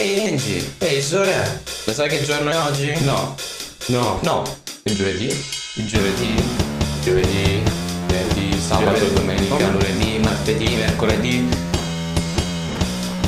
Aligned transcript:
Ehi 0.00 0.28
Angie, 0.28 0.64
ehi 0.78 1.02
Sore, 1.02 1.62
lo 1.84 1.92
sai 1.92 2.08
che 2.08 2.24
giorno 2.24 2.48
è 2.50 2.56
oggi? 2.56 2.90
No, 3.00 3.34
no, 3.88 4.18
No, 4.22 4.56
il 4.84 4.96
giovedì, 4.96 5.26
il 5.74 5.86
giovedì, 5.86 6.42
giovedì, 7.04 7.62
venerdì, 8.06 8.58
sabato, 8.58 8.96
giovedì, 8.96 9.12
domenica. 9.12 9.54
come 9.56 9.70
lunedì, 9.72 10.18
martedì, 10.20 10.74
mercoledì. 10.76 11.48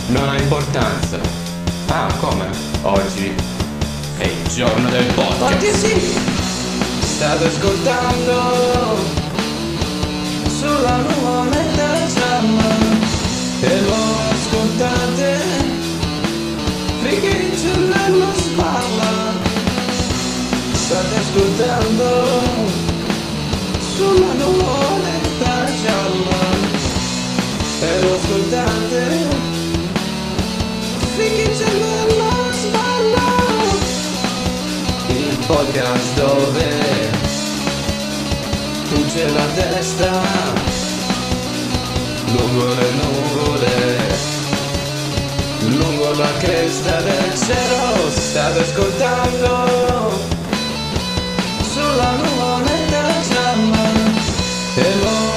Non 0.06 0.26
ha 0.30 0.38
importanza. 0.38 1.18
Ah, 1.88 2.10
come? 2.20 2.46
Oggi 2.84 3.34
È 4.16 4.24
il 4.24 4.48
giorno 4.54 4.88
del 4.88 5.04
podcast. 5.12 5.42
Oggi 5.42 5.72
sì! 5.74 6.14
State 7.02 7.44
ascoltando 7.48 8.96
sulla 10.58 10.96
nuvoletta 10.96 12.06
gialla 12.14 12.76
e 13.60 13.80
lo 13.82 13.94
ascoltate 14.30 15.51
il 17.10 17.58
cervello 17.58 18.32
spalla. 18.34 19.32
State 20.72 21.16
ascoltando 21.16 22.40
sulla 23.96 24.32
nuvoletta 24.34 25.66
gialla 25.82 26.40
e 27.80 28.00
lo 28.02 28.14
ascoltate 28.14 29.52
il 31.24 31.56
cervello 31.56 32.30
spalla. 32.52 33.30
Il 35.08 35.38
podcast 35.46 36.14
dove 36.14 37.10
fugge 38.84 39.28
la 39.30 39.46
testa. 39.54 40.20
Lungo 42.26 42.66
le 42.74 42.90
nuvole 42.92 44.11
la 46.14 46.32
cresta 46.38 47.00
del 47.00 47.38
cielo 47.38 48.10
state 48.10 48.60
ascoltando 48.60 50.10
sulla 51.72 52.12
nuvoletta 52.16 53.02
gialla 53.28 55.31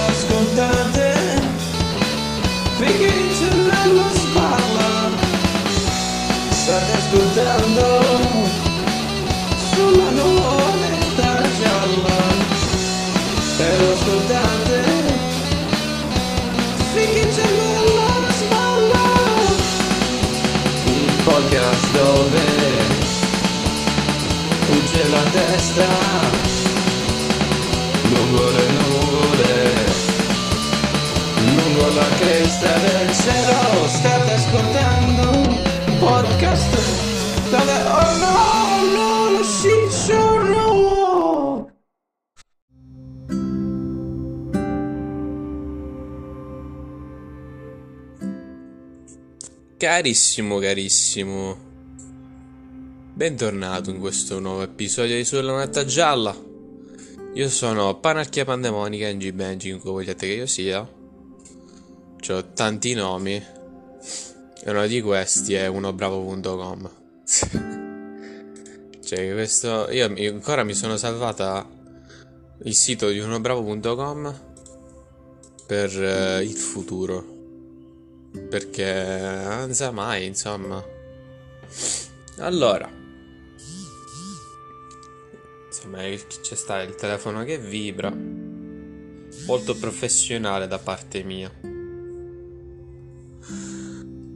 testa. 25.32 25.88
Lungo 28.12 28.50
le 28.52 28.68
nuvole 28.78 29.74
lungo 31.46 31.88
la 31.96 32.08
cresta 32.20 32.78
del 32.80 33.16
cielo 33.16 33.88
state 33.88 34.34
ascoltando. 34.34 35.64
Podcast 36.00 36.74
dove 37.50 37.78
oh 37.88 38.18
no 38.18 38.94
no 38.96 39.30
lo 39.32 39.44
ciccione 39.44 40.46
Carissimo, 49.78 50.60
carissimo, 50.60 51.58
bentornato 53.16 53.92
in 53.92 54.00
questo 54.02 54.40
nuovo 54.40 54.64
episodio 54.64 55.16
di 55.16 55.24
Sulla 55.24 55.54
Lunetta 55.54 55.86
Gialla. 55.86 56.36
Io 57.34 57.50
sono 57.50 57.98
Panarchia 57.98 58.44
Pandemonica, 58.44 59.10
NG 59.10 59.32
Benji, 59.32 59.70
come 59.78 59.94
vogliate 59.94 60.28
che 60.28 60.34
io 60.34 60.46
sia. 60.46 60.80
Ho 62.28 62.46
tanti 62.54 62.94
nomi 62.94 63.36
e 63.36 64.70
uno 64.70 64.86
di 64.86 65.02
questi 65.02 65.54
è 65.54 65.68
unobravo.com. 65.68 66.92
cioè, 69.02 69.32
questo. 69.32 69.90
Io 69.92 70.14
ancora 70.34 70.66
mi 70.66 70.74
sono 70.74 70.98
salvata 70.98 71.66
il 72.64 72.76
sito 72.76 73.08
di 73.10 73.20
unobravo.com 73.20 74.40
per 75.66 76.04
eh, 76.04 76.44
il 76.44 76.58
futuro. 76.58 77.24
Perché 78.50 78.94
non 79.48 79.74
sa 79.74 79.92
mai, 79.92 80.26
insomma. 80.26 80.84
Allora. 82.40 83.04
Insomma, 85.76 86.06
il- 86.06 86.26
c'è 86.26 86.56
sta 86.56 86.82
il 86.82 86.96
telefono 86.96 87.44
che 87.44 87.58
vibra. 87.58 88.10
Molto 89.46 89.76
professionale 89.76 90.68
da 90.68 90.80
parte 90.80 91.22
mia. 91.22 91.52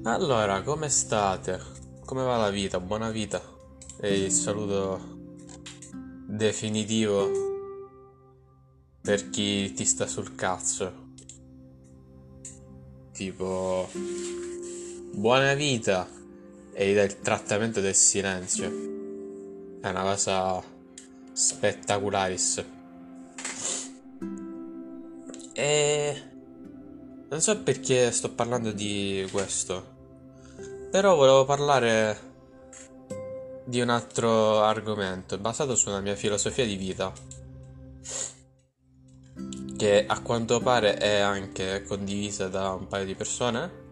Allora, 0.03 0.61
come 0.63 0.89
state? 0.89 1.61
Come 2.03 2.23
va 2.23 2.35
la 2.35 2.49
vita? 2.49 2.81
Buona 2.81 3.09
vita. 3.09 3.41
E 4.01 4.25
il 4.25 4.31
saluto 4.31 4.99
definitivo 6.27 7.31
per 9.01 9.29
chi 9.29 9.71
ti 9.71 9.85
sta 9.85 10.07
sul 10.07 10.35
cazzo. 10.35 11.07
Tipo, 13.13 13.89
buona 15.13 15.53
vita 15.53 16.05
e 16.73 16.91
il 16.91 17.19
trattamento 17.21 17.79
del 17.79 17.95
silenzio. 17.95 18.67
È 19.79 19.87
una 19.87 20.01
cosa 20.01 20.77
spettacularis. 21.39 22.65
E 25.53 26.21
non 27.29 27.39
so 27.39 27.63
perché 27.63 28.11
sto 28.11 28.29
parlando 28.33 28.73
di 28.73 29.25
questo, 29.31 29.85
però 30.91 31.15
volevo 31.15 31.45
parlare 31.45 32.27
di 33.63 33.79
un 33.79 33.87
altro 33.87 34.59
argomento 34.63 35.37
basato 35.37 35.75
sulla 35.75 36.01
mia 36.01 36.15
filosofia 36.15 36.65
di 36.65 36.75
vita, 36.75 37.13
che 39.77 40.05
a 40.05 40.21
quanto 40.21 40.59
pare 40.59 40.95
è 40.95 41.19
anche 41.19 41.83
condivisa 41.83 42.49
da 42.49 42.73
un 42.73 42.87
paio 42.87 43.05
di 43.05 43.15
persone. 43.15 43.87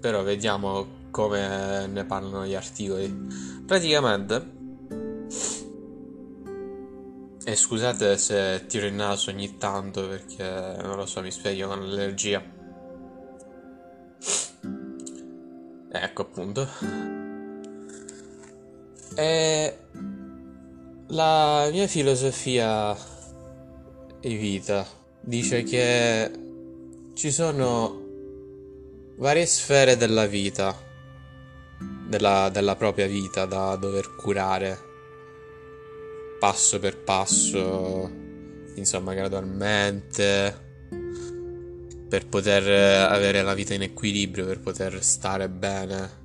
Però 0.00 0.22
vediamo 0.22 0.99
come 1.10 1.86
ne 1.86 2.04
parlano 2.04 2.46
gli 2.46 2.54
articoli. 2.54 3.28
Praticamente, 3.66 4.58
e 7.42 7.56
scusate 7.56 8.16
se 8.18 8.64
tiro 8.68 8.86
il 8.86 8.92
naso 8.92 9.30
ogni 9.30 9.56
tanto 9.56 10.06
perché 10.06 10.76
non 10.82 10.96
lo 10.96 11.06
so, 11.06 11.20
mi 11.22 11.32
sveglio 11.32 11.68
con 11.68 11.80
l'allergia. 11.80 12.40
Ecco 15.92 16.22
appunto. 16.22 16.68
E 19.16 19.78
la 21.08 21.68
mia 21.72 21.86
filosofia 21.88 22.96
di 24.20 24.34
vita 24.36 24.86
dice 25.20 25.62
che 25.64 26.30
ci 27.14 27.32
sono 27.32 28.06
varie 29.16 29.46
sfere 29.46 29.96
della 29.96 30.26
vita, 30.26 30.72
della, 32.10 32.50
della 32.52 32.74
propria 32.74 33.06
vita 33.06 33.44
da 33.46 33.76
dover 33.76 34.16
curare 34.16 34.88
passo 36.40 36.80
per 36.80 36.96
passo, 36.98 38.10
insomma, 38.74 39.14
gradualmente, 39.14 40.68
per 42.08 42.26
poter 42.26 43.08
avere 43.08 43.42
la 43.42 43.54
vita 43.54 43.74
in 43.74 43.82
equilibrio, 43.82 44.44
per 44.44 44.58
poter 44.58 45.00
stare 45.04 45.48
bene. 45.48 46.18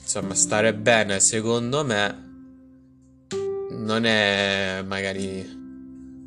Insomma, 0.00 0.34
stare 0.34 0.74
bene, 0.74 1.20
secondo 1.20 1.84
me, 1.84 2.26
non 3.70 4.04
è 4.06 4.82
magari 4.84 5.46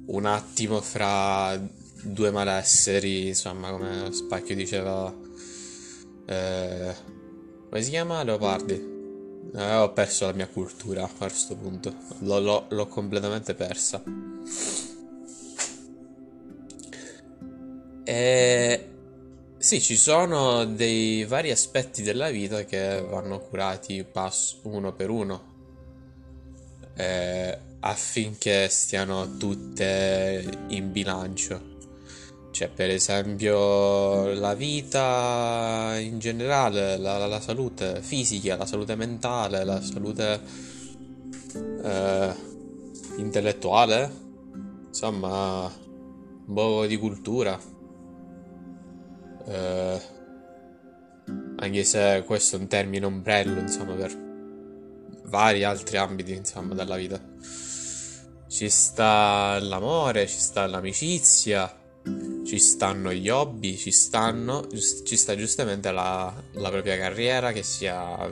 un 0.05 0.25
attimo 0.25 0.79
fra 0.79 1.59
due 2.03 2.31
malesseri, 2.31 3.27
insomma, 3.27 3.71
come 3.71 4.09
Spacchio 4.13 4.55
diceva. 4.55 5.13
eh, 6.27 7.19
come 7.71 7.83
si 7.83 7.89
chiama? 7.89 8.21
Leopardi. 8.23 8.73
Eh, 9.55 9.75
ho 9.75 9.93
perso 9.93 10.25
la 10.25 10.33
mia 10.33 10.47
cultura 10.47 11.03
a 11.05 11.09
questo 11.09 11.55
punto. 11.55 11.93
L'ho, 12.19 12.39
l'ho- 12.39 12.65
l'ho 12.69 12.87
completamente 12.87 13.53
persa. 13.55 14.03
E 18.03 18.87
sì, 19.57 19.79
ci 19.79 19.95
sono 19.95 20.65
dei 20.65 21.23
vari 21.25 21.51
aspetti 21.51 22.01
della 22.03 22.29
vita 22.29 22.63
che 22.65 23.01
vanno 23.07 23.39
curati 23.39 24.03
passo 24.03 24.57
uno 24.63 24.93
per 24.93 25.09
uno. 25.09 25.49
eh, 26.95 27.57
affinché 27.79 28.67
stiano 28.69 29.37
tutte 29.37 30.43
in 30.67 30.91
bilancio. 30.91 31.70
C'è 32.51 32.67
per 32.67 32.89
esempio 32.89 34.33
la 34.33 34.53
vita 34.53 35.95
in 35.97 36.19
generale, 36.19 36.97
la, 36.97 37.25
la- 37.25 37.39
salute 37.39 38.01
fisica, 38.01 38.57
la 38.57 38.65
salute 38.65 38.95
mentale, 38.95 39.63
la 39.63 39.81
salute 39.81 40.41
eh, 41.81 42.35
intellettuale, 43.17 44.11
insomma, 44.87 45.71
un 46.45 46.53
po' 46.53 46.85
di 46.85 46.97
cultura. 46.97 47.57
Eh, 49.47 50.01
anche 51.55 51.83
se 51.83 52.23
questo 52.25 52.57
è 52.57 52.59
un 52.59 52.67
termine 52.67 53.05
ombrello, 53.05 53.59
insomma, 53.59 53.93
per 53.93 54.29
vari 55.25 55.63
altri 55.63 55.95
ambiti, 55.97 56.33
insomma, 56.33 56.73
della 56.73 56.97
vita. 56.97 57.19
Ci 58.47 58.69
sta 58.69 59.57
l'amore, 59.61 60.27
ci 60.27 60.37
sta 60.37 60.67
l'amicizia, 60.67 61.73
ci 62.45 62.59
stanno 62.59 63.13
gli 63.13 63.29
hobby, 63.29 63.77
ci 63.77 63.91
stanno, 63.91 64.67
ci 64.67 65.15
sta 65.15 65.35
giustamente 65.35 65.91
la, 65.91 66.33
la 66.53 66.69
propria 66.69 66.97
carriera, 66.97 67.51
che 67.51 67.63
sia 67.63 68.29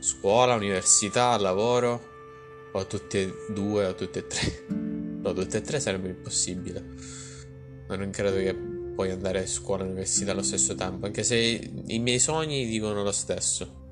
scuola, 0.00 0.54
università, 0.54 1.36
lavoro, 1.36 2.70
o 2.72 2.86
tutte 2.86 3.22
e 3.22 3.52
due 3.52 3.86
o 3.86 3.94
tutte 3.94 4.18
e 4.20 4.26
tre. 4.26 4.64
No, 5.26 5.32
tutte 5.32 5.56
e 5.56 5.60
tre 5.60 5.80
sarebbe 5.80 6.10
impossibile. 6.10 6.84
Ma 7.88 7.96
non 7.96 8.10
credo 8.10 8.36
che 8.36 8.54
puoi 8.54 9.10
andare 9.10 9.42
a 9.42 9.46
scuola 9.48 9.82
e 9.82 9.86
università 9.86 10.30
allo 10.30 10.44
stesso 10.44 10.76
tempo, 10.76 11.06
anche 11.06 11.24
se 11.24 11.36
i 11.36 11.98
miei 11.98 12.20
sogni 12.20 12.64
dicono 12.64 13.02
lo 13.02 13.10
stesso. 13.10 13.84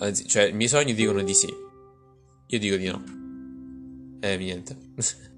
Anzi, 0.00 0.26
cioè, 0.28 0.48
i 0.48 0.52
miei 0.52 0.68
sogni 0.68 0.92
dicono 0.92 1.22
di 1.22 1.32
sì. 1.32 1.48
Io 2.48 2.58
dico 2.58 2.76
di 2.76 2.88
no. 2.88 3.02
E 4.20 4.36
niente. 4.36 4.76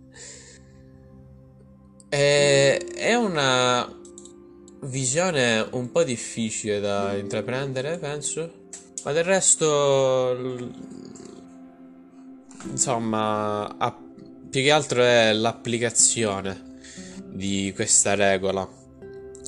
E- 2.08 2.79
È 2.94 3.14
una 3.14 3.93
visione 4.82 5.67
un 5.73 5.91
po' 5.91 6.03
difficile 6.05 6.81
da 6.81 7.17
intraprendere, 7.17 7.99
penso. 7.99 8.64
Ma 9.05 9.12
del 9.12 9.25
resto, 9.25 10.37
insomma, 12.64 13.76
a- 13.79 13.97
più 14.50 14.62
che 14.62 14.70
altro 14.70 15.03
è 15.03 15.32
l'applicazione 15.32 16.79
di 17.26 17.73
questa 17.75 18.14
regola 18.14 18.69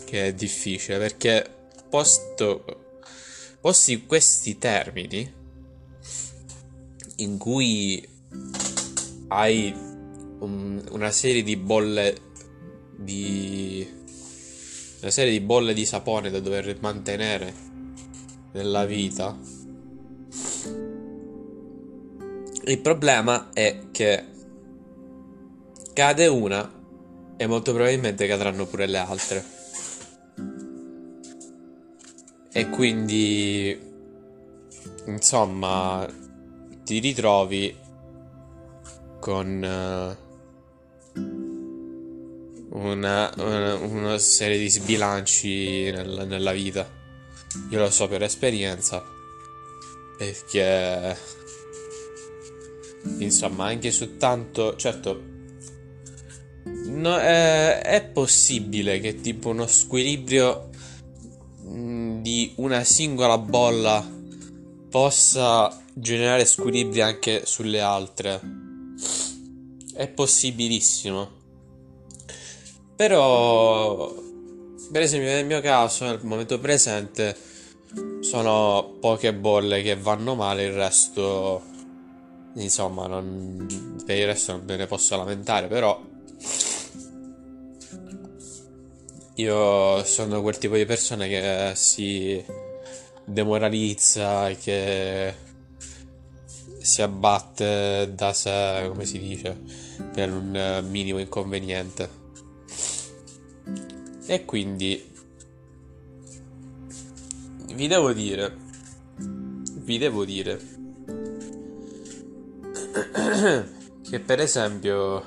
che 0.04 0.26
è 0.28 0.34
difficile 0.34 0.98
perché 0.98 1.44
posto, 1.88 2.64
posti 3.60 4.04
questi 4.06 4.58
termini 4.58 5.32
in 7.16 7.38
cui 7.38 8.06
hai 9.28 9.74
un- 10.40 10.84
una 10.90 11.10
serie 11.10 11.42
di 11.42 11.56
bolle 11.56 12.26
di 12.98 13.86
una 15.00 15.10
serie 15.10 15.30
di 15.30 15.40
bolle 15.40 15.74
di 15.74 15.86
sapone 15.86 16.30
da 16.30 16.40
dover 16.40 16.76
mantenere 16.80 17.54
nella 18.52 18.84
vita. 18.84 19.36
Il 22.64 22.80
problema 22.80 23.50
è 23.52 23.84
che 23.92 24.24
cade 25.92 26.26
una 26.26 26.70
e 27.36 27.46
molto 27.46 27.72
probabilmente 27.72 28.26
cadranno 28.26 28.66
pure 28.66 28.86
le 28.86 28.98
altre. 28.98 29.44
E 32.52 32.68
quindi 32.70 33.78
insomma 35.06 36.06
ti 36.82 36.98
ritrovi 36.98 37.76
con 39.20 39.62
eh, 39.62 40.27
una, 42.70 43.32
una- 43.36 43.74
una 43.74 44.18
serie 44.18 44.58
di 44.58 44.68
sbilanci 44.68 45.90
nel- 45.90 46.24
nella 46.26 46.52
vita. 46.52 46.88
Io 47.70 47.78
lo 47.78 47.90
so 47.90 48.08
per 48.08 48.22
esperienza, 48.22 49.02
perché 50.18 51.16
insomma 53.18 53.66
anche 53.66 53.90
su 53.90 54.16
tanto, 54.16 54.76
certo, 54.76 55.22
no- 56.64 57.18
è, 57.18 57.80
è 57.80 58.04
possibile 58.04 59.00
che 59.00 59.20
tipo 59.20 59.48
uno 59.48 59.66
squilibrio 59.66 60.68
di 61.62 62.52
una 62.56 62.84
singola 62.84 63.38
bolla 63.38 64.06
possa 64.90 65.84
generare 65.94 66.44
squilibri 66.44 67.00
anche 67.00 67.42
sulle 67.44 67.80
altre. 67.80 68.40
È 69.94 70.08
possibilissimo. 70.08 71.36
Però, 72.98 74.12
per 74.90 75.02
esempio, 75.02 75.28
nel 75.28 75.46
mio 75.46 75.60
caso, 75.60 76.04
nel 76.04 76.18
momento 76.24 76.58
presente, 76.58 77.36
sono 78.18 78.96
poche 79.00 79.32
bolle 79.32 79.82
che 79.82 79.94
vanno 79.94 80.34
male, 80.34 80.64
il 80.64 80.72
resto, 80.72 81.62
insomma, 82.54 83.06
non, 83.06 83.68
per 84.04 84.16
il 84.16 84.26
resto 84.26 84.50
non 84.56 84.64
me 84.64 84.74
ne 84.74 84.86
posso 84.88 85.16
lamentare, 85.16 85.68
però 85.68 85.96
io 89.36 90.02
sono 90.02 90.42
quel 90.42 90.58
tipo 90.58 90.74
di 90.74 90.84
persona 90.84 91.26
che 91.26 91.70
si 91.76 92.44
demoralizza, 93.24 94.50
che 94.60 95.32
si 96.80 97.00
abbatte 97.00 98.10
da 98.12 98.32
sé, 98.32 98.86
come 98.88 99.04
si 99.04 99.20
dice, 99.20 99.56
per 100.12 100.32
un 100.32 100.56
eh, 100.56 100.82
minimo 100.82 101.20
inconveniente. 101.20 102.26
E 104.30 104.44
quindi 104.44 105.10
vi 107.72 107.86
devo 107.86 108.12
dire, 108.12 108.54
vi 109.16 109.96
devo 109.96 110.26
dire 110.26 110.60
che 114.02 114.20
per 114.20 114.40
esempio, 114.40 115.24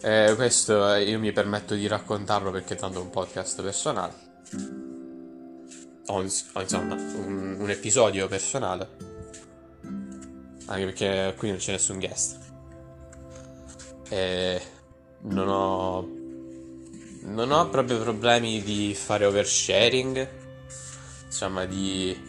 eh, 0.00 0.32
questo 0.34 0.94
io 0.94 1.18
mi 1.18 1.30
permetto 1.32 1.74
di 1.74 1.86
raccontarlo 1.86 2.50
perché 2.50 2.74
tanto 2.74 3.00
è 3.00 3.02
un 3.02 3.10
podcast 3.10 3.60
personale, 3.60 4.14
o 6.06 6.22
insomma 6.22 6.94
un, 6.94 7.56
un 7.58 7.68
episodio 7.68 8.28
personale, 8.28 8.88
anche 10.64 10.84
perché 10.86 11.34
qui 11.36 11.50
non 11.50 11.58
c'è 11.58 11.72
nessun 11.72 11.98
guest. 11.98 12.38
E 14.08 14.60
non 15.24 15.48
ho 15.48 16.19
non 17.30 17.52
ho 17.52 17.68
proprio 17.68 17.98
problemi 18.00 18.62
di 18.62 18.94
fare 18.94 19.24
oversharing, 19.24 20.28
insomma, 21.24 21.64
di 21.64 22.28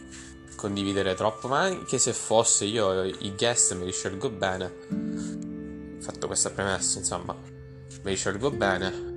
condividere 0.56 1.16
troppo, 1.16 1.48
ma 1.48 1.62
anche 1.62 1.98
se 1.98 2.14
fosse 2.14 2.66
io 2.66 3.04
i 3.04 3.34
guest 3.36 3.76
me 3.76 3.86
li 3.86 3.92
scelgo 3.92 4.30
bene. 4.30 5.98
Fatto 6.00 6.28
questa 6.28 6.52
premessa, 6.52 7.00
insomma, 7.00 7.34
me 7.34 8.10
li 8.10 8.16
scelgo 8.16 8.52
bene 8.52 9.10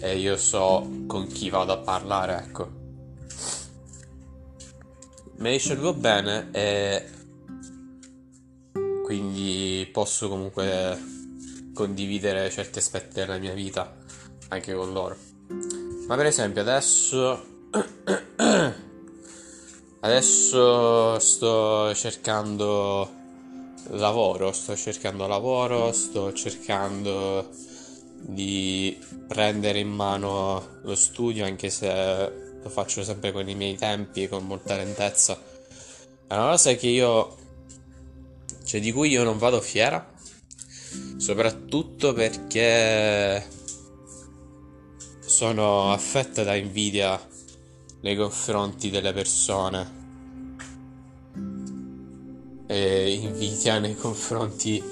e 0.00 0.18
io 0.18 0.36
so 0.36 1.04
con 1.06 1.26
chi 1.26 1.48
vado 1.48 1.72
a 1.72 1.78
parlare, 1.78 2.36
ecco. 2.36 2.80
Me 5.36 5.50
li 5.50 5.58
scelgo 5.58 5.94
bene 5.94 6.50
e 6.52 7.08
quindi 9.02 9.88
posso 9.90 10.28
comunque 10.28 11.10
condividere 11.72 12.50
certi 12.50 12.78
aspetti 12.78 13.14
della 13.14 13.38
mia 13.38 13.54
vita 13.54 14.00
anche 14.52 14.74
con 14.74 14.92
loro. 14.92 15.16
Ma 16.06 16.16
per 16.16 16.26
esempio 16.26 16.60
adesso 16.60 17.42
adesso 20.00 21.18
sto 21.18 21.94
cercando 21.94 23.10
lavoro, 23.90 24.52
sto 24.52 24.76
cercando 24.76 25.26
lavoro, 25.26 25.92
sto 25.92 26.32
cercando 26.34 27.48
di 28.24 28.96
prendere 29.26 29.80
in 29.80 29.88
mano 29.88 30.78
lo 30.82 30.94
studio 30.94 31.44
anche 31.44 31.70
se 31.70 32.32
lo 32.62 32.68
faccio 32.68 33.02
sempre 33.02 33.32
con 33.32 33.48
i 33.48 33.54
miei 33.54 33.76
tempi, 33.76 34.28
con 34.28 34.44
molta 34.44 34.76
lentezza. 34.76 35.40
È 36.26 36.34
una 36.34 36.50
cosa 36.50 36.74
che 36.74 36.88
io 36.88 37.36
cioè 38.64 38.80
di 38.80 38.92
cui 38.92 39.08
io 39.10 39.24
non 39.24 39.38
vado 39.38 39.60
fiera, 39.60 40.12
soprattutto 41.16 42.12
perché 42.12 43.60
sono 45.32 45.90
affetta 45.90 46.42
da 46.42 46.54
invidia 46.54 47.18
nei 48.02 48.16
confronti 48.16 48.90
delle 48.90 49.14
persone. 49.14 50.00
E 52.66 53.12
invidia 53.14 53.78
nei 53.78 53.96
confronti 53.96 54.82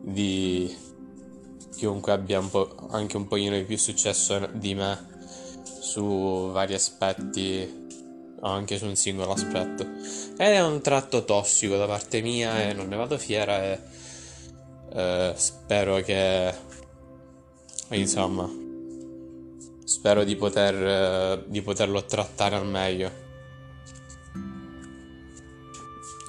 di 0.00 0.74
chiunque 1.76 2.12
abbia 2.12 2.38
un 2.38 2.48
po', 2.48 2.88
anche 2.92 3.18
un 3.18 3.28
pochino 3.28 3.54
di 3.54 3.64
più 3.64 3.76
successo 3.76 4.48
di 4.54 4.74
me 4.74 5.10
su 5.80 6.50
vari 6.50 6.72
aspetti 6.72 7.88
o 8.40 8.48
anche 8.48 8.78
su 8.78 8.86
un 8.86 8.96
singolo 8.96 9.32
aspetto. 9.32 9.82
Ed 9.82 10.54
è 10.54 10.64
un 10.64 10.80
tratto 10.80 11.26
tossico 11.26 11.76
da 11.76 11.86
parte 11.86 12.22
mia 12.22 12.70
e 12.70 12.72
non 12.72 12.88
ne 12.88 12.96
vado 12.96 13.18
fiera 13.18 13.62
e 13.62 13.78
eh, 14.94 15.34
spero 15.36 15.96
che 15.96 16.54
insomma, 17.90 18.61
spero 19.92 20.24
di, 20.24 20.36
poter, 20.36 20.74
eh, 20.74 21.44
di 21.48 21.60
poterlo 21.60 22.02
trattare 22.06 22.56
al 22.56 22.66
meglio. 22.66 23.10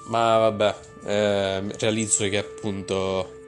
Ma 0.09 0.37
vabbè, 0.37 0.75
eh, 1.05 1.77
realizzo 1.79 2.27
che 2.27 2.37
appunto 2.37 3.39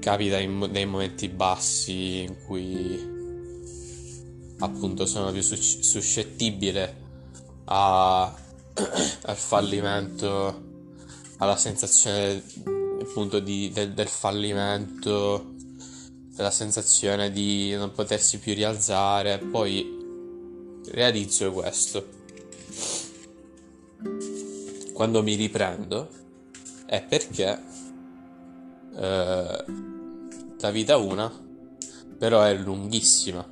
capita 0.00 0.38
in, 0.38 0.58
nei 0.70 0.86
momenti 0.86 1.28
bassi 1.28 2.22
in 2.22 2.36
cui 2.46 3.18
appunto 4.60 5.04
sono 5.04 5.30
più 5.32 5.42
sus- 5.42 5.80
suscettibile 5.80 6.96
a- 7.66 8.24
al 9.22 9.36
fallimento, 9.36 10.62
alla 11.36 11.56
sensazione 11.56 12.42
appunto 13.02 13.38
di- 13.38 13.70
del, 13.70 13.92
del 13.92 14.08
fallimento, 14.08 15.58
della 16.40 16.50
sensazione 16.50 17.30
di 17.30 17.74
non 17.76 17.92
potersi 17.92 18.38
più 18.38 18.54
rialzare. 18.54 19.36
Poi 19.38 20.80
realizzo 20.86 21.52
questo. 21.52 22.08
Quando 24.94 25.22
mi 25.22 25.34
riprendo 25.34 26.08
è 26.86 27.02
perché 27.02 27.62
eh, 28.96 29.64
la 30.58 30.70
vita 30.70 30.96
una, 30.96 31.30
però 32.18 32.42
è 32.42 32.54
lunghissima. 32.54 33.46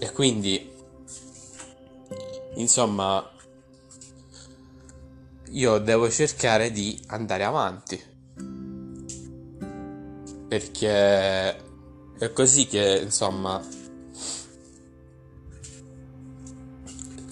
E 0.00 0.10
quindi, 0.10 0.72
insomma, 2.56 3.30
io 5.50 5.78
devo 5.78 6.10
cercare 6.10 6.72
di 6.72 7.00
andare 7.06 7.44
avanti. 7.44 8.13
Perché 10.54 11.56
è 12.16 12.32
così 12.32 12.68
che, 12.68 13.00
insomma, 13.02 13.60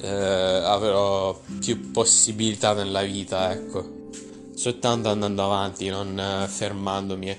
eh, 0.00 0.09
avrò 0.09 1.41
più 1.61 1.93
possibilità 1.93 2.73
nella 2.73 3.02
vita, 3.02 3.52
ecco. 3.52 4.09
Soltanto 4.57 5.09
andando 5.09 5.45
avanti, 5.45 5.88
non 5.88 6.19
eh, 6.19 6.49
fermandomi 6.49 7.38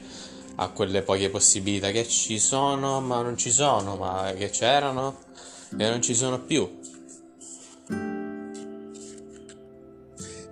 a 0.55 0.69
quelle 0.69 1.01
poche 1.01 1.29
possibilità 1.29 1.91
che 1.91 2.07
ci 2.07 2.39
sono, 2.39 3.01
ma 3.01 3.21
non 3.21 3.35
ci 3.35 3.51
sono, 3.51 3.97
ma 3.97 4.31
che 4.37 4.51
c'erano 4.51 5.17
e 5.77 5.89
non 5.89 6.01
ci 6.01 6.15
sono 6.15 6.39
più. 6.39 6.79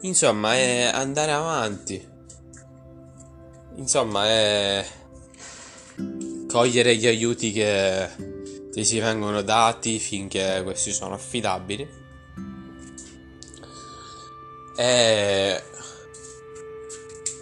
Insomma, 0.02 0.56
è 0.56 0.92
andare 0.94 1.32
avanti. 1.32 2.10
Insomma, 3.76 4.26
è 4.26 4.86
cogliere 6.52 6.98
gli 6.98 7.08
aiuti 7.08 7.54
che 7.54 8.10
ti 8.72 8.84
si 8.84 9.00
vengono 9.00 9.42
dati 9.42 10.00
finché 10.00 10.62
questi 10.64 10.92
sono 10.92 11.14
affidabili. 11.14 11.88
E 14.76 15.64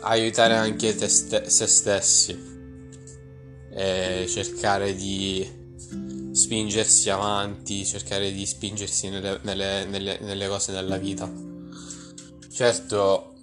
aiutare 0.01 0.55
anche 0.55 0.95
te 0.95 1.07
ste- 1.07 1.49
se 1.49 1.67
stessi 1.67 2.47
e 3.71 4.25
cercare 4.29 4.95
di 4.95 5.57
spingersi 6.31 7.09
avanti, 7.09 7.85
cercare 7.85 8.31
di 8.31 8.45
spingersi 8.45 9.09
nelle, 9.09 9.39
nelle- 9.41 9.85
nelle- 9.85 10.19
nelle 10.21 10.47
cose 10.47 10.71
della 10.71 10.97
vita. 10.97 11.29
Certo, 12.51 13.33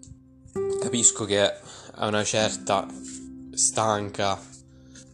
capisco 0.80 1.24
che 1.24 1.40
a 1.42 2.06
una 2.06 2.22
certa 2.22 2.86
stanca 3.52 4.54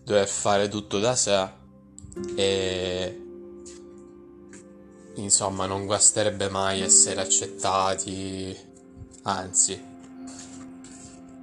dover 0.05 0.29
fare 0.29 0.69
tutto 0.69 0.99
da 0.99 1.15
sé 1.15 1.49
e 2.35 3.23
insomma 5.15 5.67
non 5.67 5.87
guasterebbe 5.87 6.49
mai 6.49 6.81
essere 6.81 7.21
accettati, 7.21 8.57
anzi 9.23 9.91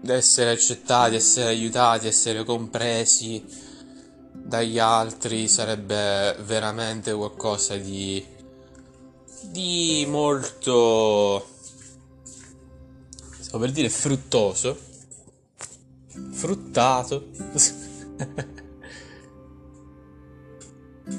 essere 0.05 0.51
accettati, 0.51 1.15
essere 1.15 1.47
aiutati, 1.49 2.07
essere 2.07 2.43
compresi 2.43 3.43
dagli 4.31 4.79
altri 4.79 5.47
sarebbe 5.47 6.35
veramente 6.41 7.13
qualcosa 7.13 7.75
di 7.75 8.37
di 9.41 10.05
molto 10.07 11.47
stavo 13.39 13.59
per 13.59 13.71
dire 13.71 13.89
fruttoso 13.89 14.77
fruttato 16.31 17.29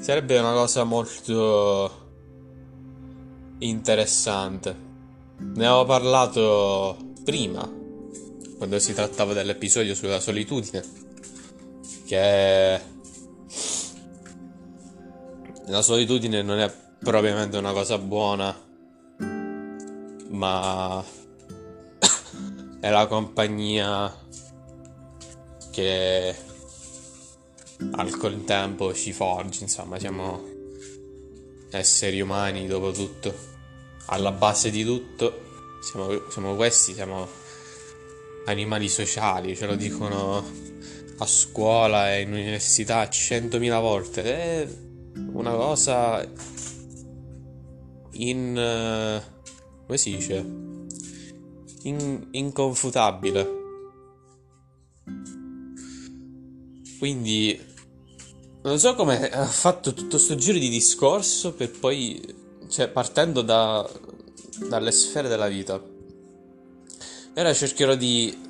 sarebbe 0.00 0.38
una 0.38 0.52
cosa 0.52 0.84
molto 0.84 2.08
interessante. 3.58 4.88
Ne 5.38 5.66
avevo 5.66 5.84
parlato 5.84 6.96
prima 7.24 7.68
quando 8.56 8.78
si 8.78 8.92
trattava 8.92 9.32
dell'episodio 9.32 9.94
sulla 9.94 10.20
solitudine, 10.20 10.84
che 12.04 12.80
la 15.66 15.82
solitudine 15.82 16.42
non 16.42 16.58
è 16.58 16.70
propriamente 16.98 17.56
una 17.56 17.72
cosa 17.72 17.96
buona, 17.96 18.54
ma 20.28 21.02
è 22.80 22.90
la 22.90 23.06
compagnia 23.06 24.14
che 25.70 26.34
al 27.92 28.16
contempo 28.16 28.92
ci 28.94 29.12
forge, 29.12 29.62
insomma, 29.62 29.98
siamo 29.98 30.48
esseri 31.70 32.20
umani 32.20 32.66
dopo 32.66 32.90
tutto, 32.92 33.34
alla 34.06 34.32
base 34.32 34.70
di 34.70 34.84
tutto 34.84 35.48
siamo, 35.80 36.28
siamo 36.30 36.54
questi, 36.56 36.92
siamo 36.92 37.26
animali 38.46 38.88
sociali, 38.88 39.56
ce 39.56 39.66
lo 39.66 39.76
dicono 39.76 40.44
a 41.18 41.26
scuola 41.26 42.14
e 42.14 42.22
in 42.22 42.32
università 42.32 43.08
centomila 43.08 43.78
volte. 43.78 44.22
È 44.22 44.68
una 45.32 45.52
cosa 45.52 46.26
in... 48.12 48.56
eh, 48.56 49.22
come 49.86 49.98
si 49.98 50.16
dice? 50.16 50.36
In- 51.82 52.28
inconfutabile. 52.30 53.58
Quindi 56.98 57.58
non 58.62 58.78
so 58.78 58.94
come 58.94 59.30
ha 59.30 59.46
fatto 59.46 59.94
tutto 59.94 60.16
questo 60.16 60.34
giro 60.34 60.58
di 60.58 60.68
discorso 60.68 61.52
per 61.54 61.70
poi, 61.70 62.22
cioè, 62.68 62.88
partendo 62.88 63.42
da, 63.42 63.88
dalle 64.68 64.92
sfere 64.92 65.28
della 65.28 65.48
vita. 65.48 65.82
Ora 67.36 67.54
cercherò 67.54 67.94
di 67.94 68.48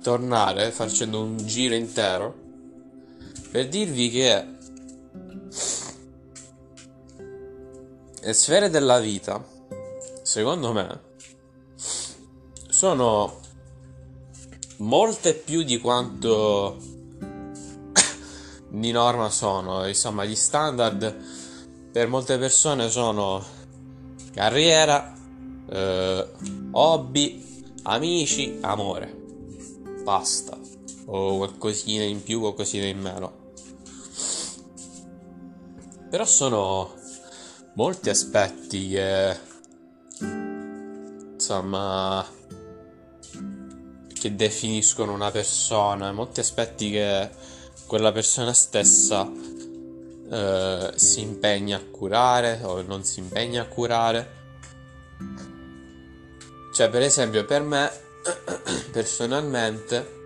tornare 0.00 0.70
facendo 0.70 1.20
un 1.20 1.36
giro 1.38 1.74
intero 1.74 2.46
per 3.50 3.68
dirvi 3.68 4.10
che 4.10 4.46
le 8.20 8.32
sfere 8.32 8.68
della 8.70 9.00
vita, 9.00 9.42
secondo 10.22 10.72
me, 10.72 11.00
sono 12.68 13.40
molte 14.76 15.34
più 15.34 15.62
di 15.62 15.78
quanto 15.78 16.97
di 18.80 18.90
norma 18.90 19.30
sono. 19.30 19.86
Insomma, 19.86 20.24
gli 20.24 20.34
standard 20.34 21.16
per 21.92 22.08
molte 22.08 22.38
persone 22.38 22.88
sono 22.88 23.44
carriera, 24.32 25.14
eh, 25.70 26.28
hobby, 26.70 27.64
amici, 27.82 28.58
amore. 28.60 29.16
Basta. 30.02 30.56
O 31.06 31.36
qualcosina 31.38 32.04
in 32.04 32.22
più, 32.22 32.40
qualcosina 32.40 32.86
in 32.86 33.00
meno. 33.00 33.46
Però 36.10 36.24
sono 36.24 36.94
molti 37.74 38.08
aspetti 38.10 38.88
che 38.88 39.38
insomma 41.34 42.26
che 44.18 44.34
definiscono 44.34 45.12
una 45.12 45.30
persona, 45.30 46.12
molti 46.12 46.40
aspetti 46.40 46.90
che 46.90 47.30
quella 47.88 48.12
persona 48.12 48.52
stessa 48.52 49.32
eh, 50.30 50.92
si 50.94 51.22
impegna 51.22 51.78
a 51.78 51.82
curare 51.90 52.60
o 52.62 52.82
non 52.82 53.02
si 53.02 53.18
impegna 53.18 53.62
a 53.62 53.66
curare. 53.66 54.36
Cioè, 56.74 56.90
per 56.90 57.00
esempio, 57.00 57.46
per 57.46 57.62
me, 57.62 57.90
personalmente, 58.92 60.16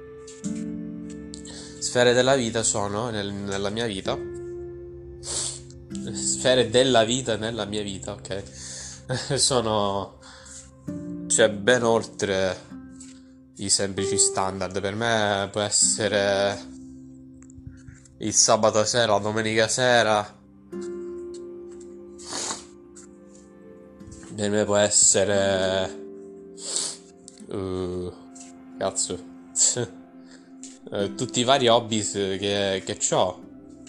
sfere 1.78 2.12
della 2.12 2.34
vita 2.34 2.64
sono 2.64 3.10
nel- 3.10 3.32
nella 3.32 3.70
mia 3.70 3.86
vita. 3.86 4.18
Sfere 6.14 6.68
della 6.68 7.04
vita 7.04 7.36
nella 7.36 7.64
mia 7.64 7.82
vita, 7.82 8.12
ok? 8.12 8.42
sono 9.38 10.18
cioè 11.28 11.48
ben 11.48 11.84
oltre 11.84 12.58
i 13.58 13.68
semplici 13.68 14.18
standard. 14.18 14.80
Per 14.80 14.94
me 14.96 15.48
può 15.52 15.60
essere 15.60 16.71
il 18.22 18.34
sabato 18.34 18.84
sera, 18.84 19.12
la 19.12 19.18
domenica 19.18 19.66
sera. 19.68 20.40
Per 24.34 24.50
me 24.50 24.64
può 24.64 24.76
essere... 24.76 26.00
Uh, 27.48 28.12
cazzo. 28.78 29.30
Eh, 30.94 31.14
tutti 31.14 31.40
i 31.40 31.44
vari 31.44 31.68
hobby 31.68 32.02
che, 32.02 32.82
che 32.84 33.14
ho. 33.14 33.40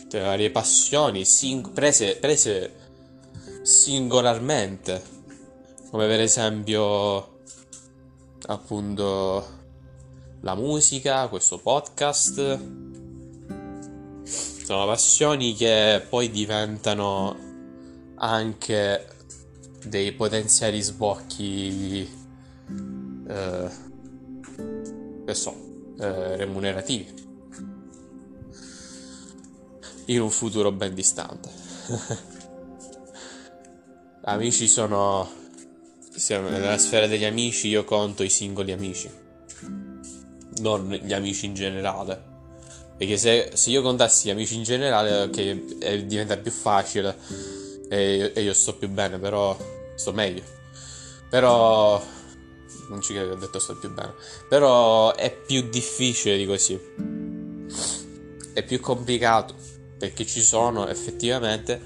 Le 0.10 0.20
varie 0.22 0.52
passioni 0.52 1.26
sing- 1.26 1.72
prese, 1.72 2.16
prese 2.16 2.74
singolarmente. 3.64 5.02
Come 5.90 6.08
per 6.08 6.22
esempio... 6.22 7.40
Appunto... 8.46 9.62
La 10.42 10.56
musica, 10.56 11.28
questo 11.28 11.58
podcast 11.58 12.93
sono 14.64 14.86
passioni 14.86 15.54
che 15.56 16.06
poi 16.08 16.30
diventano 16.30 17.36
anche 18.16 19.08
dei 19.86 20.14
potenziali 20.14 20.82
sbocchi 20.82 22.10
eh, 23.28 23.70
che 25.26 25.34
so 25.34 25.94
eh, 26.00 26.38
remunerativi. 26.38 27.22
In 30.06 30.22
un 30.22 30.30
futuro 30.30 30.72
ben 30.72 30.94
distante. 30.94 31.50
Amici 34.26 34.70
sono 34.70 35.30
siamo 36.16 36.48
nella 36.48 36.78
sfera 36.78 37.08
degli 37.08 37.26
amici 37.26 37.68
io 37.68 37.84
conto 37.84 38.24
i 38.24 38.30
singoli 38.30 38.72
amici. 38.72 39.12
Non 40.62 40.90
gli 40.90 41.12
amici 41.12 41.48
in 41.48 41.54
generale 41.54 42.32
perché 43.04 43.18
se, 43.18 43.52
se 43.54 43.70
io 43.70 43.82
contassi 43.82 44.28
gli 44.28 44.32
amici 44.32 44.56
in 44.56 44.64
generale, 44.64 45.24
ok, 45.24 45.78
eh, 45.80 46.06
diventa 46.06 46.38
più 46.38 46.52
facile 46.52 47.18
e 47.90 48.16
io, 48.16 48.34
e 48.34 48.42
io 48.42 48.54
sto 48.54 48.78
più 48.78 48.88
bene, 48.88 49.20
però 49.20 49.58
sto 49.96 50.14
meglio. 50.14 50.42
Però 51.30 52.02
non 52.88 53.02
ci 53.02 53.14
credo 53.14 53.32
che 53.32 53.36
ho 53.36 53.40
detto 53.40 53.60
sto 53.60 53.78
più 53.78 53.94
bene. 53.94 54.14
Però 54.48 55.14
è 55.16 55.36
più 55.36 55.68
difficile 55.70 56.38
di 56.38 56.46
così. 56.46 56.80
È 58.54 58.64
più 58.64 58.80
complicato 58.80 59.54
perché 59.98 60.26
ci 60.26 60.42
sono 60.42 60.88
effettivamente 60.88 61.82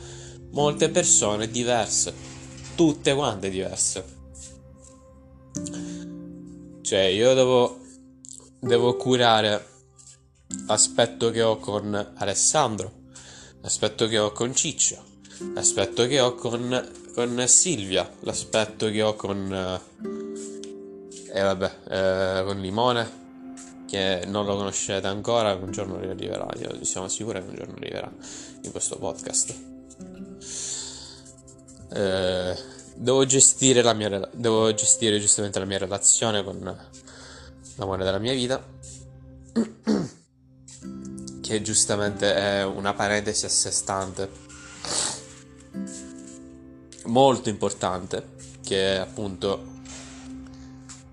molte 0.52 0.90
persone 0.90 1.50
diverse, 1.50 2.14
tutte 2.76 3.16
quante 3.16 3.50
diverse. 3.50 4.06
Cioè, 6.84 7.00
io 7.00 7.34
devo 7.34 7.80
devo 8.60 8.96
curare 8.96 9.77
l'aspetto 10.66 11.30
che 11.30 11.42
ho 11.42 11.58
con 11.58 12.14
Alessandro, 12.16 12.92
l'aspetto 13.62 14.08
che 14.08 14.18
ho 14.18 14.32
con 14.32 14.54
Ciccio, 14.56 15.04
l'aspetto 15.54 16.08
che 16.08 16.20
ho 16.20 16.36
con, 16.36 16.90
con 17.14 17.44
Silvia, 17.48 18.10
l'aspetto 18.22 18.90
che 18.90 19.02
ho 19.02 19.16
con... 19.16 19.82
Eh, 21.30 21.42
vabbè, 21.42 21.78
eh, 21.90 22.44
con 22.46 22.60
Limone, 22.60 23.26
che 23.88 24.24
non 24.28 24.46
lo 24.46 24.56
conoscete 24.56 25.08
ancora, 25.08 25.54
un 25.54 25.72
giorno 25.72 25.98
arriverà, 25.98 26.48
io 26.58 26.84
siamo 26.84 27.08
sicuri 27.08 27.42
che 27.42 27.50
un 27.50 27.56
giorno 27.56 27.74
arriverà 27.76 28.12
in 28.62 28.72
questo 28.72 28.98
podcast. 28.98 29.56
Eh, 31.90 32.58
devo 32.96 33.26
gestire 33.26 33.82
la 33.82 33.94
mia 33.94 34.30
devo 34.34 34.74
gestire 34.74 35.20
giustamente 35.20 35.60
la 35.60 35.66
mia 35.66 35.78
relazione 35.78 36.44
con 36.44 36.78
l'amore 37.76 38.04
della 38.04 38.18
mia 38.18 38.34
vita 38.34 38.62
che 41.48 41.62
giustamente 41.62 42.36
è 42.36 42.66
una 42.66 42.94
parentesi 42.94 43.46
a 43.46 43.50
sé 43.50 43.72
stante 43.72 44.30
molto 47.06 47.48
importante 47.48 48.36
che 48.62 48.98
appunto 48.98 49.76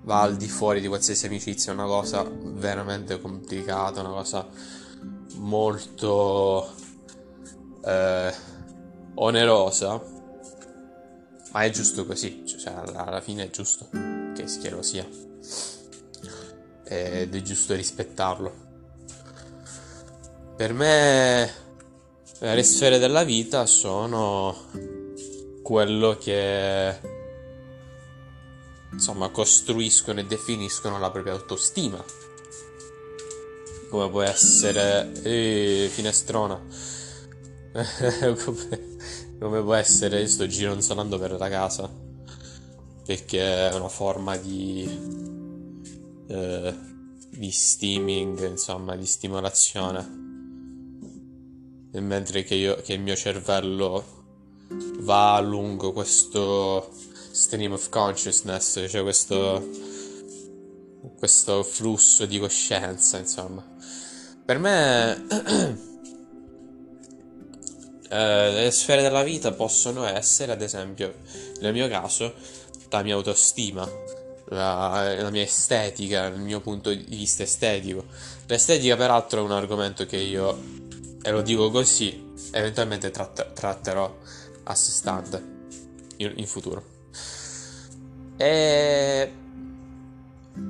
va 0.02 0.22
al 0.22 0.34
di 0.36 0.48
fuori 0.48 0.80
di 0.80 0.88
qualsiasi 0.88 1.26
amicizia, 1.26 1.72
una 1.72 1.84
cosa 1.84 2.28
veramente 2.28 3.20
complicata, 3.20 4.00
una 4.00 4.08
cosa 4.08 4.44
molto 5.36 6.74
eh, 7.84 8.34
onerosa, 9.14 10.02
ma 11.52 11.62
è 11.62 11.70
giusto 11.70 12.04
così, 12.04 12.44
cioè 12.44 12.74
alla 12.74 13.20
fine 13.20 13.44
è 13.44 13.50
giusto 13.50 13.88
che, 14.34 14.46
che 14.60 14.70
lo 14.70 14.82
sia 14.82 15.06
ed 16.82 17.34
è 17.34 17.42
giusto 17.42 17.74
rispettarlo. 17.74 18.63
Per 20.56 20.72
me 20.72 21.52
le 22.38 22.62
sfere 22.62 22.98
della 22.98 23.24
vita 23.24 23.66
sono 23.66 24.56
quello 25.62 26.16
che 26.16 26.96
insomma 28.92 29.30
costruiscono 29.30 30.20
e 30.20 30.26
definiscono 30.26 31.00
la 31.00 31.10
propria 31.10 31.32
autostima. 31.32 32.02
Come 33.90 34.08
può 34.10 34.22
essere 34.22 35.10
eh, 35.24 35.88
finestrona. 35.90 36.62
come, 38.44 39.62
può 39.62 39.74
essere 39.74 40.20
io 40.20 40.28
sto 40.28 40.46
gironzolando 40.46 41.18
per 41.18 41.32
la 41.32 41.48
casa 41.48 41.90
perché 43.04 43.70
è 43.70 43.74
una 43.74 43.88
forma 43.88 44.36
di 44.36 44.88
eh, 46.28 46.74
di 47.30 47.50
steaming, 47.50 48.46
insomma, 48.46 48.94
di 48.94 49.06
stimolazione 49.06 50.23
mentre 52.00 52.42
che, 52.42 52.54
io, 52.54 52.76
che 52.76 52.94
il 52.94 53.00
mio 53.00 53.16
cervello 53.16 54.22
va 55.00 55.38
lungo 55.40 55.92
questo 55.92 56.90
stream 57.30 57.72
of 57.72 57.88
consciousness, 57.88 58.88
cioè 58.88 59.02
questo, 59.02 59.68
questo 61.18 61.62
flusso 61.62 62.26
di 62.26 62.38
coscienza, 62.38 63.18
insomma. 63.18 63.64
Per 64.44 64.58
me 64.58 65.26
eh, 68.08 68.52
le 68.52 68.70
sfere 68.70 69.02
della 69.02 69.22
vita 69.22 69.52
possono 69.52 70.04
essere, 70.04 70.52
ad 70.52 70.62
esempio, 70.62 71.14
nel 71.60 71.72
mio 71.72 71.88
caso, 71.88 72.34
la 72.90 73.02
mia 73.02 73.14
autostima, 73.14 73.88
la, 74.48 75.14
la, 75.20 75.30
mia 75.30 75.42
estetica, 75.42 76.26
il 76.26 76.38
mio 76.38 76.60
punto 76.60 76.90
di 76.90 77.04
vista 77.08 77.42
estetico. 77.42 78.04
L'estetica, 78.46 78.96
peraltro, 78.96 79.40
è 79.40 79.42
un 79.42 79.52
argomento 79.52 80.06
che 80.06 80.18
io 80.18 80.83
e 81.26 81.30
lo 81.30 81.40
dico 81.40 81.70
così, 81.70 82.32
eventualmente 82.50 83.10
tratt- 83.10 83.54
tratterò 83.54 84.14
a 84.64 84.74
sé 84.74 84.90
stante 84.90 85.42
in, 86.18 86.34
in 86.36 86.46
futuro. 86.46 86.84
E 88.36 89.32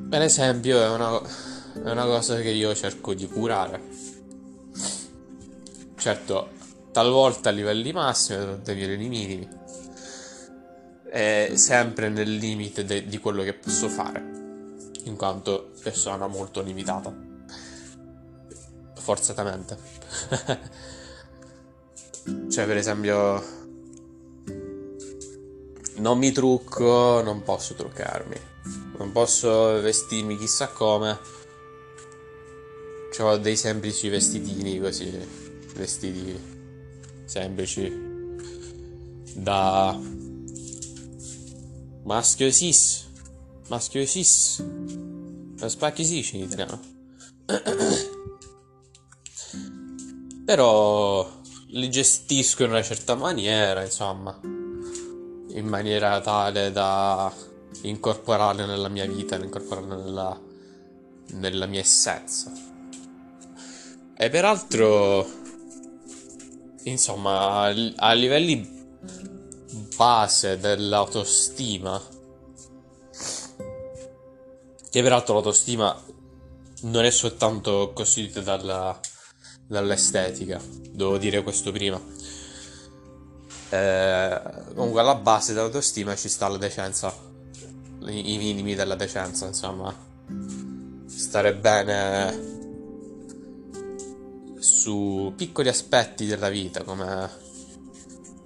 per 0.09 0.23
esempio 0.23 0.81
è 0.81 0.89
una, 0.91 1.21
è 1.21 1.91
una 1.91 2.05
cosa 2.05 2.37
che 2.37 2.51
io 2.51 2.73
cerco 2.73 3.15
di 3.15 3.27
curare. 3.27 3.83
Certo, 5.97 6.51
talvolta 6.93 7.49
a 7.49 7.53
livelli 7.53 7.91
massimi, 7.93 8.39
a 8.39 8.73
livelli 8.73 9.09
minimi, 9.09 9.49
sempre 11.57 12.11
nel 12.11 12.33
limite 12.33 12.85
de- 12.85 13.07
di 13.07 13.19
quello 13.19 13.43
che 13.43 13.55
posso 13.55 13.89
fare, 13.89 14.23
in 15.03 15.17
quanto 15.17 15.73
persona 15.83 16.29
molto 16.29 16.63
limitata 16.63 17.33
forzatamente. 19.05 19.77
cioè, 22.51 22.67
per 22.67 22.77
esempio, 22.79 23.45
non 25.97 26.19
mi 26.19 26.33
trucco, 26.33 27.23
non 27.23 27.43
posso 27.43 27.75
truccarmi. 27.75 28.53
Non 28.97 29.13
posso 29.13 29.81
vestirmi 29.81 30.39
chissà 30.39 30.69
come. 30.69 31.19
Ho 33.19 33.37
dei 33.37 33.57
semplici 33.57 34.09
vestitini 34.09 34.81
così, 34.81 35.17
vestiti 35.75 36.53
semplici 37.27 37.93
da 39.35 39.97
maschio 42.03 42.51
cis, 42.51 43.07
maschio 43.69 44.05
cis, 44.05 44.65
spacchi 45.65 46.05
cis 46.05 46.33
in 46.33 46.41
italiano. 46.41 46.81
Però 50.45 51.27
li 51.69 51.89
gestisco 51.89 52.65
in 52.65 52.71
una 52.71 52.83
certa 52.83 53.15
maniera, 53.15 53.83
insomma, 53.83 54.39
in 54.43 55.67
maniera 55.67 56.21
tale 56.21 56.71
da 56.71 57.33
incorporarli 57.83 58.67
nella 58.67 58.89
mia 58.89 59.07
vita, 59.07 59.37
incorporarli 59.37 60.03
nella, 60.03 60.41
nella 61.33 61.67
mia 61.67 61.81
essenza. 61.81 62.53
E 64.17 64.29
peraltro, 64.29 65.27
insomma, 66.83 67.63
a 67.97 68.13
livelli 68.13 68.83
base 69.97 70.59
dell'autostima, 70.59 72.01
che 74.91 75.03
peraltro 75.03 75.35
l'autostima 75.35 76.01
non 76.83 77.05
è 77.05 77.11
soltanto 77.11 77.93
costituita 77.95 78.41
dalla 78.41 79.01
dall'estetica. 79.67 80.61
Devo 80.91 81.19
dire 81.19 81.43
questo 81.43 81.73
prima. 81.73 82.01
Eh, 83.71 84.41
comunque 84.75 85.01
alla 85.01 85.17
base 85.17 85.53
dell'autostima 85.53 86.15
ci 86.15 86.29
sta 86.29 86.49
la 86.49 86.59
decenza, 86.59 87.13
i, 88.07 88.35
i 88.35 88.39
minimi 88.39 88.75
della 88.75 88.95
decenza, 88.95 89.47
insomma. 89.47 89.95
Stare 91.07 91.55
bene 91.55 92.53
su 94.59 95.33
piccoli 95.37 95.69
aspetti 95.69 96.27
della 96.27 96.49
vita, 96.49 96.83
come 96.85 97.29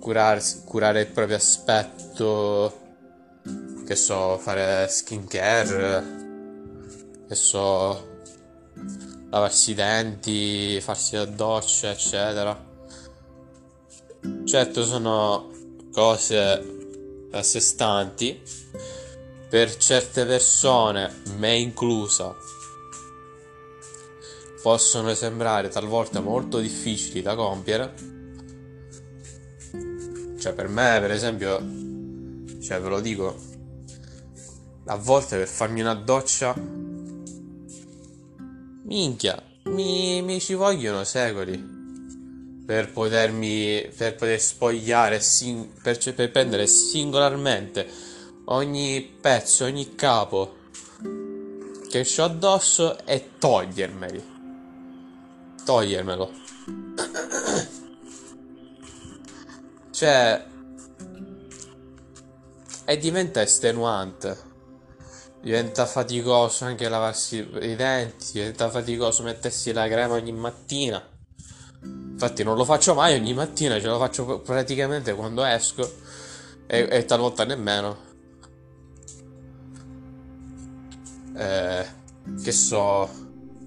curarsi, 0.01 0.63
curare 0.65 1.03
il 1.03 1.09
proprio 1.09 1.37
aspetto, 1.37 2.87
che 3.87 3.95
so, 3.95 4.39
fare 4.39 4.89
skincare, 4.89 6.05
che 7.29 7.35
so, 7.35 8.08
lavarsi 9.31 9.73
i 9.73 9.75
denti, 9.75 10.81
farsi 10.81 11.17
la 11.17 11.25
doccia, 11.25 11.91
eccetera. 11.91 12.67
Certo 14.45 14.85
sono 14.85 15.51
cose 15.93 16.77
a 17.33 17.43
sé 17.43 17.61
stanti, 17.61 18.41
per 19.49 19.77
certe 19.77 20.25
persone, 20.25 21.23
me 21.37 21.57
inclusa, 21.57 22.35
possono 24.63 25.15
sembrare 25.15 25.69
talvolta 25.69 26.21
molto 26.21 26.59
difficili 26.59 27.23
da 27.23 27.35
compiere. 27.35 27.95
Cioè 30.39 30.53
per 30.53 30.69
me, 30.69 30.99
per 31.01 31.11
esempio, 31.11 31.59
cioè 32.61 32.81
ve 32.81 32.89
lo 32.89 33.01
dico, 33.01 33.37
a 34.87 34.97
volte 34.97 35.37
per 35.37 35.49
farmi 35.49 35.81
una 35.81 35.95
doccia, 35.95 36.55
minchia, 38.89 39.41
mi, 39.65 40.23
mi 40.23 40.41
ci 40.41 40.55
vogliono 40.55 41.05
secoli 41.05 41.77
per 42.67 42.91
potermi 42.91 43.89
per 43.97 44.17
poter 44.17 44.41
spogliare 44.41 45.21
sing, 45.21 45.67
per, 45.81 45.99
per 46.15 46.31
prendere 46.31 46.67
singolarmente 46.67 47.87
ogni 48.47 49.03
pezzo, 49.21 49.65
ogni 49.65 49.95
capo 49.95 50.57
che 51.89 52.07
ho 52.17 52.23
addosso 52.25 53.05
e 53.07 53.31
togliermeli. 53.39 54.37
Togliermelo. 55.65 56.31
Cioè 59.91 60.45
e 62.85 62.97
diventa 62.97 63.43
estenuante. 63.43 64.48
Diventa 65.41 65.87
faticoso 65.87 66.65
anche 66.65 66.89
lavarsi 66.89 67.39
i 67.39 67.77
denti, 67.77 68.33
diventa 68.33 68.69
faticoso 68.71 69.23
mettersi 69.23 69.73
la 69.73 69.87
crema 69.87 70.15
ogni 70.15 70.33
mattina. 70.33 71.03
Infatti 71.83 72.43
non 72.43 72.57
lo 72.57 72.65
faccio 72.65 72.95
mai 72.95 73.15
ogni 73.15 73.33
mattina, 73.33 73.81
ce 73.81 73.87
lo 73.87 73.99
faccio 73.99 74.41
praticamente 74.41 75.15
quando 75.15 75.45
esco 75.45 75.89
e, 76.67 76.89
e 76.91 77.05
talvolta 77.05 77.45
nemmeno. 77.45 78.07
Eh, 81.37 81.87
che 82.43 82.53
so, 82.53 83.09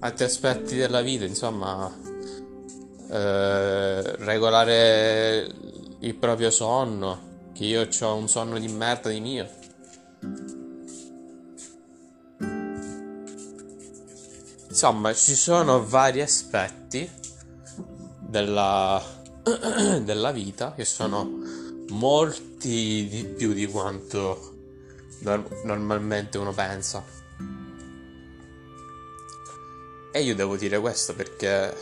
altri 0.00 0.24
aspetti 0.24 0.76
della 0.76 1.00
vita, 1.00 1.24
insomma, 1.24 1.90
eh, 3.10 4.16
regolare 4.16 5.50
il 6.00 6.14
proprio 6.14 6.50
sonno, 6.50 7.50
che 7.54 7.64
io 7.64 7.88
ho 8.00 8.14
un 8.14 8.28
sonno 8.28 8.58
di 8.58 8.68
merda 8.68 9.08
di 9.08 9.20
mio. 9.20 9.48
Insomma, 14.84 15.14
ci 15.14 15.36
sono 15.36 15.86
vari 15.86 16.22
aspetti 16.22 17.08
della, 18.18 19.00
della 20.02 20.32
vita 20.32 20.74
che 20.74 20.84
sono 20.84 21.22
molti 21.90 23.06
di 23.08 23.24
più 23.24 23.52
di 23.52 23.66
quanto 23.66 24.56
no- 25.20 25.48
normalmente 25.62 26.36
uno 26.36 26.52
pensa. 26.52 27.04
E 30.12 30.20
io 30.20 30.34
devo 30.34 30.56
dire 30.56 30.80
questo 30.80 31.14
perché, 31.14 31.72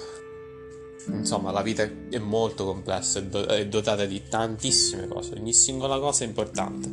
insomma, 1.06 1.52
la 1.52 1.62
vita 1.62 1.88
è 2.10 2.18
molto 2.18 2.66
complessa, 2.66 3.18
è, 3.18 3.24
do- 3.24 3.46
è 3.46 3.66
dotata 3.66 4.04
di 4.04 4.28
tantissime 4.28 5.08
cose, 5.08 5.36
ogni 5.36 5.54
singola 5.54 5.98
cosa 5.98 6.24
è 6.24 6.26
importante. 6.26 6.90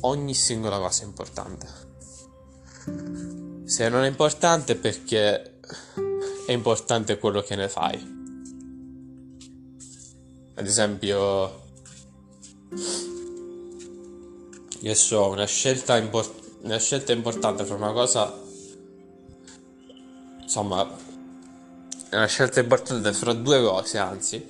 Ogni 0.00 0.34
singola 0.34 0.76
cosa 0.76 1.04
è 1.04 1.06
importante. 1.06 3.44
Se 3.66 3.88
non 3.88 4.04
è 4.04 4.06
importante 4.06 4.76
perché 4.76 5.58
è 6.46 6.52
importante 6.52 7.18
quello 7.18 7.42
che 7.42 7.56
ne 7.56 7.68
fai. 7.68 8.14
Ad 10.54 10.64
esempio, 10.64 11.64
io 14.78 14.94
so, 14.94 15.26
una 15.30 15.46
scelta, 15.46 15.96
import- 15.96 16.60
una 16.62 16.78
scelta 16.78 17.10
importante 17.10 17.64
per 17.64 17.74
una 17.74 17.90
cosa, 17.90 18.32
insomma, 20.42 20.88
una 22.12 22.26
scelta 22.26 22.60
importante 22.60 23.12
fra 23.12 23.32
due 23.32 23.60
cose, 23.62 23.98
anzi, 23.98 24.46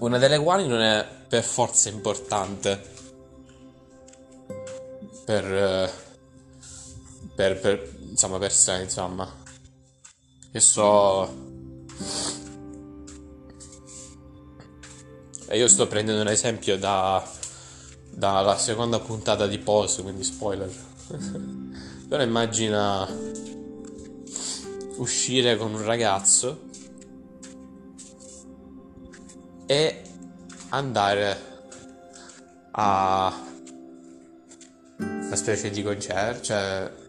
una 0.00 0.18
delle 0.18 0.38
quali 0.38 0.68
non 0.68 0.82
è 0.82 1.08
per 1.26 1.42
forza 1.42 1.88
importante 1.88 2.96
per, 5.24 6.06
per, 7.38 7.60
per 7.60 7.96
insomma, 8.00 8.36
per 8.38 8.52
sé, 8.52 8.82
insomma. 8.82 9.32
Io 10.50 10.60
so... 10.60 11.46
E 15.46 15.56
io 15.56 15.68
sto 15.68 15.86
prendendo 15.86 16.20
un 16.20 16.26
esempio 16.26 16.76
da, 16.76 17.24
dalla 18.10 18.58
seconda 18.58 18.98
puntata 18.98 19.46
di 19.46 19.58
Pose, 19.58 20.02
quindi 20.02 20.24
spoiler. 20.24 20.68
Però 22.08 22.20
immagina 22.20 23.06
uscire 24.96 25.56
con 25.56 25.74
un 25.74 25.84
ragazzo 25.84 26.66
e 29.64 30.02
andare 30.70 31.40
a 32.72 33.46
una 34.98 35.36
specie 35.36 35.70
di 35.70 35.84
concerto, 35.84 36.42
cioè 36.42 37.06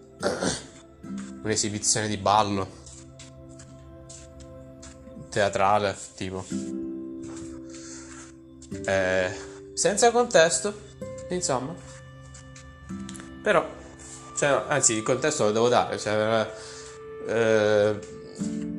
un'esibizione 1.44 2.08
di 2.08 2.18
ballo. 2.18 2.78
Teatrale 5.30 5.96
tipo. 6.16 6.46
Eh, 8.86 9.32
senza 9.74 10.12
contesto 10.12 10.88
insomma. 11.30 11.74
Però 13.42 13.68
cioè, 14.36 14.64
anzi 14.68 14.94
il 14.94 15.04
contesto 15.04 15.46
lo 15.46 15.52
devo 15.52 15.70
dare 15.70 15.98
cioè, 15.98 16.50
eh, 17.28 18.00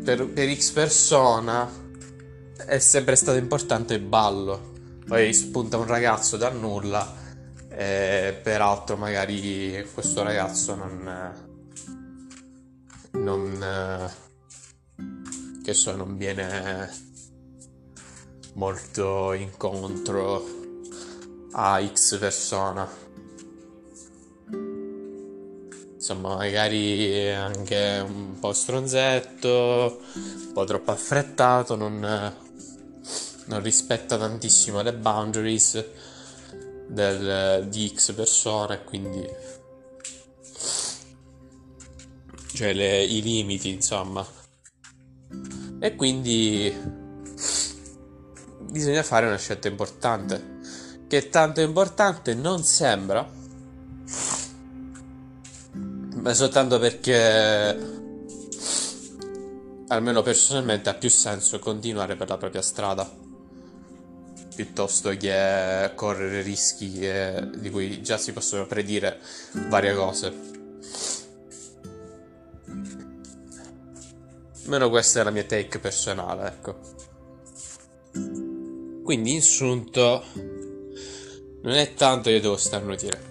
per, 0.05 0.27
per 0.27 0.55
X 0.55 0.71
persona 0.71 1.71
è 2.67 2.79
sempre 2.79 3.17
stato 3.17 3.39
importante 3.39 3.95
il 3.95 4.01
ballo. 4.01 4.69
Poi 5.07 5.33
spunta 5.33 5.77
un 5.77 5.87
ragazzo 5.87 6.37
dal 6.37 6.57
nulla 6.57 7.19
e 7.81 8.39
peraltro 8.43 8.99
magari 8.99 9.89
questo 9.95 10.23
ragazzo 10.23 10.75
non 10.75 11.33
non 13.13 13.63
eh, 13.63 14.11
che 15.63 15.73
so 15.73 15.97
non 15.97 16.19
viene 16.19 16.91
molto 18.53 19.33
incontro 19.33 20.45
a 21.53 21.83
X 21.83 22.19
persona. 22.19 22.87
Insomma 25.95 26.37
magari 26.37 27.31
anche 27.33 28.05
un 28.07 28.39
po' 28.39 28.53
stronzetto 28.53 30.03
un 30.13 30.53
po' 30.53 30.65
troppo 30.65 30.91
affrettato 30.91 31.77
non, 31.77 31.99
non 33.47 33.63
rispetta 33.63 34.19
tantissimo 34.19 34.83
le 34.83 34.93
boundaries 34.93 36.00
del, 36.91 37.67
di 37.69 37.93
X 37.95 38.13
persona 38.13 38.75
e 38.75 38.85
quindi 38.85 39.27
cioè 42.53 42.73
le, 42.73 43.03
i 43.05 43.23
limiti, 43.23 43.71
insomma. 43.71 44.27
E 45.79 45.97
quindi 45.97 46.75
bisogna 48.71 49.03
fare 49.03 49.27
una 49.27 49.39
scelta 49.39 49.69
importante. 49.69 50.59
Che 51.09 51.29
tanto 51.29 51.61
importante 51.61 52.35
non 52.35 52.63
sembra, 52.63 53.29
ma 56.17 56.35
soltanto 56.35 56.79
perché 56.79 57.99
almeno 59.89 60.23
personalmente 60.23 60.89
ha 60.89 60.95
più 60.95 61.11
senso 61.11 61.59
continuare 61.59 62.15
per 62.15 62.29
la 62.29 62.37
propria 62.37 62.63
strada 62.63 63.20
piuttosto 64.65 65.09
che 65.17 65.91
correre 65.95 66.43
rischi 66.43 66.93
che, 66.93 67.49
di 67.57 67.71
cui 67.71 68.03
già 68.03 68.19
si 68.19 68.35
possono 68.35 68.67
predire 68.67 69.19
varie 69.69 69.95
cose. 69.95 70.49
Almeno 74.65 74.91
questa 74.91 75.21
è 75.21 75.25
la 75.25 75.31
mia 75.31 75.45
take 75.45 75.79
personale, 75.79 76.47
ecco. 76.47 76.79
Quindi 79.03 79.33
in 79.33 79.41
sunto 79.41 80.25
non 80.35 81.73
è 81.73 81.95
tanto 81.95 82.29
io 82.29 82.41
devo 82.43 82.59
starnutire. 82.59 83.29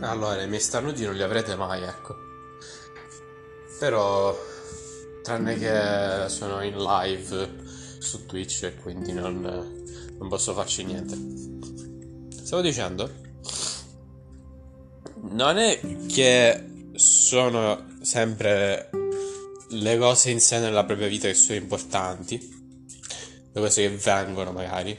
Allora, 0.00 0.42
i 0.42 0.48
miei 0.48 0.60
starnuti 0.60 1.06
non 1.06 1.14
li 1.14 1.22
avrete 1.22 1.56
mai, 1.56 1.82
ecco. 1.82 2.14
Però, 3.78 4.38
tranne 5.22 5.56
che 5.56 6.28
sono 6.28 6.62
in 6.62 6.76
live 6.76 7.64
su 7.98 8.26
Twitch 8.26 8.64
e 8.64 8.74
quindi 8.76 9.12
non, 9.12 9.75
non 10.18 10.28
posso 10.28 10.54
farci 10.54 10.84
niente. 10.84 11.16
Stavo 12.42 12.62
dicendo, 12.62 13.10
non 15.30 15.58
è 15.58 15.80
che 16.06 16.64
sono 16.94 17.86
sempre 18.00 18.90
le 19.70 19.98
cose 19.98 20.30
in 20.30 20.40
sé 20.40 20.58
nella 20.58 20.84
propria 20.84 21.08
vita 21.08 21.26
che 21.26 21.34
sono 21.34 21.58
importanti, 21.58 22.38
le 23.52 23.60
cose 23.60 23.82
che 23.82 23.96
vengono 23.96 24.52
magari, 24.52 24.96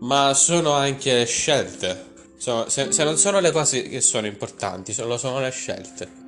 ma 0.00 0.34
sono 0.34 0.72
anche 0.72 1.14
le 1.14 1.24
scelte. 1.24 2.08
Sono- 2.36 2.68
se, 2.68 2.92
se 2.92 3.04
non 3.04 3.16
sono 3.18 3.40
le 3.40 3.50
cose 3.50 3.82
che 3.82 4.00
sono 4.00 4.26
importanti, 4.26 4.92
sono, 4.92 5.16
sono 5.16 5.40
le 5.40 5.50
scelte. 5.50 6.18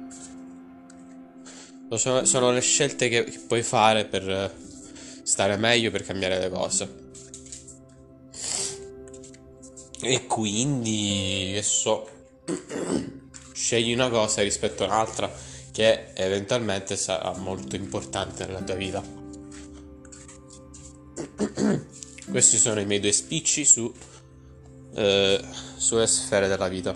Lo 1.88 1.96
Sono, 1.98 2.24
sono 2.24 2.50
le 2.52 2.61
scelte 2.61 3.09
che, 3.09 3.24
che 3.24 3.38
puoi 3.46 3.62
fare 3.62 4.07
per 4.07 4.70
stare 5.32 5.56
meglio, 5.56 5.90
per 5.90 6.02
cambiare 6.02 6.38
le 6.38 6.50
cose. 6.50 7.00
E 10.02 10.26
quindi, 10.26 11.52
che 11.54 11.62
so, 11.62 12.06
scegli 13.54 13.94
una 13.94 14.10
cosa 14.10 14.42
rispetto 14.42 14.82
a 14.82 14.88
un'altra 14.88 15.32
che 15.72 16.12
eventualmente 16.12 16.96
sarà 16.96 17.34
molto 17.38 17.76
importante 17.76 18.44
nella 18.44 18.60
tua 18.60 18.74
vita. 18.74 19.00
Questi 22.30 22.58
sono 22.58 22.80
i 22.80 22.84
miei 22.84 23.00
due 23.00 23.12
spicci 23.12 23.64
su, 23.64 23.90
eh, 24.94 25.42
sulle 25.76 26.06
sfere 26.06 26.46
della 26.46 26.68
vita. 26.68 26.94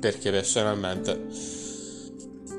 Perché 0.00 0.32
personalmente, 0.32 1.24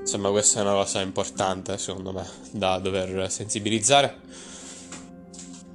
insomma, 0.10 0.32
questa 0.32 0.60
è 0.60 0.64
una 0.64 0.74
cosa 0.74 1.02
importante, 1.02 1.78
secondo 1.78 2.12
me, 2.12 2.28
da 2.52 2.80
dover 2.80 3.30
sensibilizzare. 3.30 4.18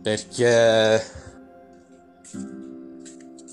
Perché 0.02 1.06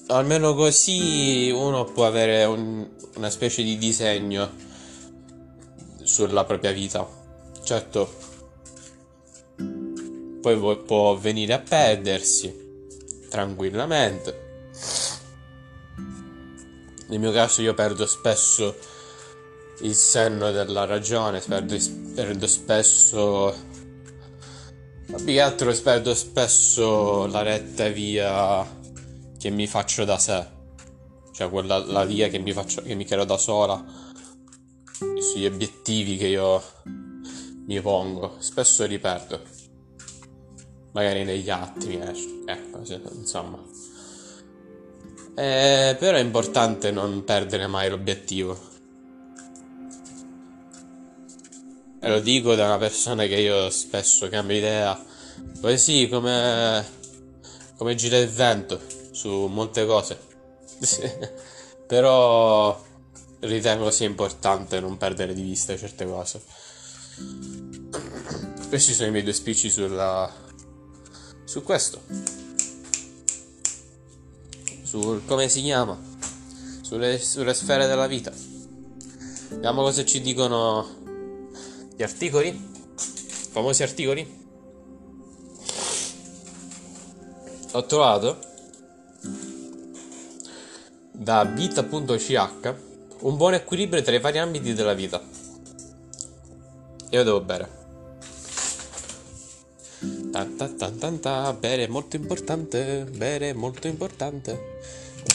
almeno 0.08 0.56
così 0.56 1.52
uno 1.52 1.86
può 1.86 2.08
avere 2.08 2.44
un- 2.46 2.90
una 3.16 3.30
specie 3.30 3.62
di 3.62 3.78
disegno 3.78 4.50
sulla 6.02 6.46
propria 6.46 6.72
vita. 6.72 7.08
Certo, 7.64 8.14
poi 10.42 10.78
può 10.84 11.16
venire 11.16 11.54
a 11.54 11.60
perdersi 11.60 12.52
tranquillamente. 13.30 14.50
Nel 17.08 17.20
mio 17.20 17.32
caso 17.32 17.62
io 17.62 17.76
perdo 17.76 18.08
spesso 18.08 18.76
il 19.82 19.96
senno 19.96 20.52
della 20.52 20.86
ragione, 20.86 21.40
perdo, 21.40 21.76
perdo 22.14 22.48
spesso... 22.48 23.70
Più 25.06 25.26
che 25.26 25.42
altro 25.42 25.74
perdo 25.84 26.14
spesso 26.14 27.26
la 27.28 27.42
retta 27.42 27.90
via 27.90 28.66
che 29.38 29.50
mi 29.50 29.68
faccio 29.68 30.06
da 30.06 30.18
sé. 30.18 30.48
Cioè 31.34 31.50
quella, 31.50 31.78
la 31.80 32.06
via 32.06 32.30
che 32.30 32.40
mi 32.40 32.54
faccio, 32.54 32.82
che 32.82 32.96
mi 32.96 33.04
creo 33.04 33.26
da 33.26 33.38
sola. 33.38 33.84
Sugli 35.20 35.46
obiettivi 35.46 36.16
che 36.16 36.28
io 36.28 36.64
mi 37.66 37.82
pongo. 37.82 38.36
Spesso 38.40 38.86
li 38.86 39.00
perdo. 39.00 39.42
Magari 40.94 41.24
negli 41.24 41.50
atti 41.50 41.88
mi 41.88 42.02
esce. 42.02 42.44
Ecco, 42.46 42.86
sì, 42.86 43.02
insomma. 43.14 43.62
Eh, 45.36 45.96
però 46.00 46.18
è 46.18 46.22
importante 46.22 46.92
non 46.92 47.24
perdere 47.24 47.68
mai 47.68 47.90
l'obiettivo. 47.90 48.71
E 52.04 52.10
lo 52.10 52.20
dico 52.20 52.56
da 52.56 52.66
una 52.66 52.80
persona 52.80 53.28
che 53.28 53.36
io 53.36 53.70
spesso 53.70 54.28
cambio 54.28 54.58
idea. 54.58 55.00
Così 55.62 56.08
come, 56.10 56.84
come 57.78 57.94
gira 57.94 58.18
il 58.18 58.28
vento 58.28 58.82
su 59.12 59.30
molte 59.46 59.86
cose. 59.86 60.20
Però 61.86 62.84
ritengo 63.42 63.92
sia 63.92 64.08
importante 64.08 64.80
non 64.80 64.98
perdere 64.98 65.36
di 65.36 65.44
vista 65.44 65.78
certe 65.78 66.08
cose. 66.08 66.42
Questi 68.68 68.94
sono 68.94 69.10
i 69.10 69.12
miei 69.12 69.24
due 69.24 69.34
spicci 69.34 69.70
sulla, 69.70 70.34
su 71.46 71.62
questo. 71.62 72.02
Sul 74.82 75.24
come 75.28 75.48
si 75.50 75.62
chiama. 75.62 76.00
Sulle, 76.82 77.20
sulle 77.20 77.54
sfere 77.54 77.86
della 77.86 78.08
vita. 78.08 78.34
Vediamo 79.50 79.84
cosa 79.84 80.04
ci 80.04 80.20
dicono 80.22 81.01
gli 82.02 82.04
articoli. 82.04 82.70
Famosi 83.52 83.84
articoli. 83.84 84.40
Ho 87.74 87.86
trovato 87.86 88.40
da 91.12 91.44
vita.ch 91.46 92.76
un 93.20 93.38
buon 93.38 93.54
equilibrio 93.54 94.02
tra 94.02 94.16
i 94.16 94.20
vari 94.20 94.40
ambiti 94.40 94.74
della 94.74 94.94
vita. 94.94 95.22
Io 97.12 97.24
devo 97.24 97.42
bere. 97.42 97.80
Tan 100.32 100.56
tan 100.56 100.78
tan 100.78 100.98
tan 100.98 101.20
ta, 101.20 101.54
bere 101.54 101.84
è 101.84 101.88
molto 101.88 102.16
importante, 102.16 103.06
bere 103.16 103.52
è 103.52 103.54
molto 103.54 103.88
importante, 103.88 104.80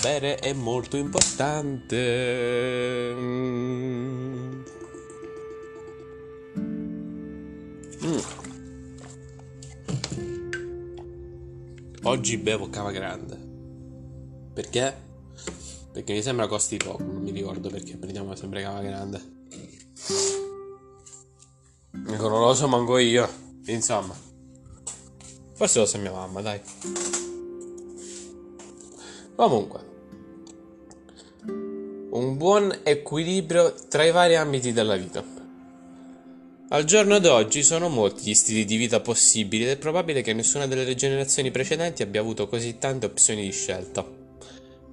bere 0.02 0.34
è 0.36 0.52
molto 0.52 0.96
importante. 0.96 1.94
Mm. 3.14 4.35
Mm. 8.06 8.18
Oggi 12.04 12.36
bevo 12.36 12.70
cava 12.70 12.92
grande. 12.92 13.36
Perché? 14.54 14.94
Perché 15.90 16.12
mi 16.12 16.22
sembra 16.22 16.46
costi 16.46 16.76
poco, 16.76 17.02
non 17.02 17.22
mi 17.22 17.32
ricordo 17.32 17.68
perché 17.68 17.96
prendiamo 17.96 18.36
sempre 18.36 18.62
cava 18.62 18.80
grande. 18.80 19.20
Ecco, 22.08 22.28
non 22.28 22.40
lo 22.42 22.54
so 22.54 22.68
manco 22.68 22.98
io. 22.98 23.28
Insomma. 23.66 24.14
Forse 25.54 25.78
lo 25.80 25.86
sa 25.86 25.98
mia 25.98 26.12
mamma, 26.12 26.40
dai. 26.42 26.60
Comunque. 29.34 29.80
Un 32.10 32.36
buon 32.36 32.78
equilibrio 32.84 33.74
tra 33.88 34.04
i 34.04 34.12
vari 34.12 34.36
ambiti 34.36 34.72
della 34.72 34.96
vita. 34.96 35.35
Al 36.68 36.82
giorno 36.82 37.20
d'oggi 37.20 37.62
sono 37.62 37.88
molti 37.88 38.28
gli 38.28 38.34
stili 38.34 38.64
di 38.64 38.74
vita 38.74 38.98
possibili 38.98 39.62
ed 39.62 39.70
è 39.70 39.76
probabile 39.76 40.20
che 40.20 40.32
nessuna 40.32 40.66
delle 40.66 40.96
generazioni 40.96 41.52
precedenti 41.52 42.02
abbia 42.02 42.20
avuto 42.20 42.48
così 42.48 42.76
tante 42.76 43.06
opzioni 43.06 43.42
di 43.42 43.52
scelta. 43.52 44.04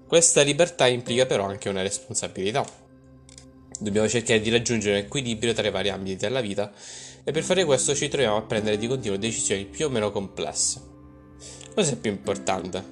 Questa 0.07 0.43
libertà 0.43 0.85
implica 0.85 1.25
però 1.25 1.45
anche 1.45 1.69
una 1.69 1.81
responsabilità. 1.81 2.63
Dobbiamo 3.79 4.07
cercare 4.07 4.39
di 4.39 4.51
raggiungere 4.51 4.99
un 4.99 5.05
equilibrio 5.05 5.53
tra 5.53 5.67
i 5.67 5.71
vari 5.71 5.89
ambiti 5.89 6.17
della 6.17 6.41
vita 6.41 6.71
e 7.23 7.31
per 7.31 7.41
fare 7.41 7.65
questo 7.65 7.95
ci 7.95 8.07
troviamo 8.07 8.37
a 8.37 8.43
prendere 8.43 8.77
di 8.77 8.85
continuo 8.85 9.17
decisioni 9.17 9.65
più 9.65 9.87
o 9.87 9.89
meno 9.89 10.11
complesse. 10.11 10.79
Cosa 11.73 11.93
è 11.93 11.95
più 11.95 12.11
importante? 12.11 12.83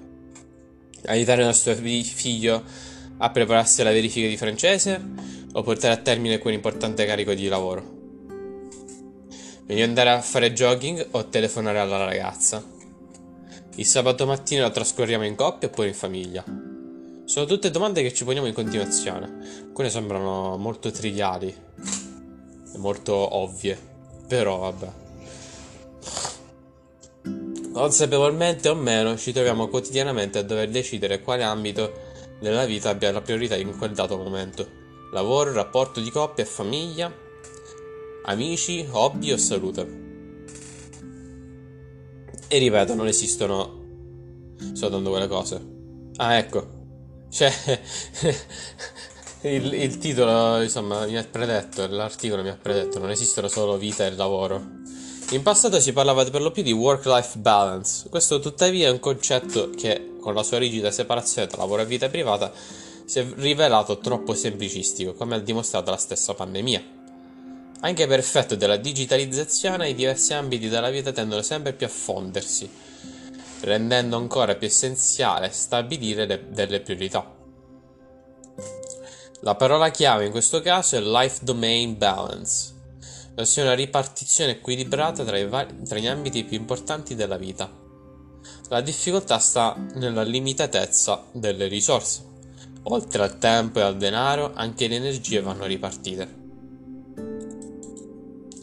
Aiutare 1.05 1.41
il 1.41 1.47
nostro 1.47 1.75
fi- 1.75 2.03
figlio 2.03 2.63
a 3.17 3.29
prepararsi 3.29 3.81
alla 3.81 3.91
verifica 3.91 4.27
di 4.27 4.37
francese 4.37 4.99
o 5.53 5.61
portare 5.61 5.93
a 5.93 5.97
termine 5.97 6.39
quell'importante 6.39 7.05
carico 7.05 7.35
di 7.35 7.47
lavoro? 7.47 8.00
Meglio 9.71 9.85
andare 9.85 10.09
a 10.09 10.19
fare 10.19 10.51
jogging 10.51 11.07
o 11.11 11.29
telefonare 11.29 11.79
alla 11.79 12.03
ragazza? 12.03 12.61
Il 13.75 13.85
sabato 13.85 14.25
mattina 14.25 14.63
lo 14.63 14.69
trascorriamo 14.69 15.23
in 15.23 15.35
coppia 15.35 15.69
oppure 15.69 15.87
in 15.87 15.93
famiglia? 15.93 16.43
Sono 17.23 17.45
tutte 17.45 17.71
domande 17.71 18.01
che 18.01 18.13
ci 18.13 18.25
poniamo 18.25 18.47
in 18.47 18.53
continuazione. 18.53 19.61
Alcune 19.67 19.89
sembrano 19.89 20.57
molto 20.57 20.91
triviali 20.91 21.47
e 21.47 22.77
molto 22.79 23.13
ovvie, 23.13 23.79
però 24.27 24.57
vabbè. 24.57 24.91
Consapevolmente 27.71 28.67
o 28.67 28.75
meno, 28.75 29.15
ci 29.15 29.31
troviamo 29.31 29.69
quotidianamente 29.69 30.37
a 30.37 30.43
dover 30.43 30.69
decidere 30.69 31.21
quale 31.21 31.43
ambito 31.43 32.09
della 32.41 32.65
vita 32.65 32.89
abbia 32.89 33.13
la 33.13 33.21
priorità 33.21 33.55
in 33.55 33.77
quel 33.77 33.93
dato 33.93 34.17
momento. 34.17 34.67
Lavoro, 35.13 35.53
rapporto 35.53 36.01
di 36.01 36.09
coppia 36.09 36.43
e 36.43 36.47
famiglia, 36.47 37.29
amici, 38.25 38.87
hobby 38.89 39.31
o 39.31 39.37
salute. 39.37 39.99
E 42.47 42.57
ripeto, 42.57 42.95
non 42.95 43.07
esistono 43.07 43.79
soltanto 44.73 45.09
quelle 45.09 45.27
cose. 45.27 45.61
Ah, 46.17 46.35
ecco. 46.35 46.79
Cioè, 47.29 47.51
Il, 49.43 49.73
il 49.73 49.97
titolo, 49.97 50.61
insomma, 50.61 51.07
mi 51.07 51.17
ha 51.17 51.23
predetto, 51.23 51.87
l'articolo 51.87 52.43
mi 52.43 52.49
ha 52.49 52.57
predetto, 52.61 52.99
non 52.99 53.09
esistono 53.09 53.47
solo 53.47 53.75
vita 53.75 54.05
e 54.05 54.11
lavoro. 54.11 54.61
In 55.31 55.41
passato 55.41 55.79
si 55.79 55.93
parlava 55.93 56.23
per 56.25 56.41
lo 56.41 56.51
più 56.51 56.61
di 56.61 56.71
work-life 56.71 57.39
balance. 57.39 58.07
Questo 58.09 58.39
tuttavia 58.39 58.87
è 58.87 58.91
un 58.91 58.99
concetto 58.99 59.71
che, 59.71 60.15
con 60.21 60.35
la 60.35 60.43
sua 60.43 60.59
rigida 60.59 60.91
separazione 60.91 61.47
tra 61.47 61.61
lavoro 61.61 61.81
e 61.81 61.85
vita 61.85 62.07
privata, 62.07 62.51
si 63.05 63.17
è 63.17 63.25
rivelato 63.37 63.97
troppo 63.97 64.35
semplicistico, 64.35 65.13
come 65.13 65.35
ha 65.35 65.39
dimostrato 65.39 65.89
la 65.89 65.97
stessa 65.97 66.35
pandemia. 66.35 67.00
Anche 67.83 68.05
per 68.05 68.19
effetto 68.19 68.55
della 68.55 68.77
digitalizzazione, 68.77 69.89
i 69.89 69.95
diversi 69.95 70.33
ambiti 70.33 70.69
della 70.69 70.91
vita 70.91 71.11
tendono 71.11 71.41
sempre 71.41 71.73
più 71.73 71.87
a 71.87 71.89
fondersi, 71.89 72.69
rendendo 73.61 74.17
ancora 74.17 74.53
più 74.55 74.67
essenziale 74.67 75.49
stabilire 75.49 76.27
le, 76.27 76.45
delle 76.49 76.81
priorità. 76.81 77.39
La 79.41 79.55
parola 79.55 79.89
chiave 79.89 80.25
in 80.25 80.31
questo 80.31 80.61
caso 80.61 80.95
è 80.95 81.01
Life 81.01 81.39
Domain 81.41 81.97
Balance, 81.97 82.73
ossia 83.37 83.63
una 83.63 83.73
ripartizione 83.73 84.51
equilibrata 84.51 85.23
tra, 85.23 85.43
vari, 85.47 85.81
tra 85.83 85.97
gli 85.97 86.05
ambiti 86.05 86.43
più 86.43 86.57
importanti 86.57 87.15
della 87.15 87.37
vita. 87.37 87.67
La 88.69 88.81
difficoltà 88.81 89.39
sta 89.39 89.75
nella 89.95 90.21
limitatezza 90.21 91.25
delle 91.31 91.65
risorse. 91.65 92.29
Oltre 92.83 93.23
al 93.23 93.39
tempo 93.39 93.79
e 93.79 93.81
al 93.81 93.97
denaro, 93.97 94.51
anche 94.53 94.87
le 94.87 94.95
energie 94.97 95.41
vanno 95.41 95.65
ripartite. 95.65 96.40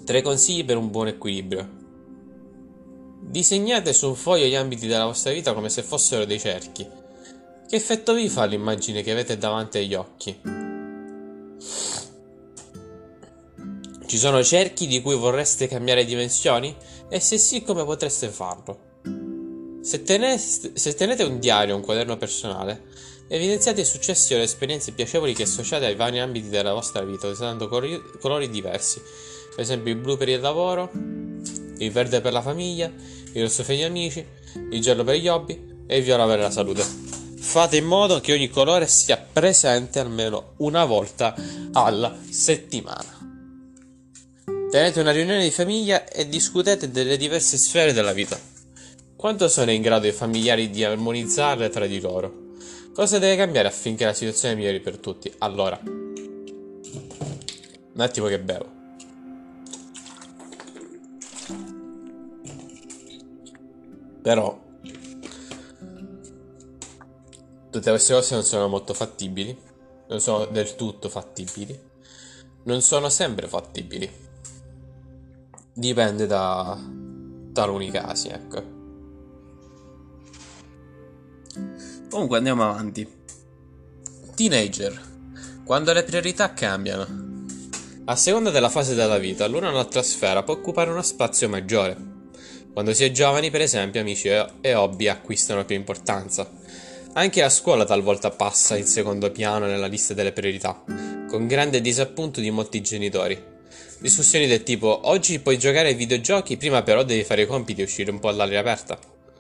Tre 0.09 0.23
consigli 0.23 0.65
per 0.65 0.79
un 0.79 0.91
buon 0.91 1.09
equilibrio. 1.09 1.69
Disegnate 3.21 3.93
su 3.93 4.09
un 4.09 4.15
foglio 4.15 4.47
gli 4.47 4.55
ambiti 4.55 4.87
della 4.87 5.05
vostra 5.05 5.33
vita 5.33 5.53
come 5.53 5.69
se 5.69 5.83
fossero 5.83 6.25
dei 6.25 6.41
cerchi. 6.41 6.83
Che 7.69 7.77
effetto 7.77 8.15
vi 8.15 8.31
fa 8.31 8.47
l'immagine 8.47 9.03
che 9.03 9.11
avete 9.11 9.37
davanti 9.37 9.77
agli 9.77 9.93
occhi? 9.93 10.41
Ci 14.07 14.17
sono 14.17 14.43
cerchi 14.43 14.87
di 14.87 15.03
cui 15.03 15.15
vorreste 15.15 15.69
cambiare 15.69 16.07
dimensioni? 16.07 16.75
E 17.11 17.21
se 17.21 17.37
sì, 17.37 17.63
come 17.63 17.85
potreste 17.85 18.29
farlo? 18.29 18.79
Se 19.83 20.03
tenete, 20.05 20.39
se 20.73 20.95
tenete 20.95 21.23
un 21.23 21.39
diario 21.39 21.77
un 21.77 21.83
quaderno 21.83 22.17
personale, 22.17 22.85
evidenziate 23.29 23.83
i 23.83 23.85
successi 23.85 24.33
o 24.33 24.39
le 24.39 24.45
esperienze 24.45 24.93
piacevoli 24.93 25.35
che 25.35 25.43
associate 25.43 25.85
ai 25.85 25.97
vari 25.97 26.19
ambiti 26.19 26.49
della 26.49 26.73
vostra 26.73 27.05
vita, 27.05 27.27
usando 27.27 27.69
colori, 27.69 28.01
colori 28.19 28.49
diversi. 28.49 29.03
Per 29.59 29.67
esempio 29.67 29.93
il 29.93 29.99
blu 29.99 30.17
per 30.17 30.29
il 30.29 30.39
lavoro, 30.39 30.89
il 30.93 31.91
verde 31.91 32.21
per 32.21 32.33
la 32.33 32.43
famiglia, 32.43 32.93
il 33.33 33.43
rosso 33.43 33.65
per 33.65 33.75
gli 33.75 33.83
amici, 33.83 34.25
il 34.71 34.81
giallo 34.81 35.03
per 35.03 35.17
gli 35.17 35.27
hobby 35.27 35.83
e 35.85 35.97
il 35.97 36.05
viola 36.05 36.27
per 36.27 36.39
la 36.39 36.53
salute. 36.53 36.85
Fate 36.85 37.77
in 37.77 37.85
modo 37.85 38.21
che 38.21 38.33
ogni 38.33 38.49
colore 38.51 38.87
sia 38.87 39.17
presente 39.17 39.99
almeno 39.99 40.53
una 40.59 40.85
volta 40.85 41.35
alla 41.73 42.17
settimana. 42.31 43.19
Tenete 44.71 45.01
una 45.01 45.11
riunione 45.11 45.43
di 45.43 45.51
famiglia 45.51 46.07
e 46.07 46.29
discutete 46.29 46.93
delle 46.93 47.17
diverse 47.17 47.57
sfere 47.57 47.93
della 47.93 48.13
vita. 48.13 48.39
Quanto 49.17 49.49
sono 49.49 49.73
in 49.73 49.83
grado 49.83 50.07
i 50.07 50.13
familiari 50.13 50.71
di 50.71 50.85
armonizzarle 50.85 51.69
tra 51.69 51.87
di 51.87 52.01
loro? 52.01 52.53
Cosa 52.95 53.19
deve 53.19 53.35
cambiare 53.35 53.67
affinché 53.67 54.05
la 54.05 54.15
situazione 54.15 54.55
migliori 54.55 54.79
per 54.79 54.99
tutti? 54.99 55.33
Allora, 55.39 55.81
un 55.83 56.15
attimo 57.97 58.29
che 58.29 58.39
bevo. 58.39 58.78
Però, 64.23 64.67
tutte 67.71 67.91
queste 67.91 68.13
cose 68.13 68.35
non 68.35 68.45
sono 68.45 68.69
molto 68.69 68.95
fattibili, 68.95 69.57
non 70.09 70.21
sono 70.21 70.47
del 70.47 70.75
tutto 70.75 71.09
fattibili, 71.09 71.79
non 72.65 72.81
sono 72.81 73.09
sempre 73.09 73.47
fattibili. 73.47 74.11
Dipende 75.73 76.27
da 76.27 76.77
taluni 77.53 77.91
casi, 77.91 78.29
ecco. 78.29 78.77
Comunque 82.11 82.39
andiamo 82.39 82.65
avanti. 82.65 83.07
Teenager. 84.35 85.01
Quando 85.65 85.93
le 85.93 86.03
priorità 86.03 86.53
cambiano. 86.53 87.27
A 88.07 88.17
seconda 88.17 88.51
della 88.51 88.71
fase 88.71 88.95
della 88.95 89.19
vita, 89.19 89.47
l'una 89.47 89.69
o 89.69 89.73
l'altra 89.73 90.03
sfera 90.03 90.43
può 90.43 90.55
occupare 90.55 90.91
uno 90.91 91.03
spazio 91.03 91.49
maggiore. 91.49 92.17
Quando 92.79 92.95
si 92.95 93.03
è 93.03 93.11
giovani, 93.11 93.51
per 93.51 93.61
esempio, 93.61 94.01
amici 94.01 94.29
e 94.29 94.75
hobby 94.75 95.09
acquistano 95.09 95.65
più 95.65 95.75
importanza. 95.75 96.49
Anche 97.15 97.41
la 97.41 97.49
scuola 97.49 97.85
talvolta 97.85 98.31
passa 98.31 98.77
in 98.77 98.87
secondo 98.87 99.33
piano 99.33 99.67
nella 99.67 99.89
lista 99.89 100.15
delle 100.15 100.31
priorità, 100.31 100.85
con 101.29 101.49
grande 101.49 101.81
disappunto 101.81 102.41
di 102.41 102.53
molti 102.53 102.81
genitori. 102.81 103.37
Discussioni 103.99 104.47
del 104.47 104.63
tipo 104.63 105.09
oggi 105.09 105.41
puoi 105.41 105.59
giocare 105.59 105.89
ai 105.89 105.97
videogiochi, 105.97 106.57
prima 106.57 106.85
però 106.85 107.03
devi 107.03 107.25
fare 107.25 107.43
i 107.43 107.47
compiti 107.49 107.81
e 107.81 107.85
uscire 107.85 108.13
un 108.13 108.21
po' 108.21 108.29
all'aria 108.29 108.61
aperta. 108.61 108.97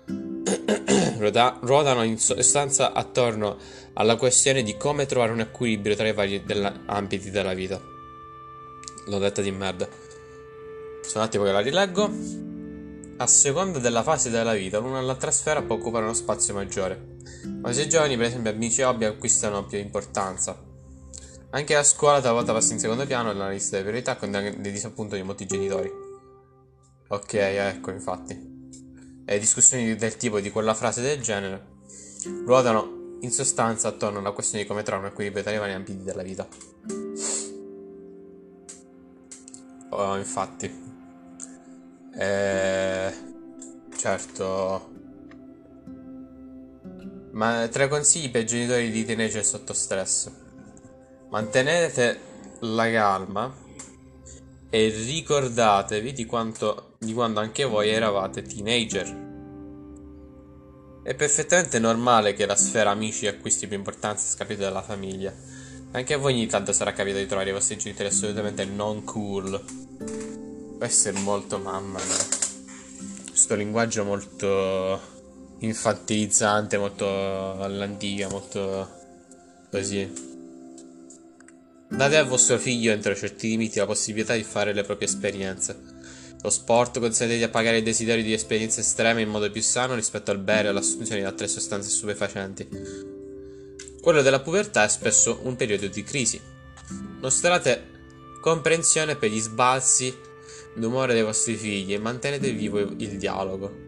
Ruotano 1.60 2.02
in 2.02 2.18
sostanza 2.18 2.92
attorno 2.92 3.56
alla 3.92 4.16
questione 4.16 4.64
di 4.64 4.76
come 4.76 5.06
trovare 5.06 5.30
un 5.30 5.38
equilibrio 5.38 5.94
tra 5.94 6.08
i 6.08 6.12
vari 6.12 6.42
della- 6.44 6.74
ambiti 6.86 7.30
della 7.30 7.54
vita. 7.54 7.80
L'ho 9.06 9.18
detta 9.18 9.42
di 9.42 9.52
merda. 9.52 9.88
Sono 11.02 11.20
un 11.20 11.26
attimo 11.28 11.44
che 11.44 11.52
la 11.52 11.60
rileggo. 11.60 12.47
A 13.20 13.26
seconda 13.26 13.80
della 13.80 14.04
fase 14.04 14.30
della 14.30 14.54
vita, 14.54 14.78
l'una 14.78 14.98
o 14.98 15.02
l'altra 15.02 15.32
sfera 15.32 15.60
può 15.60 15.74
occupare 15.74 16.04
uno 16.04 16.14
spazio 16.14 16.54
maggiore. 16.54 17.16
Quando 17.42 17.72
si 17.72 17.80
è 17.80 17.86
giovani, 17.88 18.16
per 18.16 18.26
esempio, 18.26 18.52
amici 18.52 18.80
e 18.80 18.84
hobby 18.84 19.06
acquistano 19.06 19.66
più 19.66 19.76
importanza. 19.76 20.56
Anche 21.50 21.74
la 21.74 21.82
scuola 21.82 22.20
talvolta 22.20 22.52
passa 22.52 22.74
in 22.74 22.78
secondo 22.78 23.04
piano 23.06 23.32
nella 23.32 23.48
lista 23.48 23.70
delle 23.76 23.88
priorità 23.88 24.14
con 24.14 24.30
dei 24.30 24.70
disappunto 24.70 25.16
di 25.16 25.22
molti 25.22 25.46
genitori. 25.46 25.90
Ok, 27.08 27.34
ecco, 27.34 27.90
infatti. 27.90 28.70
E 29.24 29.38
discussioni 29.40 29.96
del 29.96 30.16
tipo 30.16 30.38
di 30.38 30.52
quella 30.52 30.74
frase 30.74 31.02
del 31.02 31.20
genere 31.20 31.66
ruotano 32.44 33.16
in 33.22 33.32
sostanza 33.32 33.88
attorno 33.88 34.20
alla 34.20 34.30
questione 34.30 34.62
di 34.62 34.68
come 34.68 34.84
trovare 34.84 35.06
un 35.06 35.12
equilibrio 35.12 35.42
tra 35.42 35.52
i 35.52 35.58
vari 35.58 35.72
ambiti 35.72 36.04
della 36.04 36.22
vita. 36.22 36.46
Oh, 39.90 40.16
infatti. 40.16 40.97
Eh, 42.16 43.12
certo. 43.96 44.90
Ma 47.32 47.68
tre 47.68 47.88
consigli 47.88 48.30
per 48.30 48.42
i 48.42 48.46
genitori 48.46 48.90
di 48.90 49.04
teenager 49.04 49.44
sotto 49.44 49.72
stress. 49.72 50.30
Mantenete 51.30 52.18
la 52.60 52.90
calma 52.90 53.54
e 54.70 54.88
ricordatevi 54.88 56.12
di, 56.12 56.26
quanto, 56.26 56.96
di 56.98 57.12
quando 57.12 57.40
anche 57.40 57.64
voi 57.64 57.90
eravate 57.90 58.42
teenager. 58.42 59.26
È 61.02 61.14
perfettamente 61.14 61.78
normale 61.78 62.34
che 62.34 62.44
la 62.44 62.56
sfera 62.56 62.90
amici 62.90 63.26
acquisti 63.26 63.66
più 63.66 63.76
importanza 63.76 64.26
scapito 64.28 64.62
della 64.62 64.82
famiglia. 64.82 65.32
Anche 65.92 66.14
a 66.14 66.18
voi 66.18 66.34
ogni 66.34 66.46
tanto 66.46 66.72
sarà 66.72 66.92
capitato 66.92 67.22
di 67.22 67.26
trovare 67.26 67.48
i 67.48 67.54
vostri 67.54 67.78
genitori 67.78 68.08
assolutamente 68.08 68.64
non 68.66 69.04
cool. 69.04 69.58
Questo 70.78 71.08
è 71.08 71.12
molto 71.12 71.58
mamma 71.58 71.98
mia. 72.04 72.26
Questo 73.28 73.56
linguaggio 73.56 74.04
molto 74.04 75.00
infantilizzante, 75.58 76.78
molto 76.78 77.04
all'antica, 77.60 78.28
molto 78.28 78.88
così. 79.72 80.08
Date 81.88 82.16
al 82.16 82.28
vostro 82.28 82.58
figlio 82.58 82.92
entro 82.92 83.16
certi 83.16 83.48
limiti 83.48 83.80
la 83.80 83.86
possibilità 83.86 84.34
di 84.34 84.44
fare 84.44 84.72
le 84.72 84.84
proprie 84.84 85.08
esperienze. 85.08 85.76
Lo 86.42 86.50
sport 86.50 87.00
consente 87.00 87.36
di 87.36 87.42
appagare 87.42 87.78
il 87.78 87.82
desiderio 87.82 88.22
di 88.22 88.32
esperienze 88.32 88.82
estreme 88.82 89.22
in 89.22 89.30
modo 89.30 89.50
più 89.50 89.62
sano 89.62 89.96
rispetto 89.96 90.30
al 90.30 90.38
bere 90.38 90.68
o 90.68 90.70
all'assunzione 90.70 91.22
di 91.22 91.26
altre 91.26 91.48
sostanze 91.48 91.90
stupefacenti. 91.90 92.68
Quello 94.00 94.22
della 94.22 94.38
pubertà 94.38 94.84
è 94.84 94.88
spesso 94.88 95.40
un 95.42 95.56
periodo 95.56 95.88
di 95.88 96.04
crisi. 96.04 96.40
Mostrate 97.20 97.96
comprensione 98.40 99.16
per 99.16 99.30
gli 99.30 99.40
sbalzi 99.40 100.26
d'umore 100.78 101.14
dei 101.14 101.22
vostri 101.22 101.56
figli 101.56 101.92
e 101.92 101.98
mantenete 101.98 102.52
vivo 102.52 102.78
il 102.78 103.18
dialogo. 103.18 103.86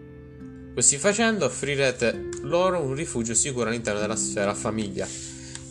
Così 0.75 0.99
facendo 0.99 1.47
offrirete 1.47 2.29
loro 2.43 2.81
un 2.81 2.95
rifugio 2.95 3.35
sicuro 3.35 3.69
all'interno 3.69 4.01
della 4.01 4.17
sfera 4.17 4.55
famiglia 4.55 5.07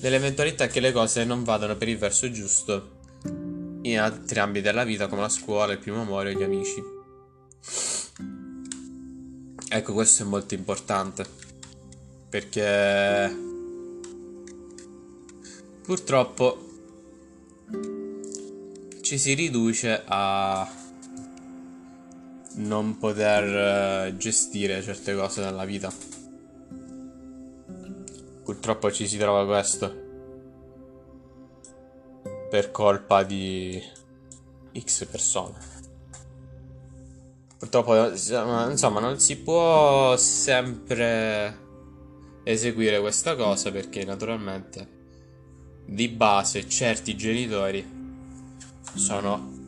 nell'eventualità 0.01 0.67
che 0.67 0.79
le 0.79 0.91
cose 0.91 1.25
non 1.25 1.43
vadano 1.43 1.75
per 1.75 1.87
il 1.89 1.97
verso 1.97 2.29
giusto 2.31 2.97
in 3.81 3.99
altri 3.99 4.39
ambiti 4.39 4.65
della 4.65 4.83
vita 4.83 5.07
come 5.07 5.21
la 5.21 5.29
scuola, 5.29 5.73
il 5.73 5.79
primo 5.79 6.01
amore 6.01 6.33
o 6.33 6.37
gli 6.37 6.43
amici. 6.43 6.81
Ecco, 9.71 9.93
questo 9.93 10.23
è 10.23 10.25
molto 10.25 10.53
importante 10.53 11.25
perché 12.29 13.35
purtroppo 15.83 16.67
ci 19.01 19.17
si 19.17 19.33
riduce 19.33 20.03
a 20.05 20.78
non 22.55 22.97
poter 22.97 24.07
eh, 24.07 24.17
gestire 24.17 24.81
certe 24.81 25.15
cose 25.15 25.43
nella 25.43 25.65
vita. 25.65 25.91
Purtroppo 28.43 28.91
ci 28.91 29.07
si 29.07 29.17
trova 29.17 29.45
questo. 29.45 30.07
per 32.49 32.71
colpa 32.71 33.23
di 33.23 33.81
X 34.77 35.05
persone. 35.05 35.57
Purtroppo, 37.57 38.09
insomma, 38.09 38.99
non 38.99 39.19
si 39.19 39.37
può 39.37 40.15
sempre 40.17 41.67
eseguire 42.43 42.99
questa 42.99 43.35
cosa 43.35 43.71
perché 43.71 44.03
naturalmente 44.05 44.97
di 45.85 46.07
base 46.07 46.67
certi 46.67 47.15
genitori 47.15 47.85
sono 48.95 49.58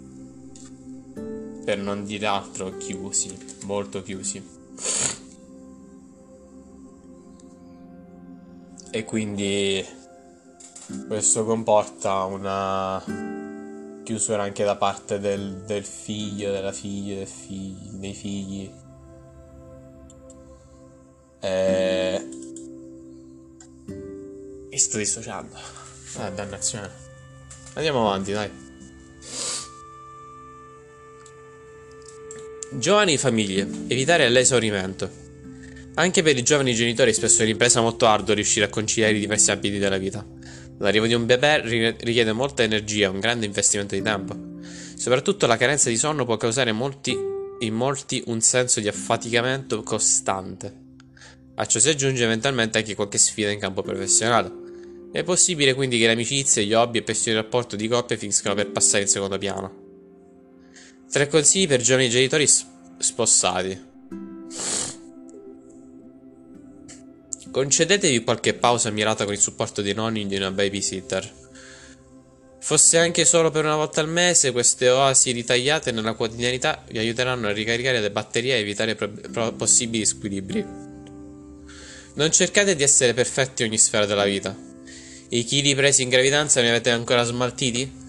per 1.71 1.79
non 1.79 2.03
dire 2.03 2.25
altro 2.25 2.75
chiusi, 2.75 3.33
molto 3.63 4.03
chiusi. 4.03 4.45
E 8.91 9.05
quindi 9.05 9.85
questo 11.07 11.45
comporta 11.45 12.25
una 12.25 13.01
chiusura 14.03 14.43
anche 14.43 14.65
da 14.65 14.75
parte 14.75 15.17
del, 15.19 15.63
del 15.63 15.85
figlio, 15.85 16.51
della 16.51 16.73
figlia, 16.73 17.15
del 17.19 17.27
figlio, 17.27 17.91
dei 17.93 18.13
figli. 18.13 18.71
E... 21.39 22.29
Mi 24.69 24.77
sto 24.77 24.97
dissociando. 24.97 25.55
Ah, 26.17 26.29
dannazione. 26.31 26.91
Andiamo 27.75 28.09
avanti, 28.09 28.33
dai. 28.33 28.70
Giovani 32.73 33.17
famiglie, 33.17 33.67
evitare 33.87 34.29
l'esaurimento. 34.29 35.09
Anche 35.95 36.23
per 36.23 36.37
i 36.37 36.41
giovani 36.41 36.73
genitori 36.73 37.13
spesso 37.13 37.41
è 37.41 37.43
un'impresa 37.43 37.81
molto 37.81 38.07
ardua 38.07 38.33
riuscire 38.33 38.65
a 38.65 38.69
conciliare 38.69 39.17
i 39.17 39.19
diversi 39.19 39.51
ambiti 39.51 39.77
della 39.77 39.97
vita. 39.97 40.25
L'arrivo 40.77 41.05
di 41.05 41.13
un 41.13 41.25
bebè 41.25 41.63
richiede 41.63 42.31
molta 42.31 42.63
energia 42.63 43.07
e 43.07 43.09
un 43.09 43.19
grande 43.19 43.45
investimento 43.45 43.93
di 43.93 44.01
tempo. 44.01 44.37
Soprattutto 44.95 45.47
la 45.47 45.57
carenza 45.57 45.89
di 45.89 45.97
sonno 45.97 46.23
può 46.23 46.37
causare 46.37 46.71
molti, 46.71 47.13
in 47.59 47.73
molti 47.73 48.23
un 48.27 48.39
senso 48.39 48.79
di 48.79 48.87
affaticamento 48.87 49.83
costante. 49.83 50.73
A 51.55 51.65
ciò 51.65 51.77
si 51.77 51.89
aggiunge 51.89 52.23
eventualmente 52.23 52.77
anche 52.77 52.95
qualche 52.95 53.17
sfida 53.17 53.49
in 53.49 53.59
campo 53.59 53.81
professionale. 53.81 54.49
È 55.11 55.23
possibile 55.23 55.73
quindi 55.73 55.99
che 55.99 56.05
le 56.05 56.13
amicizie, 56.13 56.63
gli 56.63 56.73
hobby 56.73 56.99
e 56.99 57.03
persino 57.03 57.35
il 57.35 57.43
rapporto 57.43 57.75
di 57.75 57.89
coppia 57.89 58.15
finiscano 58.15 58.55
per 58.55 58.71
passare 58.71 59.03
in 59.03 59.09
secondo 59.09 59.37
piano. 59.37 59.80
Tre 61.11 61.27
consigli 61.27 61.67
per 61.67 61.81
giovani 61.81 62.09
genitori 62.09 62.47
spossati. 62.47 63.89
Concedetevi 67.51 68.23
qualche 68.23 68.53
pausa 68.53 68.89
mirata 68.91 69.25
con 69.25 69.33
il 69.33 69.39
supporto 69.41 69.81
dei 69.81 69.93
nonni 69.93 70.25
di 70.25 70.37
una 70.37 70.51
babysitter. 70.51 71.29
Fosse 72.61 72.97
anche 72.97 73.25
solo 73.25 73.51
per 73.51 73.65
una 73.65 73.75
volta 73.75 73.99
al 73.99 74.07
mese, 74.07 74.53
queste 74.53 74.87
oasi 74.87 75.31
ritagliate 75.31 75.91
nella 75.91 76.13
quotidianità 76.13 76.81
vi 76.89 76.99
aiuteranno 76.99 77.47
a 77.47 77.51
ricaricare 77.51 77.99
le 77.99 78.11
batterie 78.11 78.55
e 78.55 78.59
evitare 78.59 78.95
possibili 78.95 80.05
squilibri. 80.05 80.65
Non 82.13 82.31
cercate 82.31 82.73
di 82.73 82.83
essere 82.83 83.13
perfetti 83.13 83.63
in 83.63 83.67
ogni 83.67 83.77
sfera 83.77 84.05
della 84.05 84.23
vita. 84.23 84.55
I 85.27 85.43
chili 85.43 85.75
presi 85.75 86.03
in 86.03 86.09
gravidanza 86.09 86.61
ne 86.61 86.69
avete 86.69 86.89
ancora 86.89 87.23
smaltiti? 87.23 87.99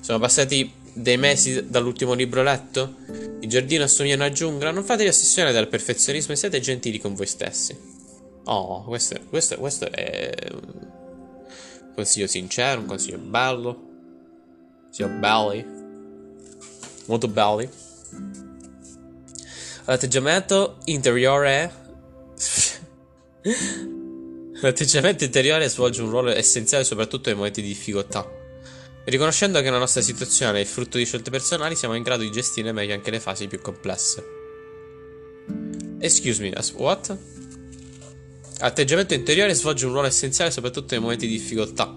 Sono 0.00 0.18
passati 0.18 0.79
dei 1.02 1.16
mesi 1.16 1.68
dall'ultimo 1.68 2.14
libro 2.14 2.42
letto? 2.42 2.96
Il 3.40 3.48
giardino 3.48 3.84
assomiglia 3.84 4.14
a 4.14 4.18
una 4.18 4.30
giungla? 4.30 4.70
Non 4.70 4.84
fatevi 4.84 5.08
ossessionare 5.08 5.54
dal 5.54 5.68
perfezionismo 5.68 6.32
e 6.32 6.36
siate 6.36 6.60
gentili 6.60 6.98
con 6.98 7.14
voi 7.14 7.26
stessi. 7.26 7.76
Oh, 8.44 8.84
questo, 8.84 9.18
questo, 9.28 9.56
questo 9.56 9.90
è 9.90 10.32
un 10.52 10.88
consiglio 11.94 12.26
sincero, 12.26 12.80
un 12.80 12.86
consiglio 12.86 13.18
bello. 13.18 13.88
Consiglio 14.84 15.08
belli. 15.08 15.64
Molto 17.06 17.28
belli. 17.28 17.68
L'atteggiamento 19.84 20.78
interiore. 20.86 21.72
L'atteggiamento 24.60 25.24
interiore 25.24 25.68
svolge 25.68 26.02
un 26.02 26.10
ruolo 26.10 26.30
essenziale 26.30 26.84
soprattutto 26.84 27.28
nei 27.28 27.36
momenti 27.36 27.62
di 27.62 27.68
difficoltà. 27.68 28.39
Riconoscendo 29.10 29.60
che 29.60 29.70
la 29.70 29.78
nostra 29.78 30.02
situazione 30.02 30.58
è 30.58 30.60
il 30.60 30.68
frutto 30.68 30.96
di 30.96 31.04
scelte 31.04 31.30
personali, 31.30 31.74
siamo 31.74 31.94
in 31.96 32.04
grado 32.04 32.22
di 32.22 32.30
gestire 32.30 32.70
meglio 32.70 32.94
anche 32.94 33.10
le 33.10 33.18
fasi 33.18 33.48
più 33.48 33.60
complesse. 33.60 34.24
Excuse 35.98 36.40
me, 36.40 36.52
what? 36.74 37.18
Atteggiamento 38.60 39.12
interiore 39.12 39.52
svolge 39.54 39.86
un 39.86 39.92
ruolo 39.94 40.06
essenziale 40.06 40.52
soprattutto 40.52 40.94
nei 40.94 41.02
momenti 41.02 41.26
di 41.26 41.32
difficoltà. 41.32 41.92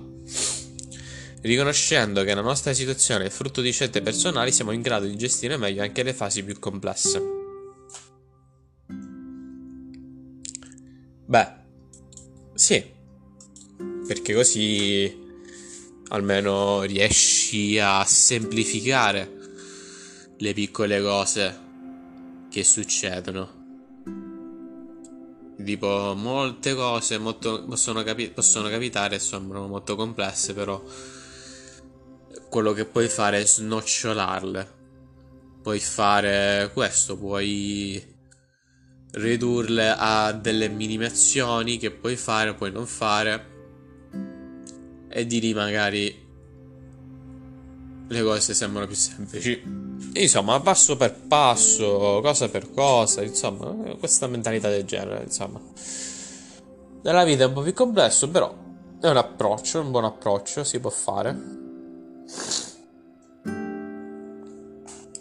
Riconoscendo 1.42 2.24
che 2.24 2.34
la 2.34 2.42
nostra 2.42 2.74
situazione 2.74 3.26
è 3.26 3.30
frutto 3.30 3.62
di 3.62 3.72
scelte 3.72 4.02
personali, 4.02 4.52
siamo 4.52 4.72
in 4.72 4.82
grado 4.82 5.06
di 5.06 5.16
gestire 5.16 5.56
meglio 5.56 5.84
anche 5.84 6.02
le 6.02 6.16
fasi 6.16 6.42
più 6.42 6.58
complesse. 6.58 7.22
Beh, 11.28 11.48
sì, 12.56 12.84
perché 14.08 14.34
così 14.34 15.23
almeno 16.10 16.82
riesci 16.84 17.80
a 17.80 18.04
semplificare 18.06 19.32
le 20.38 20.54
piccole 20.54 21.02
cose 21.02 21.60
che 22.50 22.64
succedono. 22.64 23.62
Tipo, 25.64 26.14
molte 26.16 26.74
cose 26.74 27.18
molto, 27.18 27.64
possono, 27.66 28.04
capi- 28.04 28.30
possono 28.30 28.70
capitare 28.70 29.16
e 29.16 29.20
sembrano 29.20 29.68
molto 29.68 29.96
complesse, 29.96 30.54
però 30.54 30.84
quello 32.50 32.74
che 32.74 32.86
puoi 32.86 33.08
fare 33.08 33.42
è 33.42 33.46
snocciolarle. 33.46 34.82
Puoi 35.62 35.80
fare 35.80 36.70
questo, 36.74 37.18
puoi 37.18 38.12
ridurle 39.14 39.96
a 39.98 40.32
delle 40.34 40.68
minimazioni 40.68 41.78
che 41.78 41.92
puoi 41.92 42.18
fare, 42.18 42.54
puoi 42.56 42.72
non 42.72 42.86
fare. 42.86 43.53
E 45.16 45.28
di 45.28 45.40
lì 45.40 45.54
magari 45.54 46.26
le 48.08 48.22
cose 48.24 48.56
sembrano 48.56 48.88
più 48.88 48.96
semplici. 48.96 49.62
Insomma, 50.14 50.60
passo 50.60 50.98
per 50.98 51.14
passo, 51.28 52.20
cosa 52.24 52.50
per 52.50 52.72
cosa, 52.72 53.22
insomma, 53.22 53.96
questa 53.96 54.26
mentalità 54.26 54.70
del 54.70 54.86
genere, 54.86 55.24
insomma. 55.24 55.62
Nella 57.04 57.24
vita 57.24 57.44
è 57.44 57.48
un 57.48 57.54
po' 57.54 57.62
più 57.62 57.74
complesso, 57.74 58.28
però 58.30 58.52
è 59.00 59.08
un 59.08 59.18
approccio, 59.18 59.82
un 59.82 59.92
buon 59.92 60.06
approccio, 60.06 60.64
si 60.64 60.80
può 60.80 60.90
fare. 60.90 61.38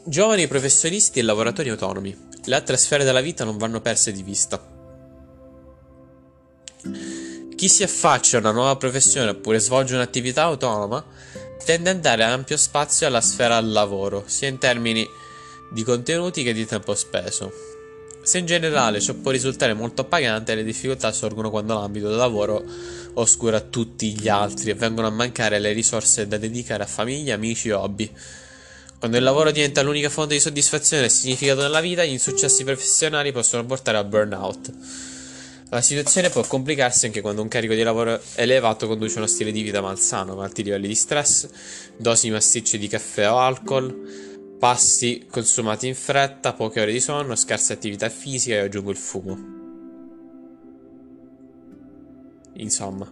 Giovani 0.05 0.47
professionisti 0.47 1.19
e 1.19 1.23
lavoratori 1.23 1.69
autonomi. 1.69 2.29
Le 2.45 2.55
altre 2.55 2.79
sfere 2.79 3.05
della 3.05 3.21
vita 3.21 3.45
non 3.45 3.59
vanno 3.59 3.83
perse 3.83 4.11
di 4.11 4.23
vista. 4.23 4.59
Chi 7.63 7.69
si 7.69 7.85
affaccia 7.85 8.39
a 8.39 8.41
una 8.41 8.51
nuova 8.51 8.75
professione 8.75 9.31
oppure 9.31 9.61
svolge 9.61 9.95
un'attività 9.95 10.43
autonoma 10.43 11.07
tende 11.65 11.91
a 11.91 11.95
dare 11.95 12.25
ampio 12.25 12.57
spazio 12.57 13.07
alla 13.07 13.21
sfera 13.21 13.55
al 13.57 13.71
lavoro, 13.71 14.25
sia 14.27 14.49
in 14.49 14.59
termini 14.59 15.09
di 15.71 15.85
contenuti 15.85 16.43
che 16.43 16.55
di 16.55 16.67
tempo 16.67 16.93
speso. 16.97 17.53
Se 18.21 18.39
in 18.39 18.47
generale 18.47 19.01
ciò 19.01 19.15
può 19.15 19.31
risultare 19.31 19.75
molto 19.75 20.01
appagante, 20.01 20.57
le 20.57 20.65
difficoltà 20.65 21.13
sorgono 21.13 21.51
quando 21.51 21.75
l'ambito 21.75 22.09
del 22.09 22.17
lavoro 22.17 22.65
oscura 23.15 23.61
tutti 23.61 24.13
gli 24.19 24.27
altri 24.27 24.71
e 24.71 24.75
vengono 24.75 25.07
a 25.07 25.11
mancare 25.11 25.61
le 25.61 25.71
risorse 25.71 26.27
da 26.27 26.39
dedicare 26.39 26.83
a 26.83 26.87
famiglia, 26.87 27.35
amici 27.35 27.69
e 27.69 27.75
hobby. 27.75 28.13
Quando 28.99 29.17
il 29.17 29.23
lavoro 29.23 29.53
diventa 29.53 29.83
l'unica 29.83 30.09
fonte 30.09 30.35
di 30.35 30.41
soddisfazione 30.41 31.05
e 31.05 31.09
significato 31.09 31.61
nella 31.61 31.81
vita, 31.81 32.03
gli 32.03 32.11
insuccessi 32.11 32.65
professionali 32.65 33.31
possono 33.31 33.65
portare 33.65 33.99
a 33.99 34.03
burnout. 34.03 34.73
La 35.73 35.81
situazione 35.81 36.29
può 36.29 36.43
complicarsi 36.43 37.07
anche 37.07 37.23
quando 37.23 37.41
un 37.41 37.49
carico 37.49 37.73
di 37.73 37.83
lavoro 37.83 38.21
elevato 38.35 38.87
conduce 38.87 39.15
a 39.15 39.19
uno 39.19 39.27
stile 39.27 39.51
di 39.53 39.63
vita 39.63 39.81
malsano, 39.81 40.35
con 40.35 40.45
alti 40.45 40.63
livelli 40.63 40.87
di 40.87 40.95
stress, 40.95 41.49
dosi 41.97 42.29
massicce 42.29 42.77
di 42.77 42.89
caffè 42.89 43.31
o 43.31 43.39
alcol, 43.39 44.57
passi 44.59 45.27
consumati 45.31 45.87
in 45.87 45.95
fretta, 45.95 46.53
poche 46.53 46.83
ore 46.83 46.93
di 46.93 47.01
sonno, 47.01 47.35
scarsa 47.37 47.73
attività 47.73 48.11
fisica 48.11 48.57
e 48.57 48.59
aggiungo 48.59 48.91
il 48.91 48.99
fumo. 48.99 49.39
Insomma. 52.57 53.11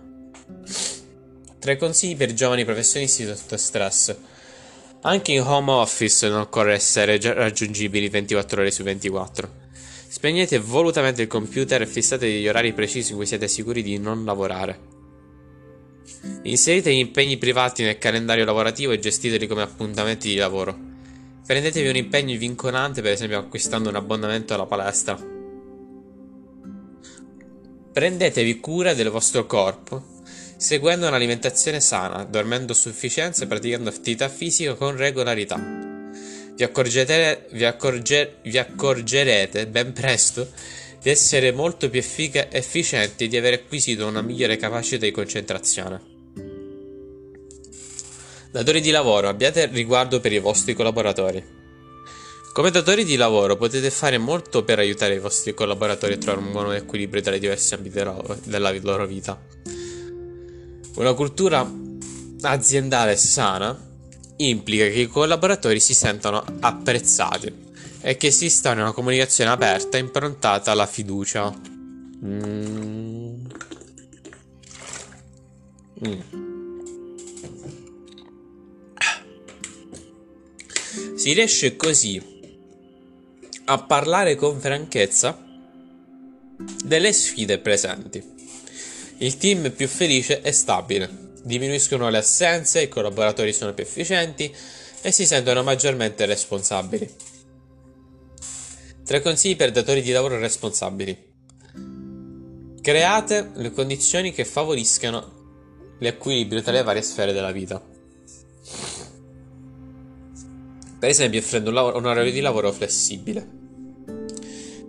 Tre 1.58 1.76
consigli 1.78 2.14
per 2.14 2.34
giovani 2.34 2.66
professionisti 2.66 3.24
sotto 3.24 3.56
stress. 3.56 4.14
Anche 5.00 5.32
in 5.32 5.40
home 5.40 5.72
office 5.72 6.28
non 6.28 6.40
occorre 6.40 6.74
essere 6.74 7.18
raggiungibili 7.18 8.10
24 8.10 8.60
ore 8.60 8.70
su 8.70 8.82
24. 8.82 9.59
Spegnete 10.10 10.58
volutamente 10.58 11.22
il 11.22 11.28
computer 11.28 11.80
e 11.82 11.86
fissate 11.86 12.26
degli 12.26 12.48
orari 12.48 12.72
precisi 12.72 13.12
in 13.12 13.16
cui 13.16 13.26
siete 13.26 13.46
sicuri 13.46 13.80
di 13.80 13.96
non 13.98 14.24
lavorare. 14.24 14.80
Inserite 16.42 16.92
gli 16.92 16.98
impegni 16.98 17.36
privati 17.36 17.84
nel 17.84 17.96
calendario 17.96 18.44
lavorativo 18.44 18.90
e 18.90 18.98
gestiteli 18.98 19.46
come 19.46 19.62
appuntamenti 19.62 20.28
di 20.28 20.34
lavoro. 20.34 20.76
Prendetevi 21.46 21.88
un 21.88 21.94
impegno 21.94 22.36
vincolante, 22.36 23.02
per 23.02 23.12
esempio 23.12 23.38
acquistando 23.38 23.88
un 23.88 23.94
abbonamento 23.94 24.52
alla 24.52 24.66
palestra. 24.66 25.16
Prendetevi 27.92 28.58
cura 28.58 28.94
del 28.94 29.10
vostro 29.10 29.46
corpo, 29.46 30.22
seguendo 30.56 31.06
un'alimentazione 31.06 31.78
sana, 31.78 32.24
dormendo 32.24 32.72
a 32.72 32.74
sufficienza 32.74 33.44
e 33.44 33.46
praticando 33.46 33.90
attività 33.90 34.28
fisica 34.28 34.74
con 34.74 34.96
regolarità. 34.96 35.99
Vi, 36.60 36.66
accorgete- 36.66 37.46
vi 37.52 37.64
accorge- 37.64 38.34
vi 38.42 38.58
accorgerete 38.58 39.66
ben 39.66 39.94
presto 39.94 40.46
di 41.00 41.08
essere 41.08 41.52
molto 41.52 41.88
più 41.88 42.00
effic- 42.00 42.48
efficienti 42.50 43.24
e 43.24 43.28
di 43.28 43.38
aver 43.38 43.54
acquisito 43.54 44.06
una 44.06 44.20
migliore 44.20 44.58
capacità 44.58 45.06
di 45.06 45.10
concentrazione. 45.10 46.02
Datori 48.50 48.82
di 48.82 48.90
lavoro, 48.90 49.28
abbiate 49.28 49.70
riguardo 49.72 50.20
per 50.20 50.34
i 50.34 50.38
vostri 50.38 50.74
collaboratori. 50.74 51.42
Come 52.52 52.70
datori 52.70 53.04
di 53.04 53.16
lavoro 53.16 53.56
potete 53.56 53.90
fare 53.90 54.18
molto 54.18 54.62
per 54.62 54.80
aiutare 54.80 55.14
i 55.14 55.18
vostri 55.18 55.54
collaboratori 55.54 56.12
a 56.12 56.18
trovare 56.18 56.44
un 56.44 56.52
buon 56.52 56.74
equilibrio 56.74 57.22
tra 57.22 57.34
i 57.34 57.40
diversi 57.40 57.72
ambiti 57.72 58.02
della 58.44 58.70
loro 58.82 59.06
vita. 59.06 59.42
Una 60.96 61.14
cultura 61.14 61.66
aziendale 62.42 63.16
sana 63.16 63.88
implica 64.48 64.84
che 64.84 65.00
i 65.00 65.06
collaboratori 65.06 65.80
si 65.80 65.94
sentano 65.94 66.44
apprezzati 66.60 67.68
e 68.00 68.16
che 68.16 68.28
esista 68.28 68.70
una 68.72 68.92
comunicazione 68.92 69.50
aperta 69.50 69.98
improntata 69.98 70.70
alla 70.70 70.86
fiducia. 70.86 71.54
Mm. 72.24 73.34
Mm. 76.06 76.20
Si 81.14 81.32
riesce 81.34 81.76
così 81.76 82.38
a 83.66 83.78
parlare 83.82 84.36
con 84.36 84.58
franchezza 84.58 85.38
delle 86.84 87.12
sfide 87.12 87.58
presenti. 87.58 88.38
Il 89.18 89.36
team 89.36 89.70
più 89.70 89.86
felice 89.86 90.40
e 90.40 90.50
stabile, 90.50 91.19
diminuiscono 91.42 92.08
le 92.08 92.18
assenze, 92.18 92.82
i 92.82 92.88
collaboratori 92.88 93.52
sono 93.52 93.72
più 93.74 93.84
efficienti 93.84 94.54
e 95.02 95.12
si 95.12 95.26
sentono 95.26 95.62
maggiormente 95.62 96.26
responsabili. 96.26 97.08
Tre 99.04 99.20
consigli 99.22 99.56
per 99.56 99.70
datori 99.70 100.02
di 100.02 100.12
lavoro 100.12 100.38
responsabili. 100.38 101.28
Create 102.80 103.50
le 103.54 103.72
condizioni 103.72 104.32
che 104.32 104.44
favoriscano 104.44 105.96
l'equilibrio 105.98 106.62
tra 106.62 106.72
le 106.72 106.82
varie 106.82 107.02
sfere 107.02 107.32
della 107.32 107.52
vita. 107.52 107.82
Per 110.98 111.08
esempio, 111.08 111.40
offrendo 111.40 111.70
un, 111.70 111.74
lavoro, 111.74 111.98
un 111.98 112.06
orario 112.06 112.32
di 112.32 112.40
lavoro 112.40 112.70
flessibile. 112.72 113.59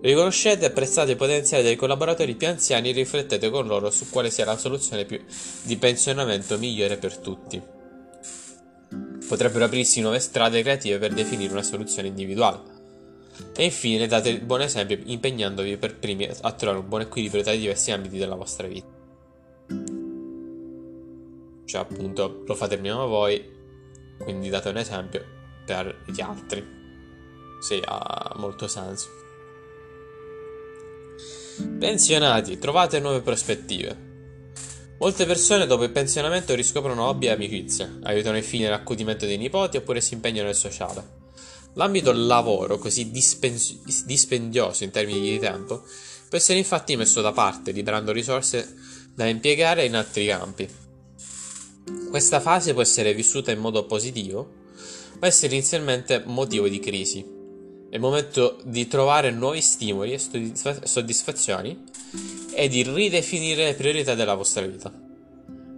Riconoscete 0.02 0.64
e 0.64 0.68
apprezzate 0.70 1.12
i 1.12 1.16
potenziali 1.16 1.62
dei 1.64 1.76
collaboratori 1.76 2.34
più 2.34 2.48
anziani 2.48 2.90
e 2.90 2.94
riflettete 2.94 3.52
con 3.52 3.68
loro 3.68 3.92
su 3.92 4.10
quale 4.10 4.32
sia 4.32 4.46
la 4.46 4.58
soluzione 4.58 5.06
di 5.62 5.78
pensionamento 5.78 6.58
migliore 6.58 6.98
per 6.98 7.18
tutti. 7.18 7.62
Potrebbero 9.28 9.66
aprirsi 9.66 10.02
nuove 10.02 10.20
strade 10.20 10.64
creative 10.64 10.98
per 10.98 11.14
definire 11.14 11.52
una 11.52 11.62
soluzione 11.62 12.08
individuale. 12.08 12.60
E 13.56 13.64
infine 13.64 14.08
date 14.08 14.30
il 14.30 14.42
buon 14.42 14.62
esempio 14.62 15.00
impegnandovi 15.04 15.78
per 15.78 15.96
primi 15.96 16.28
a 16.28 16.52
trovare 16.52 16.80
un 16.80 16.90
buon 16.90 17.02
equilibrio 17.02 17.44
tra 17.44 17.52
i 17.52 17.60
diversi 17.60 17.92
ambiti 17.92 18.18
della 18.18 18.36
vostra 18.36 18.68
vita. 18.68 18.88
Cioè 21.66 21.80
appunto 21.80 22.44
lo 22.46 22.56
fate 22.56 22.78
prima 22.78 23.06
voi, 23.06 23.50
quindi 24.18 24.50
date 24.50 24.70
un 24.70 24.78
esempio 24.78 25.24
per 25.64 26.04
gli 26.08 26.22
altri. 26.22 26.66
Sì, 27.62 27.80
ha 27.86 28.34
molto 28.38 28.68
senso. 28.68 29.21
Pensionati, 31.80 32.58
trovate 32.60 33.00
nuove 33.00 33.22
prospettive. 33.22 34.10
Molte 35.00 35.26
persone 35.26 35.66
dopo 35.66 35.84
il 35.84 35.92
pensionamento 35.92 36.54
riscoprono 36.54 37.08
hobby 37.08 37.26
e 37.26 37.32
amicizie, 37.32 38.00
aiutano 38.04 38.38
i 38.38 38.44
figli 38.44 38.62
nell'accudimento 38.62 39.26
dei 39.26 39.38
nipoti 39.38 39.78
oppure 39.78 40.00
si 40.00 40.14
impegnano 40.14 40.48
nel 40.48 40.56
sociale. 40.56 41.20
L'ambito 41.74 42.12
lavoro, 42.12 42.78
così 42.78 43.10
dispen- 43.10 43.58
dispendioso 44.06 44.84
in 44.84 44.92
termini 44.92 45.22
di 45.22 45.40
tempo, 45.40 45.84
può 46.30 46.38
essere 46.38 46.60
infatti 46.60 46.96
messo 46.96 47.22
da 47.22 47.32
parte, 47.32 47.72
liberando 47.72 48.12
risorse 48.12 48.76
da 49.16 49.26
impiegare 49.26 49.86
in 49.86 49.96
altri 49.96 50.28
campi. 50.28 50.70
Questa 52.10 52.40
fase 52.40 52.74
può 52.74 52.82
essere 52.82 53.14
vissuta 53.14 53.52
in 53.52 53.60
modo 53.60 53.86
positivo, 53.86 54.54
ma 55.20 55.28
essere 55.28 55.56
inizialmente 55.56 56.22
motivo 56.26 56.68
di 56.68 56.80
crisi. 56.80 57.40
È 57.92 57.96
il 57.96 58.00
momento 58.00 58.58
di 58.64 58.88
trovare 58.88 59.32
nuovi 59.32 59.60
stimoli 59.60 60.14
e 60.14 60.18
soddisfazioni 60.18 61.84
e 62.54 62.70
di 62.70 62.84
ridefinire 62.84 63.66
le 63.66 63.74
priorità 63.74 64.16
della 64.16 64.36
vostra 64.36 64.66
vita. 64.66 64.90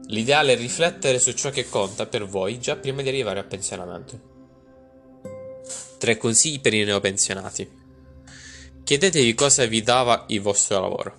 L'ideale 0.06 0.54
è 0.54 0.56
riflettere 0.56 1.18
su 1.18 1.32
ciò 1.32 1.50
che 1.50 1.68
conta 1.68 2.06
per 2.06 2.28
voi 2.28 2.60
già 2.60 2.76
prima 2.76 3.02
di 3.02 3.08
arrivare 3.08 3.40
al 3.40 3.48
pensionamento. 3.48 4.20
Tre 5.98 6.18
consigli 6.18 6.60
per 6.60 6.76
i 6.76 6.84
neopensionati. 6.84 7.68
Chiedetevi 8.84 9.34
cosa 9.34 9.66
vi 9.66 9.82
dava 9.82 10.26
il 10.28 10.42
vostro 10.42 10.82
lavoro. 10.82 11.16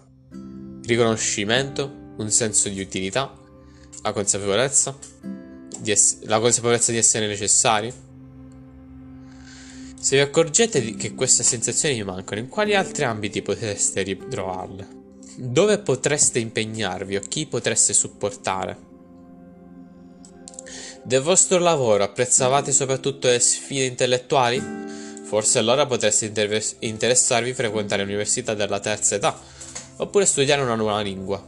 Riconoscimento, 0.84 2.12
un 2.18 2.30
senso 2.30 2.68
di 2.68 2.80
utilità, 2.80 3.36
la 4.00 4.12
consapevolezza, 4.12 4.96
ess- 5.84 6.22
la 6.22 6.38
consapevolezza 6.38 6.92
di 6.92 6.98
essere 6.98 7.26
necessari, 7.26 7.92
se 10.04 10.16
vi 10.16 10.20
accorgete 10.22 10.96
che 10.96 11.14
queste 11.14 11.42
sensazioni 11.42 11.94
vi 11.94 12.02
mancano, 12.02 12.38
in 12.38 12.48
quali 12.48 12.74
altri 12.74 13.04
ambiti 13.04 13.40
potreste 13.40 14.02
ritrovarle? 14.02 14.86
Dove 15.36 15.78
potreste 15.78 16.38
impegnarvi 16.40 17.16
o 17.16 17.22
chi 17.26 17.46
potreste 17.46 17.94
supportare? 17.94 18.76
Del 21.04 21.22
vostro 21.22 21.58
lavoro 21.58 22.04
apprezzavate 22.04 22.70
soprattutto 22.70 23.28
le 23.28 23.38
sfide 23.38 23.86
intellettuali? 23.86 24.62
Forse 25.24 25.58
allora 25.60 25.86
potreste 25.86 26.26
interve- 26.26 26.62
interessarvi 26.80 27.48
a 27.48 27.54
frequentare 27.54 28.02
l'università 28.02 28.52
della 28.52 28.80
terza 28.80 29.14
età, 29.14 29.40
oppure 29.96 30.26
studiare 30.26 30.60
una 30.60 30.74
nuova 30.74 31.00
lingua. 31.00 31.42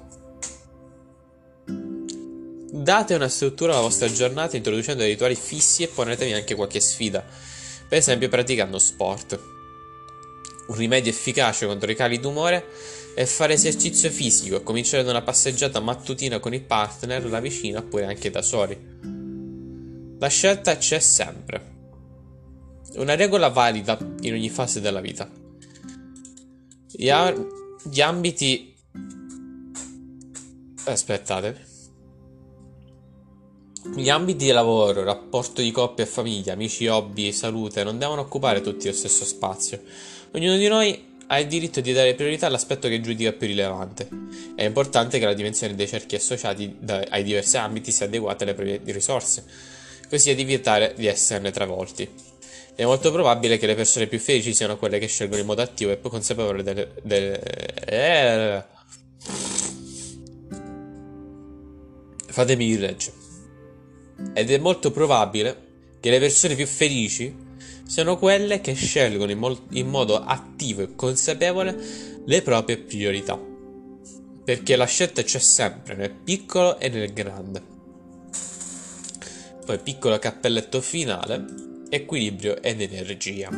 Date 2.73 3.15
una 3.15 3.29
struttura 3.29 3.73
alla 3.73 3.83
vostra 3.83 4.11
giornata 4.11 4.57
introducendo 4.57 5.03
dei 5.03 5.13
rituali 5.13 5.35
fissi 5.35 5.83
e 5.83 5.89
ponetevi 5.89 6.33
anche 6.33 6.55
qualche 6.55 6.81
sfida 6.81 7.55
per 7.89 7.99
esempio 7.99 8.29
praticando 8.29 8.79
sport. 8.79 9.55
Un 10.69 10.75
rimedio 10.75 11.11
efficace 11.11 11.67
contro 11.67 11.91
i 11.91 11.95
cali 11.95 12.19
d'umore 12.19 12.67
è 13.15 13.25
fare 13.25 13.55
esercizio 13.55 14.11
fisico, 14.11 14.63
cominciare 14.63 15.03
da 15.03 15.11
una 15.11 15.23
passeggiata 15.23 15.81
mattutina 15.81 16.39
con 16.39 16.53
il 16.53 16.63
partner, 16.63 17.25
la 17.27 17.41
vicina 17.41 17.79
oppure 17.79 18.05
anche 18.05 18.31
da 18.31 18.43
soli. 18.43 18.79
La 20.19 20.29
scelta 20.29 20.77
c'è 20.77 20.99
sempre. 20.99 21.75
Una 22.97 23.15
regola 23.15 23.49
valida 23.49 23.99
in 24.21 24.33
ogni 24.33 24.51
fase 24.51 24.81
della 24.81 25.01
vita. 25.01 25.31
Gli, 26.91 27.09
a- 27.09 27.35
gli 27.83 28.01
ambiti... 28.01 28.75
Aspettate. 30.85 31.76
Gli 33.95 34.09
ambiti 34.11 34.45
di 34.45 34.51
lavoro, 34.51 35.05
rapporto 35.05 35.63
di 35.63 35.71
coppia 35.71 36.05
e 36.05 36.07
famiglia, 36.07 36.53
amici, 36.53 36.87
hobby 36.87 37.29
e 37.29 37.33
salute 37.33 37.83
non 37.85 37.99
devono 37.99 38.23
occupare 38.23 38.61
tutti 38.61 38.87
lo 38.87 38.93
stesso 38.93 39.25
spazio. 39.25 39.81
Ognuno 40.33 40.57
di 40.57 40.69
noi 40.69 41.15
ha 41.29 41.39
il 41.39 41.47
diritto 41.47 41.81
di 41.81 41.93
dare 41.93 42.15
priorità 42.15 42.47
all'aspetto 42.47 42.89
che 42.89 43.01
giudica 43.01 43.33
più 43.33 43.47
rilevante. 43.47 44.09
È 44.55 44.63
importante 44.63 45.19
che 45.19 45.25
la 45.25 45.35
dimensione 45.35 45.75
dei 45.75 45.89
cerchi 45.89 46.15
associati 46.15 46.77
ai 47.09 47.23
diversi 47.23 47.57
ambiti 47.57 47.91
sia 47.91 48.07
adeguata 48.07 48.45
alle 48.45 48.55
proprie 48.55 48.81
risorse, 48.85 49.45
così 50.09 50.35
da 50.35 50.41
evitare 50.41 50.95
di 50.97 51.07
esserne 51.07 51.51
travolti. 51.51 52.09
È 52.75 52.85
molto 52.85 53.11
probabile 53.11 53.57
che 53.57 53.67
le 53.67 53.75
persone 53.75 54.07
più 54.07 54.19
felici 54.19 54.55
siano 54.55 54.77
quelle 54.77 54.99
che 54.99 55.07
scelgono 55.07 55.41
in 55.41 55.47
modo 55.47 55.63
attivo 55.63 55.91
e 55.91 55.97
più 55.97 56.11
consapevole 56.11 56.63
delle... 56.63 56.93
delle 57.03 57.41
eh, 57.87 58.63
fatemi 62.29 62.67
il 62.67 62.79
reggio. 62.79 63.26
Ed 64.33 64.51
è 64.51 64.59
molto 64.59 64.91
probabile 64.91 65.65
che 66.01 66.11
le 66.11 66.19
persone 66.19 66.55
più 66.55 66.67
felici 66.67 67.35
siano 67.87 68.19
quelle 68.19 68.61
che 68.61 68.75
scelgono 68.75 69.31
in, 69.31 69.39
mo- 69.39 69.67
in 69.71 69.89
modo 69.89 70.17
attivo 70.23 70.83
e 70.83 70.95
consapevole 70.95 71.77
le 72.25 72.43
proprie 72.43 72.79
priorità. 72.79 73.41
Perché 74.45 74.77
la 74.77 74.85
scelta 74.85 75.23
c'è 75.23 75.39
sempre 75.39 75.95
nel 75.95 76.13
piccolo 76.13 76.79
e 76.79 76.89
nel 76.89 77.13
grande. 77.13 77.63
Poi 79.65 79.79
piccolo 79.81 80.19
cappelletto 80.19 80.81
finale, 80.81 81.45
equilibrio 81.89 82.63
ed 82.63 82.81
energia. 82.81 83.51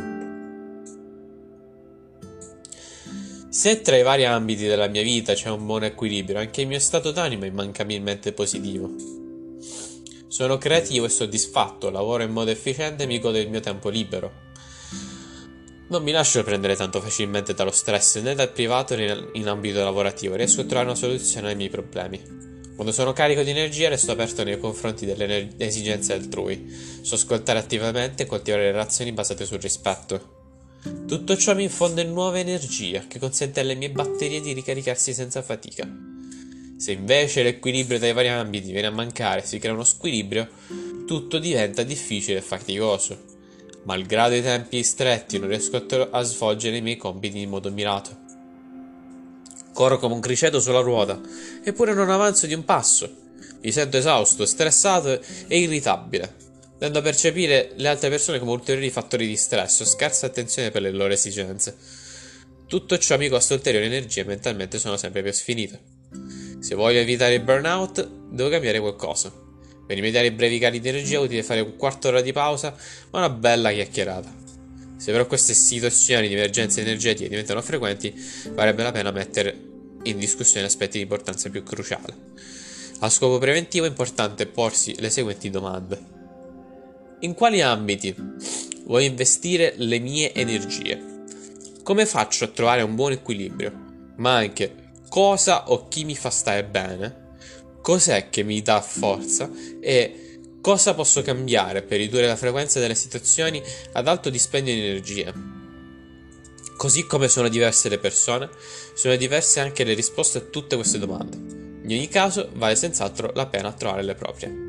Se 3.50 3.80
tra 3.80 3.96
i 3.96 4.02
vari 4.02 4.24
ambiti 4.24 4.66
della 4.66 4.88
mia 4.88 5.02
vita 5.02 5.34
c'è 5.34 5.50
un 5.50 5.66
buon 5.66 5.84
equilibrio, 5.84 6.38
anche 6.38 6.62
il 6.62 6.66
mio 6.66 6.78
stato 6.78 7.11
d'animo 7.12 7.44
è 7.44 7.48
immancabilmente 7.48 8.32
positivo. 8.32 9.28
Sono 10.29 10.59
creativo 10.59 11.07
e 11.07 11.09
soddisfatto, 11.09 11.91
lavoro 11.91 12.22
in 12.22 12.31
modo 12.31 12.51
efficiente 12.51 13.05
e 13.05 13.07
mi 13.07 13.18
godo 13.18 13.39
il 13.39 13.49
mio 13.49 13.61
tempo 13.61 13.89
libero. 13.89 14.47
Non 15.89 16.03
mi 16.03 16.12
lascio 16.12 16.45
prendere 16.45 16.76
tanto 16.76 17.01
facilmente 17.01 17.55
dallo 17.55 17.70
stress 17.70 18.18
né 18.18 18.35
dal 18.35 18.53
privato 18.53 18.95
né 18.95 19.31
in 19.33 19.49
ambito 19.49 19.83
lavorativo, 19.83 20.35
riesco 20.35 20.61
a 20.61 20.64
trovare 20.64 20.89
una 20.89 20.95
soluzione 20.95 21.49
ai 21.49 21.57
miei 21.57 21.70
problemi. 21.70 22.20
Quando 22.74 22.93
sono 22.93 23.14
carico 23.14 23.43
di 23.43 23.51
energia 23.51 23.89
resto 23.89 24.12
aperto 24.12 24.45
nei 24.45 24.59
confronti 24.59 25.07
delle 25.07 25.49
esigenze 25.57 26.12
altrui. 26.12 26.72
So 27.01 27.14
ascoltare 27.14 27.59
attivamente 27.59 28.24
e 28.24 28.26
coltivare 28.26 28.70
relazioni 28.70 29.12
basate 29.12 29.47
sul 29.47 29.59
rispetto. 29.59 30.37
Tutto 31.07 31.37
ciò 31.37 31.55
mi 31.55 31.64
infonde 31.64 32.05
nuova 32.05 32.39
energia 32.39 33.07
che 33.09 33.18
consente 33.18 33.61
alle 33.61 33.74
mie 33.74 33.91
batterie 33.91 34.41
di 34.41 34.53
ricaricarsi 34.53 35.12
senza 35.14 35.43
fatica. 35.43 35.89
Se 36.79 36.93
invece 36.93 37.43
l'equilibrio 37.43 37.99
dai 37.99 38.12
vari 38.12 38.29
ambiti 38.29 38.70
viene 38.70 38.87
a 38.87 38.93
mancare 38.93 39.43
e 39.43 39.45
si 39.45 39.59
crea 39.59 39.72
uno 39.72 39.83
squilibrio, 39.83 40.49
tutto 41.09 41.39
diventa 41.39 41.83
difficile 41.83 42.39
e 42.39 42.43
faticoso. 42.43 43.18
Malgrado 43.83 44.37
i 44.37 44.43
tempi 44.43 44.85
stretti 44.85 45.41
non 45.41 45.49
riesco 45.49 45.85
a 46.11 46.22
svolgere 46.22 46.76
i 46.76 46.81
miei 46.81 46.97
compiti 46.97 47.41
in 47.41 47.49
modo 47.49 47.72
mirato. 47.72 48.16
Corro 49.72 49.99
come 49.99 50.14
un 50.14 50.20
criceto 50.20 50.61
sulla 50.61 50.79
ruota, 50.79 51.20
eppure 51.64 51.95
non 51.95 52.11
avanzo 52.11 52.47
di 52.47 52.55
un 52.55 52.64
passo. 52.64 53.12
Mi 53.61 53.72
sento 53.72 53.97
esausto, 53.97 54.47
stressato 54.47 55.20
e 55.49 55.59
irritabile, 55.59 56.33
dando 56.79 57.01
a 57.01 57.03
percepire 57.03 57.72
le 57.74 57.89
altre 57.89 58.09
persone 58.09 58.39
come 58.39 58.53
ulteriori 58.53 58.91
fattori 58.91 59.26
di 59.26 59.37
stress 59.37 59.81
o 59.81 59.85
scarsa 59.85 60.26
attenzione 60.26 60.70
per 60.70 60.83
le 60.83 60.93
loro 60.93 61.12
esigenze. 61.12 61.76
Tutto 62.68 62.99
ciò 62.99 63.18
mi 63.18 63.29
costa 63.29 63.55
ulteriore 63.55 63.87
energia 63.87 64.20
e 64.20 64.26
mentalmente 64.26 64.79
sono 64.79 64.97
sempre 64.97 65.22
più 65.22 65.33
sfinito. 65.33 66.47
Se 66.61 66.74
voglio 66.74 66.98
evitare 66.98 67.34
il 67.34 67.42
burnout, 67.42 68.09
devo 68.30 68.48
cambiare 68.48 68.80
qualcosa. 68.80 69.32
Per 69.86 69.96
rimediare 69.96 70.26
i 70.26 70.32
brevi 70.32 70.59
cali 70.59 70.80
di 70.80 70.88
energia 70.88 71.16
è 71.16 71.20
utile 71.20 71.42
fare 71.42 71.61
un 71.61 71.76
quarto 71.76 72.09
d'ora 72.09 72.20
di 72.20 72.32
pausa, 72.32 72.74
ma 73.11 73.18
una 73.20 73.30
bella 73.30 73.70
chiacchierata. 73.70 74.30
Se 74.96 75.12
però 75.12 75.26
queste 75.26 75.54
situazioni 75.54 76.26
di 76.26 76.34
emergenza 76.34 76.80
energetica 76.80 77.28
diventano 77.28 77.62
frequenti, 77.62 78.12
varrebbe 78.52 78.82
la 78.82 78.92
pena 78.92 79.12
mettere 79.12 79.56
in 80.02 80.18
discussione 80.18 80.66
aspetti 80.66 80.96
di 80.96 81.04
importanza 81.04 81.48
più 81.48 81.62
cruciale. 81.62 82.14
A 83.00 83.09
scopo 83.09 83.38
preventivo 83.38 83.86
è 83.86 83.88
importante 83.88 84.46
porsi 84.46 84.94
le 84.98 85.09
seguenti 85.09 85.50
domande. 85.50 86.16
In 87.20 87.34
quali 87.34 87.62
ambiti 87.62 88.14
voglio 88.84 89.06
investire 89.06 89.74
le 89.76 90.00
mie 90.00 90.34
energie? 90.34 91.00
Come 91.84 92.04
faccio 92.04 92.44
a 92.44 92.48
trovare 92.48 92.82
un 92.82 92.96
buon 92.96 93.12
equilibrio? 93.12 93.86
Ma 94.16 94.36
anche 94.36 94.88
cosa 95.09 95.70
o 95.70 95.88
chi 95.88 96.04
mi 96.04 96.14
fa 96.14 96.30
stare 96.30 96.64
bene? 96.64 97.26
Cos'è 97.80 98.28
che 98.28 98.42
mi 98.42 98.61
dà 98.62 98.80
forza? 98.80 99.50
E 99.80 100.40
cosa 100.61 100.94
posso 100.94 101.22
cambiare 101.22 101.82
per 101.82 101.98
ridurre 101.98 102.26
la 102.26 102.36
frequenza 102.36 102.80
delle 102.80 102.94
situazioni 102.94 103.62
ad 103.92 104.06
alto 104.06 104.30
dispendio 104.30 104.74
di 104.74 104.80
energia? 104.80 105.32
Così 106.76 107.06
come 107.06 107.28
sono 107.28 107.48
diverse 107.48 107.88
le 107.88 107.98
persone, 107.98 108.48
sono 108.94 109.16
diverse 109.16 109.61
anche 109.61 109.84
le 109.84 109.94
risposte 109.94 110.38
a 110.38 110.42
tutte 110.42 110.76
queste 110.76 110.98
domande. 110.98 111.36
In 111.36 111.96
ogni 111.96 112.09
caso, 112.09 112.50
vale 112.54 112.76
senz'altro 112.76 113.32
la 113.34 113.46
pena 113.46 113.72
trovare 113.72 114.02
le 114.02 114.14
proprie. 114.14 114.66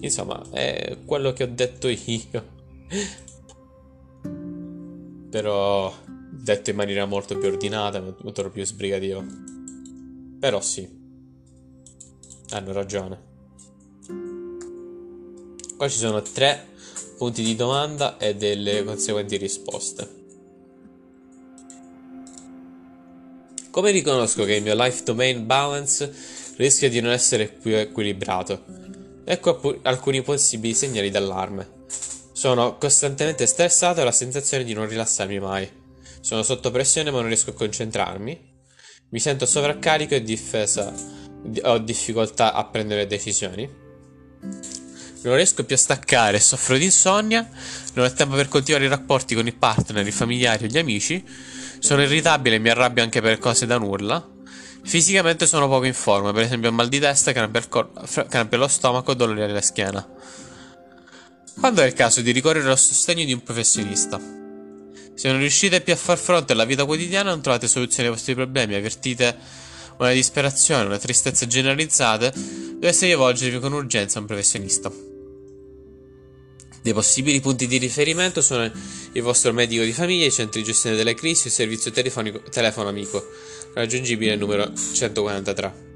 Insomma, 0.00 0.44
è 0.52 0.98
quello 1.04 1.32
che 1.32 1.44
ho 1.44 1.48
detto 1.50 1.88
io. 1.88 2.52
Però 5.30 5.92
detto 6.42 6.70
in 6.70 6.76
maniera 6.76 7.04
molto 7.06 7.38
più 7.38 7.48
ordinata, 7.48 8.00
molto 8.00 8.50
più 8.50 8.64
sbrigativo. 8.64 9.24
Però 10.38 10.60
sì, 10.60 10.88
hanno 12.50 12.72
ragione. 12.72 13.32
Qua 15.76 15.88
ci 15.88 15.98
sono 15.98 16.22
tre 16.22 16.68
punti 17.16 17.42
di 17.42 17.56
domanda 17.56 18.16
e 18.18 18.34
delle 18.36 18.84
conseguenti 18.84 19.36
risposte. 19.36 20.22
Come 23.70 23.90
riconosco 23.90 24.44
che 24.44 24.54
il 24.54 24.62
mio 24.62 24.74
life 24.76 25.02
domain 25.02 25.46
balance 25.46 26.12
rischia 26.56 26.88
di 26.88 27.00
non 27.00 27.10
essere 27.10 27.48
più 27.48 27.74
equilibrato? 27.74 28.62
Ecco 29.24 29.80
alcuni 29.82 30.22
possibili 30.22 30.74
segnali 30.74 31.10
d'allarme. 31.10 31.82
Sono 32.32 32.76
costantemente 32.78 33.46
stressato 33.46 33.98
e 33.98 34.02
ho 34.02 34.04
la 34.04 34.12
sensazione 34.12 34.62
di 34.62 34.74
non 34.74 34.86
rilassarmi 34.86 35.40
mai. 35.40 35.82
Sono 36.24 36.42
sotto 36.42 36.70
pressione 36.70 37.10
ma 37.10 37.18
non 37.18 37.26
riesco 37.26 37.50
a 37.50 37.52
concentrarmi. 37.52 38.52
Mi 39.10 39.20
sento 39.20 39.44
sovraccarico 39.44 40.14
e 40.14 40.22
difesa. 40.22 40.90
Ho 41.64 41.78
difficoltà 41.78 42.54
a 42.54 42.64
prendere 42.64 43.06
decisioni 43.06 43.82
non 45.24 45.36
riesco 45.36 45.64
più 45.64 45.74
a 45.74 45.78
staccare, 45.78 46.38
soffro 46.38 46.76
di 46.76 46.84
insonnia, 46.84 47.48
non 47.94 48.04
ho 48.04 48.12
tempo 48.12 48.36
per 48.36 48.48
coltivare 48.48 48.84
i 48.84 48.88
rapporti 48.88 49.34
con 49.34 49.46
i 49.46 49.52
partner, 49.52 50.06
i 50.06 50.10
familiari 50.10 50.64
o 50.64 50.66
gli 50.66 50.76
amici, 50.76 51.24
sono 51.78 52.02
irritabile 52.02 52.56
e 52.56 52.58
mi 52.58 52.68
arrabbio 52.68 53.02
anche 53.02 53.22
per 53.22 53.38
cose 53.38 53.64
da 53.64 53.78
nulla. 53.78 54.26
Fisicamente 54.82 55.46
sono 55.46 55.66
poco 55.66 55.86
in 55.86 55.94
forma, 55.94 56.30
per 56.32 56.42
esempio 56.42 56.70
mal 56.72 56.88
di 56.88 56.98
testa, 56.98 57.32
crampi, 57.32 57.60
cor- 57.70 58.28
crampi 58.28 58.54
allo 58.56 58.68
stomaco, 58.68 59.14
dolori 59.14 59.42
alla 59.42 59.62
schiena. 59.62 60.06
Quando 61.58 61.80
è 61.80 61.86
il 61.86 61.94
caso 61.94 62.20
di 62.20 62.30
ricorrere 62.30 62.68
al 62.68 62.78
sostegno 62.78 63.24
di 63.24 63.32
un 63.32 63.42
professionista? 63.42 64.43
Se 65.14 65.28
non 65.28 65.38
riuscite 65.38 65.80
più 65.80 65.92
a 65.92 65.96
far 65.96 66.18
fronte 66.18 66.52
alla 66.52 66.64
vita 66.64 66.84
quotidiana, 66.84 67.30
non 67.30 67.40
trovate 67.40 67.68
soluzioni 67.68 68.08
ai 68.08 68.14
vostri 68.14 68.34
problemi, 68.34 68.74
avvertite 68.74 69.36
una 69.98 70.12
disperazione, 70.12 70.84
una 70.84 70.98
tristezza 70.98 71.46
generalizzate, 71.46 72.32
dovreste 72.74 73.06
rivolgervi 73.06 73.60
con 73.60 73.72
urgenza 73.72 74.18
a 74.18 74.20
un 74.22 74.26
professionista. 74.26 74.92
Dei 76.82 76.92
possibili 76.92 77.40
punti 77.40 77.66
di 77.66 77.78
riferimento 77.78 78.42
sono 78.42 78.70
il 79.12 79.22
vostro 79.22 79.52
medico 79.52 79.82
di 79.84 79.92
famiglia, 79.92 80.26
i 80.26 80.32
centri 80.32 80.60
di 80.60 80.66
gestione 80.66 80.96
delle 80.96 81.14
crisi, 81.14 81.46
il 81.46 81.52
servizio 81.52 81.90
telefonico, 81.90 82.42
telefono 82.50 82.88
amico, 82.88 83.26
raggiungibile 83.72 84.36
numero 84.36 84.70
143. 84.74 85.92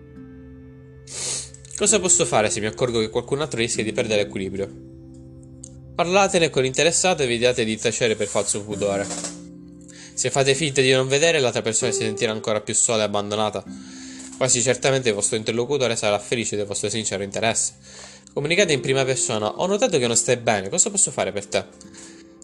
Cosa 1.77 2.01
posso 2.01 2.25
fare 2.25 2.49
se 2.51 2.61
mi 2.61 2.67
accorgo 2.67 3.01
che 3.01 3.11
qualcun 3.11 3.41
altro 3.41 3.59
rischia 3.61 3.85
di 3.85 3.93
perdere 3.93 4.23
equilibrio? 4.23 4.98
Parlatene 5.99 6.49
con 6.49 6.63
l'interessato 6.63 7.23
e 7.23 7.25
evitiate 7.25 7.65
di 7.65 7.77
tacere 7.77 8.15
per 8.15 8.29
falso 8.29 8.63
pudore. 8.63 9.05
Se 10.15 10.31
fate 10.31 10.55
finta 10.55 10.81
di 10.81 10.93
non 10.93 11.09
vedere, 11.09 11.41
l'altra 11.41 11.61
persona 11.61 11.91
si 11.91 12.03
sentirà 12.03 12.31
ancora 12.31 12.61
più 12.61 12.73
sola 12.73 13.03
e 13.03 13.07
abbandonata. 13.07 13.65
Quasi 14.37 14.63
certamente 14.63 15.09
il 15.09 15.17
vostro 15.17 15.37
interlocutore 15.37 15.97
sarà 15.97 16.21
felice 16.21 16.55
del 16.55 16.67
vostro 16.67 16.89
sincero 16.89 17.25
interesse 17.25 17.73
Comunicate 18.33 18.73
in 18.73 18.81
prima 18.81 19.05
persona. 19.05 19.49
Ho 19.57 19.67
notato 19.67 19.99
che 19.99 20.07
non 20.07 20.15
stai 20.15 20.37
bene, 20.37 20.69
cosa 20.69 20.89
posso 20.89 21.11
fare 21.11 21.33
per 21.33 21.47
te? 21.47 21.65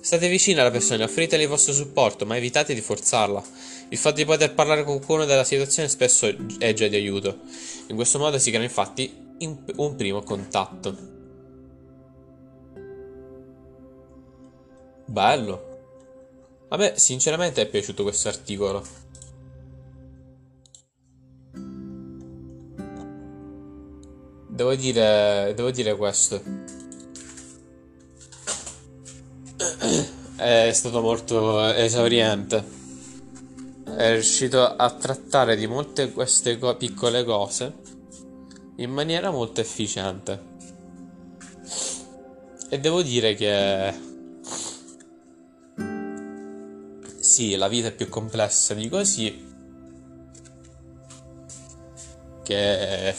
State 0.00 0.28
vicini 0.28 0.58
alla 0.58 0.72
persona, 0.72 1.04
offritele 1.04 1.44
il 1.44 1.48
vostro 1.48 1.72
supporto, 1.72 2.26
ma 2.26 2.36
evitate 2.36 2.74
di 2.74 2.80
forzarla. 2.80 3.40
Il 3.90 3.98
fatto 3.98 4.16
di 4.16 4.24
poter 4.24 4.52
parlare 4.52 4.82
con 4.82 4.96
qualcuno 4.96 5.26
della 5.26 5.44
situazione 5.44 5.88
spesso 5.88 6.26
è 6.58 6.72
già 6.72 6.88
di 6.88 6.96
aiuto. 6.96 7.38
In 7.86 7.94
questo 7.94 8.18
modo 8.18 8.36
si 8.36 8.50
crea 8.50 8.64
infatti 8.64 9.14
un 9.76 9.94
primo 9.94 10.24
contatto. 10.24 11.13
Bello. 15.06 15.72
A 16.68 16.76
me 16.76 16.94
sinceramente 16.96 17.62
è 17.62 17.68
piaciuto 17.68 18.02
questo 18.02 18.28
articolo. 18.28 18.82
Devo 24.48 24.74
dire, 24.74 25.52
devo 25.54 25.70
dire 25.70 25.96
questo. 25.96 26.42
È 30.36 30.70
stato 30.72 31.00
molto 31.00 31.64
esauriente. 31.72 32.64
È 33.84 34.12
riuscito 34.12 34.64
a 34.64 34.90
trattare 34.90 35.56
di 35.56 35.66
molte 35.66 36.12
queste 36.12 36.58
co- 36.58 36.76
piccole 36.76 37.24
cose 37.24 37.72
in 38.76 38.90
maniera 38.90 39.30
molto 39.30 39.60
efficiente. 39.60 40.52
E 42.70 42.80
devo 42.80 43.02
dire 43.02 43.34
che 43.34 44.13
sì, 47.24 47.56
la 47.56 47.68
vita 47.68 47.88
è 47.88 47.94
più 47.94 48.10
complessa 48.10 48.74
di 48.74 48.86
così. 48.90 49.52
Che 52.42 53.14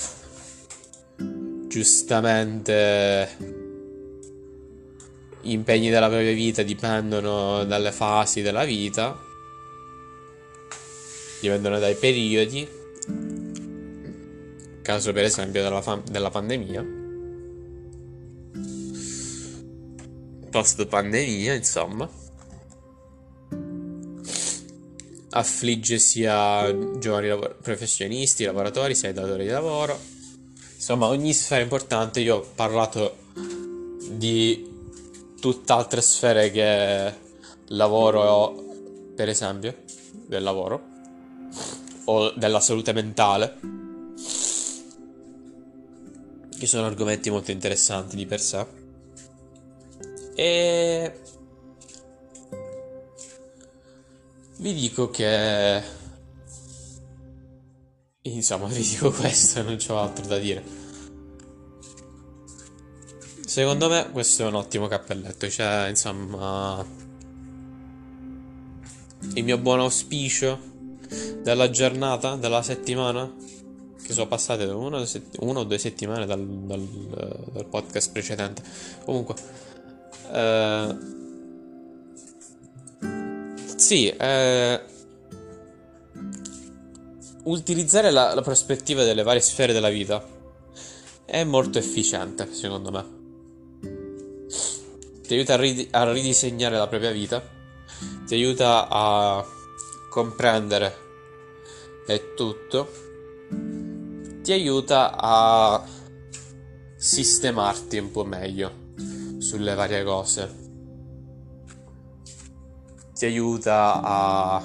giustamente 1.67 3.35
gli 5.41 5.49
impegni 5.53 5.89
della 5.89 6.07
propria 6.07 6.33
vita 6.33 6.61
dipendono 6.61 7.63
dalle 7.63 7.91
fasi 7.91 8.43
della 8.43 8.63
vita, 8.63 9.19
dipendono 11.41 11.79
dai 11.79 11.95
periodi, 11.95 12.69
caso 14.83 15.13
per 15.13 15.23
esempio 15.23 15.63
della, 15.63 15.81
fa- 15.81 16.03
della 16.07 16.29
pandemia, 16.29 16.85
post 20.51 20.85
pandemia 20.85 21.55
insomma, 21.55 22.07
affligge 25.35 25.99
sia 25.99 26.73
giovani 26.97 27.27
lavor- 27.27 27.55
professionisti, 27.61 28.43
lavoratori, 28.43 28.95
sia 28.95 29.13
datori 29.13 29.43
di 29.43 29.51
lavoro 29.51 30.13
Insomma, 30.87 31.07
ogni 31.07 31.33
sfera 31.33 31.63
importante, 31.63 32.19
io 32.19 32.35
ho 32.35 32.45
parlato 32.53 33.17
di 34.11 34.71
tutt'altre 35.39 35.99
sfere 35.99 36.51
che 36.51 37.11
lavoro, 37.69 38.53
per 39.15 39.27
esempio, 39.27 39.77
del 40.27 40.43
lavoro, 40.43 40.83
o 42.05 42.29
della 42.35 42.59
salute 42.59 42.93
mentale, 42.93 43.57
che 46.55 46.67
sono 46.67 46.85
argomenti 46.85 47.31
molto 47.31 47.49
interessanti 47.49 48.15
di 48.15 48.27
per 48.27 48.39
sé. 48.39 48.65
E 50.35 51.19
vi 54.57 54.73
dico 54.73 55.09
che 55.09 56.03
insomma, 58.21 58.67
vi 58.67 58.81
dico 58.81 59.11
questo, 59.11 59.61
non 59.61 59.77
c'ho 59.77 59.97
altro 59.97 60.25
da 60.25 60.37
dire. 60.37 60.63
Secondo 63.45 63.89
me 63.89 64.09
questo 64.11 64.43
è 64.43 64.47
un 64.47 64.55
ottimo 64.55 64.87
cappelletto, 64.87 65.49
cioè, 65.49 65.87
insomma, 65.89 66.85
il 69.33 69.43
mio 69.43 69.57
buon 69.57 69.79
auspicio 69.79 70.59
della 71.41 71.69
giornata, 71.69 72.35
della 72.35 72.63
settimana, 72.63 73.31
che 74.01 74.13
sono 74.13 74.27
passate 74.27 74.65
una, 74.65 75.03
una 75.39 75.59
o 75.59 75.63
due 75.63 75.77
settimane 75.77 76.25
dal, 76.25 76.45
dal, 76.45 76.87
dal 77.51 77.65
podcast 77.65 78.11
precedente. 78.11 78.63
Comunque, 79.05 79.35
eh, 80.31 80.97
sì, 83.75 84.07
eh, 84.09 84.81
utilizzare 87.43 88.11
la, 88.11 88.33
la 88.33 88.41
prospettiva 88.41 89.03
delle 89.03 89.23
varie 89.23 89.41
sfere 89.41 89.73
della 89.73 89.89
vita 89.89 90.25
è 91.25 91.43
molto 91.43 91.77
efficiente, 91.77 92.53
secondo 92.53 92.91
me. 92.91 93.13
Ti 95.21 95.33
aiuta 95.33 95.53
a, 95.53 95.57
rid- 95.57 95.87
a 95.91 96.11
ridisegnare 96.11 96.77
la 96.77 96.87
propria 96.87 97.11
vita, 97.11 97.43
ti 98.25 98.35
aiuta 98.35 98.87
a 98.89 99.45
comprendere 100.09 101.03
è 102.05 102.35
tutto, 102.35 102.91
ti 104.43 104.51
aiuta 104.51 105.15
a 105.17 105.83
sistemarti 106.95 107.97
un 107.97 108.11
po' 108.11 108.23
meglio 108.23 108.83
sulle 109.39 109.73
varie 109.73 110.03
cose, 110.03 110.64
ti 113.15 113.25
aiuta 113.25 114.01
a 114.03 114.61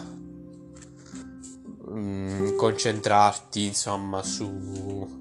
mm, 1.89 2.57
concentrarti 2.57 3.67
insomma 3.67 4.25
su 4.25 5.19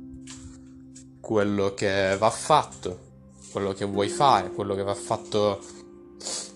quello 1.21 1.75
che 1.75 2.17
va 2.17 2.31
fatto, 2.31 2.99
quello 3.51 3.73
che 3.73 3.85
vuoi 3.85 4.09
fare, 4.09 4.49
quello 4.49 4.73
che 4.73 4.81
va 4.81 4.95
fatto 4.95 5.61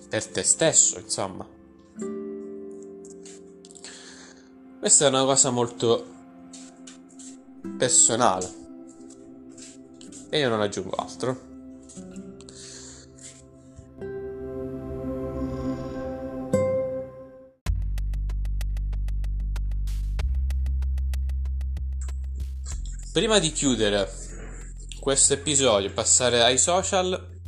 per 0.10 0.26
te 0.28 0.42
stesso, 0.42 1.00
insomma. 1.00 1.48
Questa 4.80 5.06
è 5.06 5.08
una 5.10 5.24
cosa 5.26 5.52
molto 5.52 6.06
personale 7.78 8.62
e 10.30 10.40
io 10.40 10.50
non 10.50 10.60
aggiungo 10.60 10.96
altro. 10.96 11.53
Prima 23.14 23.38
di 23.38 23.52
chiudere 23.52 24.12
questo 25.00 25.34
episodio 25.34 25.88
e 25.88 25.92
passare 25.92 26.42
ai 26.42 26.58
social, 26.58 27.40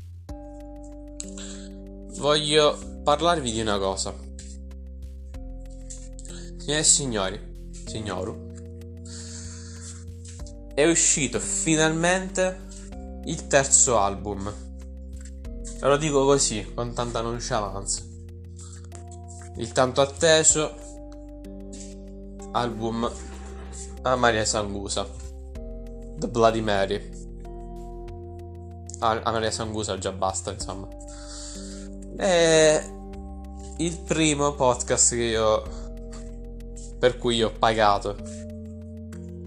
voglio 2.20 3.02
parlarvi 3.04 3.52
di 3.52 3.62
una 3.62 3.80
cosa. 3.80 4.14
Signore 6.60 6.80
e 6.80 6.84
signori, 6.84 7.72
signoru, 7.88 8.52
è 10.76 10.86
uscito 10.86 11.40
finalmente 11.40 12.68
il 13.26 13.48
terzo 13.48 13.98
album. 13.98 14.54
E 15.82 15.88
lo 15.88 15.98
dico 15.98 16.26
così, 16.26 16.74
con 16.76 16.94
tanta 16.94 17.22
nonchalance. 17.22 18.04
Il 19.56 19.72
tanto 19.72 20.02
atteso 20.02 20.76
album 22.52 23.12
a 24.04 24.16
Maria 24.16 24.46
Sangusa. 24.46 25.24
The 26.18 26.28
Bloody 26.28 26.62
Mary. 26.62 27.10
Ah, 29.00 29.22
Maria 29.26 29.52
Sangusa 29.52 29.98
già 29.98 30.12
basta, 30.12 30.52
insomma. 30.52 30.88
È 32.16 32.84
il 33.78 34.00
primo 34.00 34.54
podcast 34.54 35.16
che 35.16 35.24
io 35.24 35.64
per 36.98 37.18
cui 37.18 37.44
ho 37.44 37.52
pagato 37.52 38.16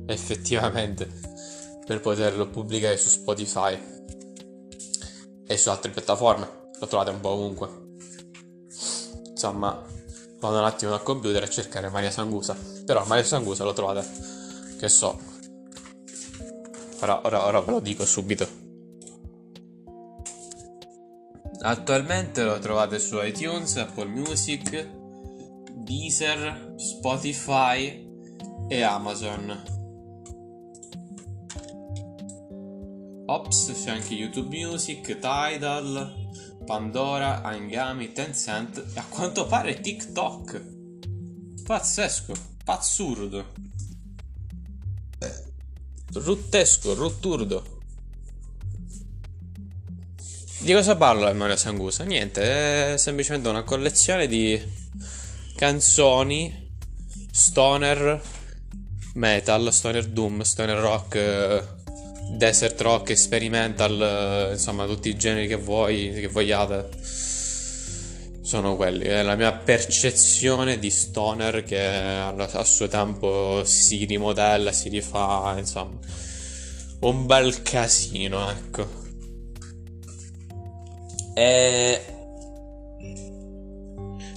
effettivamente 0.07 1.09
per 1.87 2.01
poterlo 2.01 2.49
pubblicare 2.49 2.99
su 2.99 3.09
Spotify 3.09 3.79
e 5.47 5.57
su 5.57 5.71
altre 5.71 5.91
piattaforme. 5.91 6.47
Lo 6.79 6.87
trovate 6.87 7.11
un 7.11 7.21
po' 7.21 7.31
ovunque. 7.31 7.69
Insomma, 9.31 9.83
vado 10.41 10.59
un 10.59 10.65
attimo 10.65 10.93
al 10.93 11.03
computer 11.03 11.43
a 11.43 11.49
cercare 11.49 11.89
Maria 11.89 12.11
Sangusa. 12.11 12.57
Però 12.85 13.05
Maria 13.07 13.25
Sangusa 13.25 13.65
lo 13.65 13.73
trovate, 13.73 14.07
che 14.79 14.89
so, 14.89 15.19
Ora, 17.01 17.21
ora, 17.25 17.47
ora 17.47 17.61
ve 17.61 17.71
lo 17.71 17.81
dico 17.81 18.05
subito. 18.05 18.67
Attualmente 21.61 22.43
lo 22.43 22.59
trovate 22.59 22.99
su 22.99 23.21
iTunes, 23.23 23.77
Apple 23.77 24.07
Music, 24.07 24.89
Deezer, 25.75 26.75
Spotify 26.77 28.07
e 28.69 28.83
Amazon. 28.83 29.77
Ops, 33.27 33.73
c'è 33.73 33.91
anche 33.91 34.15
YouTube 34.15 34.57
Music, 34.57 35.19
Tidal, 35.19 36.31
Pandora, 36.65 37.43
Angami, 37.43 38.13
Tencent 38.13 38.79
e 38.95 38.99
a 38.99 39.05
quanto 39.09 39.47
pare 39.47 39.81
TikTok. 39.81 40.77
Pazzesco, 41.65 42.35
pazzurdo. 42.65 43.68
Ruttesco, 46.13 46.95
rutturdo. 46.95 47.77
Di 50.61 50.73
cosa 50.73 50.97
parla 50.97 51.33
Mario 51.33 51.57
Sangusa? 51.57 52.05
Niente, 52.05 52.95
è 52.95 52.97
semplicemente 52.97 53.49
una 53.49 53.63
collezione 53.63 54.27
di 54.27 54.61
canzoni 55.55 56.67
stoner 57.31 58.21
metal, 59.15 59.73
stoner 59.73 60.07
doom, 60.07 60.43
stoner 60.43 60.79
rock, 60.79 61.65
desert 62.31 62.81
rock, 62.81 63.11
experimental, 63.11 64.51
insomma 64.53 64.87
tutti 64.87 65.09
i 65.09 65.17
generi 65.17 65.47
che 65.47 65.57
vuoi, 65.57 66.13
che 66.13 66.29
vogliate 66.29 66.89
sono 68.49 68.77
quelli. 68.77 69.05
È 69.05 69.23
la 69.23 69.37
mia 69.37 69.53
percezione 69.53 70.79
di 70.79 70.91
stoner 70.91 71.63
che 71.65 71.79
a 71.87 72.65
suo 72.65 72.89
tempo 72.89 73.63
si 73.65 74.07
rimodella, 74.07 74.73
si 74.73 74.89
rifà, 74.89 75.55
insomma. 75.59 75.99
Un 77.01 77.27
bel 77.27 77.61
casino, 77.61 78.49
ecco. 78.49 78.89
E... 81.35 82.01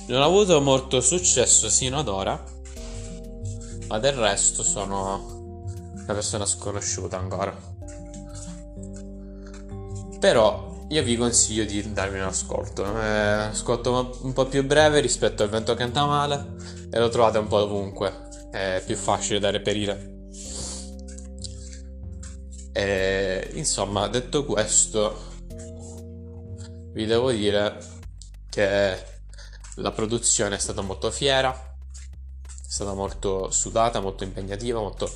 Non 0.07 0.21
ho 0.21 0.25
avuto 0.25 0.59
molto 0.59 0.99
successo 0.99 1.69
sino 1.69 1.99
ad 1.99 2.09
ora, 2.09 2.43
ma 3.87 3.97
del 3.99 4.13
resto 4.13 4.61
sono 4.61 5.63
una 5.93 6.13
persona 6.13 6.45
sconosciuta 6.45 7.17
ancora. 7.17 7.57
Però 10.19 10.70
io 10.91 11.03
vi 11.03 11.15
consiglio 11.15 11.63
di 11.63 11.93
darmi 11.93 12.19
un 12.19 12.25
ascolto. 12.25 12.83
È 12.83 12.89
un 12.89 12.97
ascolto 12.97 14.19
un 14.23 14.33
po' 14.33 14.45
più 14.45 14.65
breve 14.65 14.99
rispetto 14.99 15.41
al 15.41 15.49
vento 15.49 15.73
canta 15.73 16.05
male 16.05 16.55
e 16.91 16.99
lo 16.99 17.07
trovate 17.07 17.37
un 17.37 17.47
po' 17.47 17.63
ovunque. 17.63 18.27
È 18.51 18.83
più 18.85 18.97
facile 18.97 19.39
da 19.39 19.49
reperire. 19.51 20.29
E, 22.73 23.51
insomma, 23.53 24.07
detto 24.09 24.43
questo, 24.43 25.29
vi 26.91 27.05
devo 27.05 27.31
dire 27.31 27.77
che 28.49 29.05
la 29.75 29.91
produzione 29.91 30.55
è 30.55 30.59
stata 30.59 30.81
molto 30.81 31.09
fiera, 31.09 31.53
è 31.53 32.67
stata 32.67 32.93
molto 32.93 33.49
sudata, 33.49 34.01
molto 34.01 34.25
impegnativa, 34.25 34.81
molto, 34.81 35.09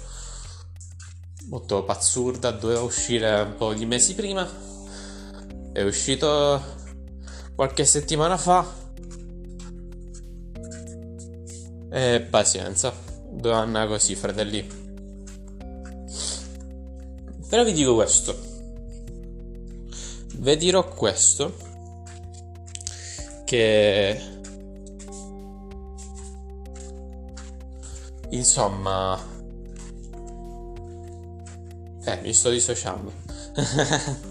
molto 1.49 1.83
pazzurda. 1.83 2.51
Doveva 2.51 2.81
uscire 2.81 3.41
un 3.41 3.55
po' 3.57 3.73
di 3.73 3.85
mesi 3.85 4.15
prima 4.15 4.73
è 5.75 5.83
uscito 5.83 6.63
qualche 7.53 7.83
settimana 7.83 8.37
fa. 8.37 8.65
E 11.91 12.21
pazienza, 12.29 12.93
anni 13.43 13.87
così, 13.87 14.15
fratelli. 14.15 14.65
Però 17.49 17.65
vi 17.65 17.73
dico 17.73 17.93
questo. 17.93 18.39
Vi 20.37 20.55
dirò 20.55 20.87
questo. 20.87 21.57
Che... 23.43 24.21
Insomma... 28.29 29.19
Eh, 32.05 32.21
mi 32.21 32.31
sto 32.31 32.49
dissociando. 32.49 33.11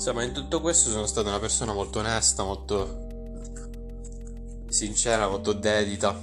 Insomma, 0.00 0.22
in 0.22 0.32
tutto 0.32 0.62
questo 0.62 0.88
sono 0.88 1.04
stata 1.04 1.28
una 1.28 1.38
persona 1.38 1.74
molto 1.74 1.98
onesta, 1.98 2.42
molto 2.42 3.08
sincera, 4.70 5.28
molto 5.28 5.52
dedita. 5.52 6.18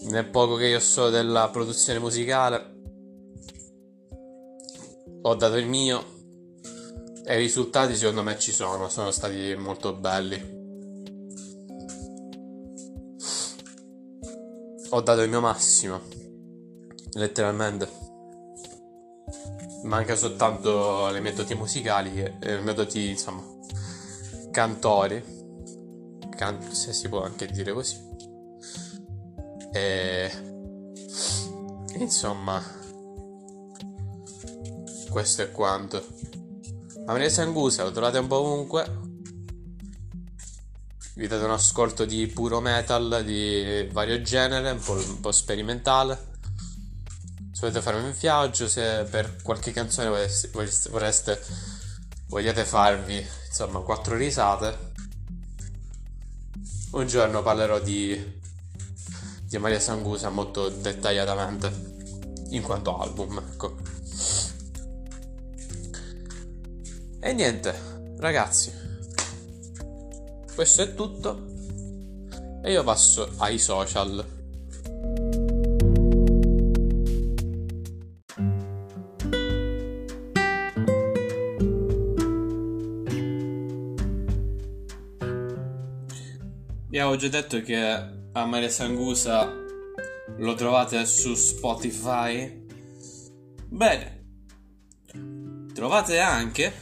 Nel 0.00 0.28
poco 0.32 0.56
che 0.56 0.66
io 0.66 0.80
so 0.80 1.10
della 1.10 1.48
produzione 1.48 2.00
musicale, 2.00 2.74
ho 5.22 5.34
dato 5.36 5.54
il 5.58 5.68
mio 5.68 6.04
e 7.24 7.36
i 7.36 7.38
risultati 7.38 7.94
secondo 7.94 8.24
me 8.24 8.36
ci 8.40 8.50
sono, 8.50 8.88
sono 8.88 9.12
stati 9.12 9.54
molto 9.56 9.92
belli. 9.94 10.40
Ho 14.88 15.00
dato 15.00 15.20
il 15.22 15.30
mio 15.30 15.40
massimo, 15.40 16.00
letteralmente. 17.12 18.01
Manca 19.82 20.14
soltanto 20.14 21.10
le 21.10 21.20
mie 21.20 21.32
doti 21.32 21.54
musicali, 21.54 22.14
le 22.14 22.60
mie 22.60 22.74
doti, 22.74 23.10
insomma, 23.10 23.42
cantori, 24.50 25.22
can- 26.36 26.72
se 26.72 26.92
si 26.92 27.08
può 27.08 27.22
anche 27.22 27.46
dire 27.46 27.72
così. 27.72 27.96
E 29.72 30.30
insomma, 31.94 32.62
questo 35.10 35.42
è 35.42 35.50
quanto. 35.50 36.04
Maria 37.06 37.28
Sangusa 37.28 37.82
lo 37.82 37.90
trovate 37.90 38.18
un 38.18 38.26
po' 38.28 38.36
ovunque. 38.36 39.00
Vi 41.14 41.26
date 41.26 41.44
un 41.44 41.50
ascolto 41.50 42.04
di 42.04 42.26
puro 42.28 42.60
metal 42.60 43.22
di 43.24 43.88
vario 43.92 44.22
genere, 44.22 44.70
un 44.70 44.80
po', 44.80 44.92
un 44.92 45.20
po 45.20 45.32
sperimentale. 45.32 46.30
Se 47.62 47.68
volete 47.68 47.88
farmi 47.88 48.08
un 48.08 48.16
viaggio, 48.18 48.66
se 48.66 49.06
per 49.08 49.36
qualche 49.40 49.70
canzone 49.70 50.08
vorreste, 50.08 50.88
vorreste 50.90 51.40
vogliate 52.26 52.64
farvi 52.64 53.24
insomma 53.46 53.78
quattro 53.82 54.16
risate. 54.16 54.76
Un 56.90 57.06
giorno 57.06 57.40
parlerò 57.40 57.78
di, 57.78 58.40
di 59.44 59.58
Maria 59.58 59.78
Sangusa 59.78 60.28
molto 60.28 60.70
dettagliatamente 60.70 62.46
in 62.48 62.62
quanto 62.62 62.98
album, 62.98 63.38
ecco. 63.38 63.76
E 67.20 67.32
niente, 67.32 67.74
ragazzi, 68.16 68.72
questo 70.52 70.82
è 70.82 70.94
tutto 70.96 71.46
e 72.60 72.72
io 72.72 72.82
passo 72.82 73.30
ai 73.36 73.60
social. 73.60 74.41
Avevo 87.12 87.16
già 87.16 87.28
detto 87.28 87.60
che 87.60 87.78
a 88.32 88.46
Maria 88.46 88.70
Sangusa 88.70 89.52
lo 90.38 90.54
trovate 90.54 91.04
su 91.04 91.34
Spotify. 91.34 92.66
Bene, 93.68 94.24
trovate 95.74 96.18
anche 96.20 96.72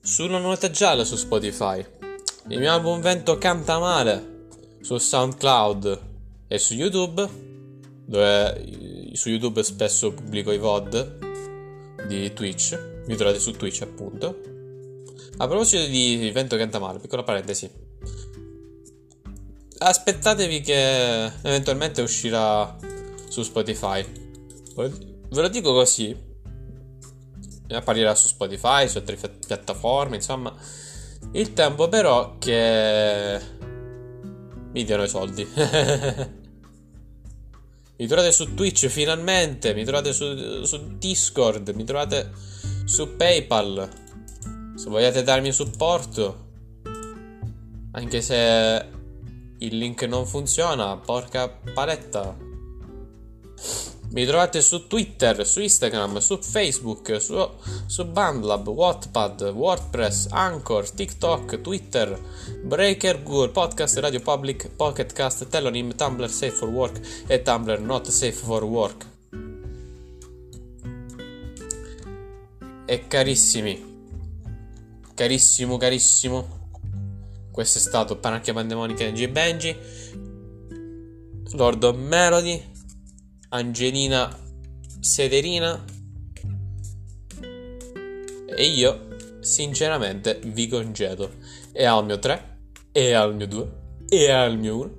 sulla 0.00 0.38
nota 0.38 0.70
gialla 0.70 1.04
su 1.04 1.16
Spotify. 1.16 1.84
Il 2.48 2.60
mio 2.60 2.72
album 2.72 3.00
Vento 3.00 3.38
Canta 3.38 3.78
Male 3.78 4.46
su 4.82 4.98
SoundCloud 4.98 6.00
e 6.46 6.58
su 6.58 6.74
YouTube, 6.74 7.28
dove 8.06 9.10
su 9.14 9.30
YouTube 9.30 9.64
spesso 9.64 10.12
pubblico 10.12 10.52
i 10.52 10.58
VOD 10.58 12.06
di 12.06 12.32
Twitch. 12.32 13.02
Mi 13.06 13.16
trovate 13.16 13.40
su 13.40 13.50
Twitch 13.52 13.82
appunto. 13.82 14.40
A 15.38 15.46
proposito 15.48 15.86
di 15.86 16.30
Vento 16.32 16.56
Canta 16.56 16.78
Male, 16.78 17.00
piccola 17.00 17.24
parentesi. 17.24 17.85
Aspettatevi 19.78 20.60
che 20.62 21.24
eventualmente 21.42 22.00
uscirà 22.00 22.76
su 23.28 23.42
Spotify. 23.42 24.04
Ve 24.74 24.90
lo 25.28 25.48
dico 25.48 25.72
così. 25.72 26.16
Apparirà 27.68 28.14
su 28.14 28.28
Spotify, 28.28 28.88
su 28.88 28.96
altre 28.98 29.18
piattaforme, 29.46 30.16
insomma. 30.16 30.54
Il 31.32 31.52
tempo 31.52 31.88
però 31.88 32.38
che 32.38 33.40
mi 34.72 34.84
diano 34.84 35.02
i 35.02 35.08
soldi. 35.08 35.46
mi 37.98 38.06
trovate 38.06 38.32
su 38.32 38.54
Twitch 38.54 38.86
finalmente, 38.86 39.74
mi 39.74 39.84
trovate 39.84 40.12
su, 40.12 40.64
su 40.64 40.96
Discord, 40.96 41.68
mi 41.70 41.84
trovate 41.84 42.30
su 42.84 43.16
PayPal. 43.16 43.88
Se 44.74 44.88
vogliate 44.88 45.22
darmi 45.22 45.52
supporto. 45.52 46.44
Anche 47.92 48.20
se 48.22 48.95
il 49.58 49.78
link 49.78 50.02
non 50.02 50.26
funziona, 50.26 50.96
porca 50.96 51.48
paletta. 51.48 52.36
Mi 54.10 54.24
trovate 54.24 54.60
su 54.62 54.86
Twitter, 54.86 55.46
su 55.46 55.60
Instagram, 55.60 56.18
su 56.18 56.38
Facebook, 56.40 57.20
su, 57.20 57.36
su 57.86 58.04
Bandlab, 58.04 58.68
Wattpad, 58.68 59.42
WordPress, 59.52 60.28
Anchor, 60.30 60.88
TikTok, 60.88 61.60
Twitter, 61.60 62.18
Breaker, 62.62 63.22
Google 63.22 63.50
Podcast, 63.50 63.98
Radio 63.98 64.20
Public, 64.20 64.70
Pocketcast, 64.76 65.48
Telonym, 65.48 65.94
Tumblr 65.94 66.30
Safe 66.30 66.52
for 66.52 66.68
Work 66.68 67.00
e 67.26 67.42
Tumblr 67.42 67.80
Not 67.80 68.08
Safe 68.08 68.32
for 68.32 68.62
Work. 68.64 69.06
E 72.86 73.06
carissimi, 73.08 73.96
carissimo, 75.14 75.76
carissimo, 75.76 76.55
questo 77.56 77.78
è 77.78 77.80
stato 77.80 78.18
Panacchia 78.18 78.52
Pandemonica 78.52 79.08
G 79.08 79.28
Benji, 79.28 79.74
Lord 81.52 81.82
of 81.84 81.96
Melody, 81.96 82.62
Angelina 83.48 84.28
Sederina 85.00 85.82
e 88.54 88.62
io 88.62 89.06
sinceramente 89.40 90.38
vi 90.44 90.68
congedo. 90.68 91.32
E 91.72 91.86
al 91.86 92.04
mio 92.04 92.18
3 92.18 92.58
e 92.92 93.14
al 93.14 93.34
mio 93.34 93.46
2 93.46 93.68
e 94.10 94.30
al 94.30 94.58
mio 94.58 94.76
1 94.76 94.96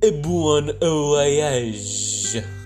e 0.00 0.14
buon 0.14 0.76
voyage 0.80 2.57